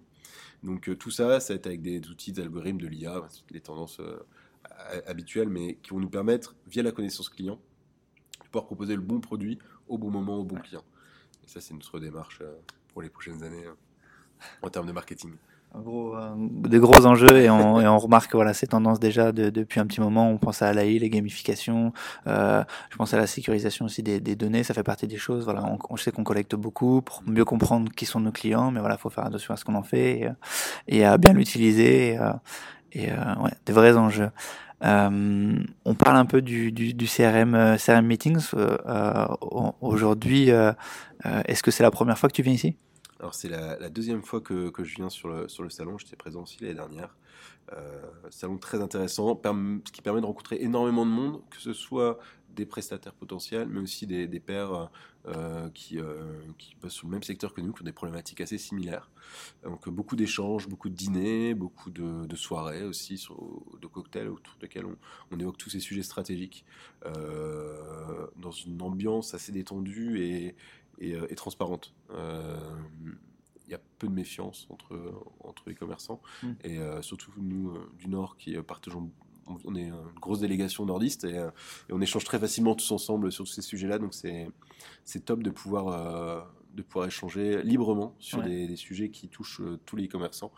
Mmh. 0.62 0.66
Donc 0.66 0.88
euh, 0.88 0.96
tout 0.96 1.10
ça, 1.10 1.40
ça 1.40 1.52
va 1.52 1.56
être 1.56 1.66
avec 1.66 1.82
des 1.82 2.08
outils, 2.08 2.32
des 2.32 2.42
algorithmes 2.42 2.80
de 2.80 2.86
l'IA, 2.86 3.28
les 3.50 3.60
tendances 3.60 4.00
habituelles, 5.06 5.48
mais 5.48 5.76
qui 5.82 5.90
vont 5.90 5.98
nous 5.98 6.10
permettre, 6.10 6.54
via 6.66 6.82
la 6.82 6.92
connaissance 6.92 7.28
client, 7.28 7.60
de 8.40 8.46
pouvoir 8.46 8.66
proposer 8.66 8.94
le 8.94 9.02
bon 9.02 9.20
produit 9.20 9.58
au 9.88 9.98
bon 9.98 10.10
moment 10.10 10.38
au 10.38 10.44
bon 10.44 10.56
client. 10.56 10.84
Et 11.44 11.48
ça, 11.48 11.60
c'est 11.60 11.74
notre 11.74 11.98
démarche 11.98 12.40
pour 12.88 13.02
les 13.02 13.10
prochaines 13.10 13.42
années 13.42 13.64
en 14.62 14.70
termes 14.70 14.86
de 14.86 14.92
marketing 14.92 15.34
un 15.74 15.80
gros, 15.80 16.16
euh, 16.16 16.34
des 16.36 16.78
gros 16.78 17.06
enjeux 17.06 17.36
et 17.36 17.48
on, 17.48 17.80
et 17.80 17.86
on 17.86 17.98
remarque 17.98 18.34
voilà 18.34 18.52
ces 18.52 18.66
tendances 18.66 19.00
déjà 19.00 19.32
de, 19.32 19.50
depuis 19.50 19.80
un 19.80 19.86
petit 19.86 20.00
moment. 20.00 20.30
On 20.30 20.38
pense 20.38 20.62
à 20.62 20.72
l'AI, 20.72 20.98
les 20.98 21.10
gamifications. 21.10 21.92
Euh, 22.26 22.62
je 22.90 22.96
pense 22.96 23.14
à 23.14 23.16
la 23.16 23.26
sécurisation 23.26 23.86
aussi 23.86 24.02
des, 24.02 24.20
des, 24.20 24.36
données. 24.36 24.64
Ça 24.64 24.74
fait 24.74 24.82
partie 24.82 25.06
des 25.06 25.16
choses. 25.16 25.44
Voilà, 25.44 25.64
on, 25.64 25.78
on 25.88 25.96
sait 25.96 26.12
qu'on 26.12 26.24
collecte 26.24 26.54
beaucoup 26.54 27.02
pour 27.02 27.22
mieux 27.26 27.44
comprendre 27.44 27.90
qui 27.92 28.06
sont 28.06 28.20
nos 28.20 28.32
clients, 28.32 28.70
mais 28.70 28.80
voilà, 28.80 28.98
faut 28.98 29.10
faire 29.10 29.24
attention 29.24 29.54
à 29.54 29.56
ce 29.56 29.64
qu'on 29.64 29.74
en 29.74 29.82
fait 29.82 30.20
et, 30.20 30.28
et, 30.88 31.04
à 31.04 31.16
bien 31.18 31.32
l'utiliser. 31.32 32.12
Et, 32.12 32.18
euh, 32.18 32.32
et 32.94 33.10
euh, 33.10 33.34
ouais, 33.42 33.50
des 33.66 33.72
vrais 33.72 33.96
enjeux. 33.96 34.30
Euh, 34.84 35.58
on 35.84 35.94
parle 35.94 36.16
un 36.16 36.24
peu 36.24 36.42
du, 36.42 36.72
du, 36.72 36.92
du 36.92 37.06
CRM, 37.06 37.54
euh, 37.54 37.76
CRM 37.76 38.04
meetings. 38.04 38.50
Aujourd'hui, 39.80 40.50
est-ce 41.44 41.62
que 41.62 41.70
c'est 41.70 41.82
la 41.82 41.90
première 41.90 42.18
fois 42.18 42.28
que 42.28 42.34
tu 42.34 42.42
viens 42.42 42.52
ici? 42.52 42.76
Alors 43.22 43.36
c'est 43.36 43.48
la, 43.48 43.88
deuxième 43.88 44.20
fois 44.20 44.40
que, 44.40 44.72
je 44.76 44.96
viens 44.96 45.08
sur 45.08 45.28
le, 45.28 45.70
salon, 45.70 45.96
j'étais 45.96 46.16
présent 46.16 46.42
aussi 46.42 46.60
l'année 46.60 46.74
dernière. 46.74 47.16
Euh, 47.72 48.02
salon 48.30 48.58
très 48.58 48.82
intéressant, 48.82 49.40
qui 49.92 50.02
permet 50.02 50.20
de 50.20 50.26
rencontrer 50.26 50.56
énormément 50.60 51.06
de 51.06 51.12
monde, 51.12 51.40
que 51.48 51.60
ce 51.60 51.72
soit 51.72 52.18
des 52.56 52.66
prestataires 52.66 53.14
potentiels, 53.14 53.68
mais 53.68 53.78
aussi 53.78 54.08
des, 54.08 54.26
des 54.26 54.40
pairs 54.40 54.90
euh, 55.28 55.68
qui, 55.70 56.00
euh, 56.00 56.24
qui 56.58 56.74
bossent 56.82 56.94
sur 56.94 57.06
le 57.06 57.12
même 57.12 57.22
secteur 57.22 57.54
que 57.54 57.60
nous, 57.60 57.72
qui 57.72 57.82
ont 57.82 57.84
des 57.84 57.92
problématiques 57.92 58.40
assez 58.40 58.58
similaires. 58.58 59.08
Donc 59.62 59.88
beaucoup 59.88 60.16
d'échanges, 60.16 60.68
beaucoup 60.68 60.88
de 60.88 60.94
dîners, 60.96 61.54
beaucoup 61.54 61.90
de, 61.90 62.34
soirées 62.34 62.82
aussi, 62.82 63.24
de 63.80 63.86
cocktails 63.86 64.28
autour 64.28 64.54
desquels 64.60 64.84
on, 64.84 64.96
on, 65.30 65.38
évoque 65.38 65.58
tous 65.58 65.70
ces 65.70 65.78
sujets 65.78 66.02
stratégiques 66.02 66.64
euh, 67.06 68.26
dans 68.36 68.50
une 68.50 68.82
ambiance 68.82 69.32
assez 69.34 69.52
détendue 69.52 70.20
et, 70.20 70.56
et, 71.02 71.16
et 71.28 71.34
transparente. 71.34 71.94
Il 72.10 73.70
y 73.70 73.74
a 73.74 73.80
peu 73.98 74.06
de 74.06 74.12
méfiance 74.12 74.66
entre, 74.70 74.98
entre 75.40 75.62
les 75.66 75.74
commerçants 75.74 76.20
mmh. 76.42 76.52
et 76.64 76.78
surtout 77.00 77.32
nous 77.36 77.74
du 77.98 78.08
Nord 78.08 78.36
qui 78.36 78.54
partageons 78.62 79.10
on 79.64 79.74
est 79.74 79.88
une 79.88 79.94
grosse 80.20 80.40
délégation 80.40 80.86
nordiste 80.86 81.24
et, 81.24 81.34
et, 81.34 81.92
on 81.92 82.00
échange 82.00 82.24
très 82.24 82.38
facilement 82.38 82.74
tous 82.74 82.90
ensemble 82.92 83.32
sur 83.32 83.44
tous 83.44 83.52
ces 83.52 83.62
sujets-là. 83.62 83.98
Donc 83.98 84.14
c'est 84.14 84.48
c'est 85.04 85.24
top 85.24 85.42
de 85.42 85.50
pouvoir 85.50 85.88
euh, 85.88 86.40
de 86.74 86.82
pouvoir 86.82 87.06
échanger 87.06 87.62
librement 87.62 88.14
sur 88.18 88.38
ouais. 88.38 88.48
des, 88.48 88.66
des, 88.66 88.76
sujets 88.76 89.10
qui 89.10 89.28
touchent 89.28 89.60
euh, 89.60 89.78
tous 89.84 89.96
les 89.96 90.08
commerçants. 90.08 90.52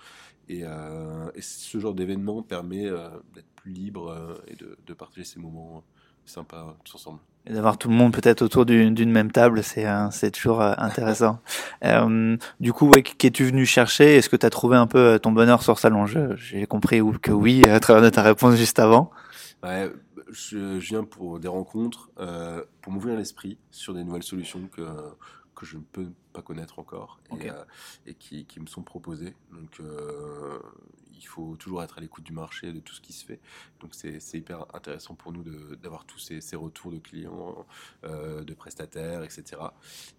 Et, 0.48 0.60
euh, 0.62 1.30
et, 1.34 1.40
ce 1.40 1.78
genre 1.78 1.94
d'événement 1.94 2.42
permet 2.42 2.86
euh, 2.86 3.08
d'être 3.32 3.48
plus 3.56 3.72
libre 3.72 4.08
euh, 4.08 4.36
et 4.46 4.56
de, 4.56 4.78
de, 4.84 4.94
partager 4.94 5.24
ces 5.24 5.40
moments 5.40 5.82
sympas 6.26 6.76
tous 6.84 6.94
ensemble. 6.96 7.20
Et 7.46 7.52
d'avoir 7.52 7.76
tout 7.76 7.88
le 7.88 7.94
monde 7.94 8.12
peut-être 8.12 8.40
autour 8.40 8.64
d'une 8.64 9.10
même 9.10 9.30
table, 9.30 9.62
c'est 9.62 9.86
c'est 10.10 10.30
toujours 10.30 10.62
intéressant. 10.62 11.40
euh, 11.84 12.36
du 12.58 12.72
coup, 12.72 12.88
ouais, 12.88 13.02
qu'es-tu 13.02 13.44
venu 13.44 13.66
chercher? 13.66 14.16
Est-ce 14.16 14.30
que 14.30 14.36
tu 14.36 14.46
as 14.46 14.50
trouvé 14.50 14.76
un 14.76 14.86
peu 14.86 15.18
ton 15.22 15.32
bonheur 15.32 15.62
sur 15.62 15.78
Salon? 15.78 16.06
J'ai 16.06 16.66
compris 16.66 17.02
que 17.20 17.32
oui 17.32 17.62
à 17.68 17.80
travers 17.80 18.02
de 18.02 18.08
ta 18.08 18.22
réponse 18.22 18.56
juste 18.56 18.78
avant. 18.78 19.10
Ouais, 19.62 19.90
je, 20.30 20.80
je 20.80 20.86
viens 20.88 21.04
pour 21.04 21.38
des 21.38 21.48
rencontres, 21.48 22.10
euh, 22.18 22.62
pour 22.82 22.92
m'ouvrir 22.92 23.16
l'esprit 23.16 23.58
sur 23.70 23.94
des 23.94 24.04
nouvelles 24.04 24.22
solutions 24.22 24.68
que, 24.68 24.82
que 25.54 25.64
je 25.64 25.76
ne 25.76 25.82
peux 25.82 26.08
pas 26.32 26.42
connaître 26.42 26.78
encore 26.78 27.18
okay. 27.30 27.46
et, 27.46 27.50
euh, 27.50 27.64
et 28.06 28.14
qui, 28.14 28.44
qui, 28.44 28.60
me 28.60 28.66
sont 28.66 28.82
proposées. 28.82 29.34
Donc 29.52 29.80
euh, 29.80 30.58
il 31.18 31.26
faut 31.26 31.56
toujours 31.56 31.82
être 31.82 31.98
à 31.98 32.00
l'écoute 32.00 32.24
du 32.24 32.32
marché, 32.32 32.72
de 32.72 32.80
tout 32.80 32.94
ce 32.94 33.00
qui 33.00 33.12
se 33.12 33.24
fait. 33.24 33.40
Donc 33.80 33.94
c'est 33.94 34.18
hyper 34.34 34.66
intéressant 34.74 35.14
pour 35.14 35.32
nous 35.32 35.44
d'avoir 35.76 36.04
tous 36.04 36.18
ces, 36.18 36.40
ces, 36.40 36.56
retours 36.56 36.92
de 36.92 36.98
clients, 36.98 37.66
euh, 38.04 38.42
de 38.44 38.54
prestataires, 38.54 39.22
etc. 39.22 39.62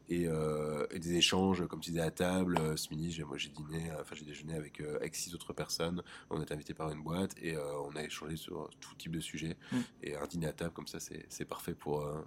Et, 0.10 0.28
euh, 0.28 0.86
et, 0.92 1.00
des 1.00 1.16
échanges, 1.16 1.66
comme 1.68 1.80
tu 1.80 1.92
disais 1.92 2.02
à 2.02 2.12
table. 2.12 2.78
Ce 2.78 2.90
midi, 2.90 3.22
moi 3.24 3.38
j'ai 3.38 3.50
dîné, 3.50 3.92
enfin 4.00 4.16
j'ai 4.16 4.26
déjeuné 4.26 4.56
avec, 4.56 4.82
euh, 4.82 4.98
avec 4.98 5.16
six 5.16 5.34
autres 5.34 5.54
personnes. 5.54 6.04
On 6.30 6.42
est 6.42 6.52
invité 6.52 6.74
par 6.74 6.92
une 6.92 7.02
boîte 7.04 7.36
et 7.42 7.56
euh, 7.56 7.80
on 7.82 7.96
a 7.96 8.04
échangé 8.04 8.36
sur 8.36 8.70
tout 8.80 8.96
type 8.96 9.12
de 9.14 9.20
sujet. 9.20 9.58
Mmh. 9.72 9.78
Et 10.04 10.16
un 10.16 10.28
dîner 10.28 10.48
à 10.48 10.54
table 10.54 10.74
comme 10.74 10.88
ça, 10.88 11.00
c'est 11.00 11.46
parfait 11.46 11.74
pour 11.74 12.02
euh, 12.02 12.22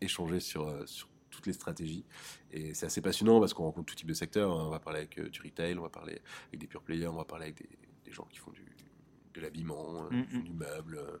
échanger 0.00 0.40
sur, 0.40 0.88
sur 0.88 1.08
toutes 1.30 1.46
les 1.46 1.52
stratégies. 1.52 2.04
Et 2.52 2.74
c'est 2.74 2.86
assez 2.86 3.00
passionnant 3.00 3.40
parce 3.40 3.54
qu'on 3.54 3.64
rencontre 3.64 3.86
tout 3.86 3.94
type 3.94 4.08
de 4.08 4.14
secteur. 4.14 4.50
On 4.50 4.70
va 4.70 4.80
parler 4.80 5.00
avec 5.00 5.18
euh, 5.18 5.28
du 5.28 5.40
retail, 5.40 5.78
on 5.78 5.82
va 5.82 5.88
parler 5.88 6.20
avec 6.48 6.60
des 6.60 6.66
pure 6.66 6.82
players, 6.82 7.06
on 7.08 7.16
va 7.16 7.24
parler 7.24 7.44
avec 7.46 7.56
des, 7.56 7.68
des 8.10 8.16
gens 8.16 8.26
qui 8.30 8.38
font 8.38 8.50
du, 8.50 8.64
de 9.34 9.40
l'habillement, 9.40 10.02
mm 10.10 10.22
-hmm. 10.22 10.42
du 10.42 10.52
meuble, 10.52 10.96
euh, 10.96 11.18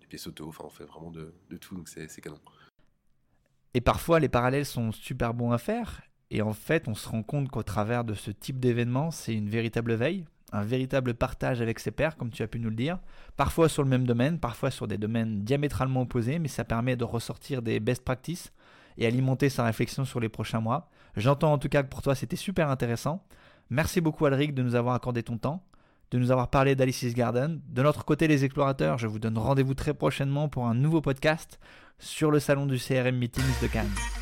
des 0.00 0.06
pièces 0.06 0.26
auto. 0.26 0.48
Enfin, 0.48 0.64
on 0.66 0.70
fait 0.70 0.88
vraiment 0.92 1.10
de, 1.10 1.32
de 1.52 1.56
tout, 1.56 1.74
donc 1.76 1.88
c'est 1.88 2.20
canon. 2.20 2.40
Et 3.74 3.80
parfois, 3.80 4.20
les 4.20 4.28
parallèles 4.28 4.66
sont 4.66 4.92
super 4.92 5.30
bons 5.34 5.52
à 5.52 5.58
faire. 5.58 6.02
Et 6.30 6.42
en 6.42 6.52
fait, 6.52 6.88
on 6.88 6.94
se 6.94 7.08
rend 7.08 7.22
compte 7.22 7.48
qu'au 7.50 7.62
travers 7.62 8.04
de 8.04 8.14
ce 8.14 8.30
type 8.30 8.58
d'événement, 8.58 9.10
c'est 9.10 9.34
une 9.34 9.48
véritable 9.48 9.94
veille, 9.94 10.24
un 10.52 10.64
véritable 10.64 11.14
partage 11.14 11.60
avec 11.60 11.78
ses 11.78 11.90
pairs, 11.90 12.16
comme 12.16 12.30
tu 12.30 12.42
as 12.42 12.48
pu 12.48 12.58
nous 12.58 12.70
le 12.70 12.76
dire, 12.76 12.98
parfois 13.36 13.68
sur 13.68 13.82
le 13.82 13.88
même 13.88 14.06
domaine, 14.06 14.38
parfois 14.38 14.70
sur 14.70 14.86
des 14.86 14.98
domaines 14.98 15.44
diamétralement 15.44 16.02
opposés, 16.02 16.38
mais 16.38 16.48
ça 16.48 16.64
permet 16.64 16.96
de 16.96 17.04
ressortir 17.04 17.62
des 17.62 17.80
best 17.80 18.04
practices 18.04 18.52
et 18.98 19.06
alimenter 19.06 19.48
sa 19.48 19.64
réflexion 19.64 20.04
sur 20.04 20.20
les 20.20 20.28
prochains 20.28 20.60
mois. 20.60 20.90
J'entends 21.16 21.52
en 21.52 21.58
tout 21.58 21.68
cas 21.68 21.82
que 21.82 21.88
pour 21.88 22.02
toi 22.02 22.14
c'était 22.14 22.36
super 22.36 22.68
intéressant. 22.70 23.24
Merci 23.70 24.00
beaucoup 24.02 24.26
Alric 24.26 24.54
de 24.54 24.62
nous 24.62 24.74
avoir 24.74 24.94
accordé 24.94 25.22
ton 25.22 25.38
temps, 25.38 25.64
de 26.12 26.18
nous 26.18 26.30
avoir 26.30 26.48
parlé 26.48 26.76
d'Alice's 26.76 27.14
Garden. 27.14 27.60
De 27.68 27.82
notre 27.82 28.04
côté 28.04 28.28
les 28.28 28.44
explorateurs, 28.44 28.98
je 28.98 29.06
vous 29.06 29.18
donne 29.18 29.38
rendez-vous 29.38 29.74
très 29.74 29.94
prochainement 29.94 30.48
pour 30.48 30.66
un 30.66 30.74
nouveau 30.74 31.00
podcast 31.00 31.58
sur 31.98 32.30
le 32.30 32.38
salon 32.38 32.66
du 32.66 32.78
CRM 32.78 33.16
Meetings 33.16 33.60
de 33.62 33.66
Cannes. 33.66 34.21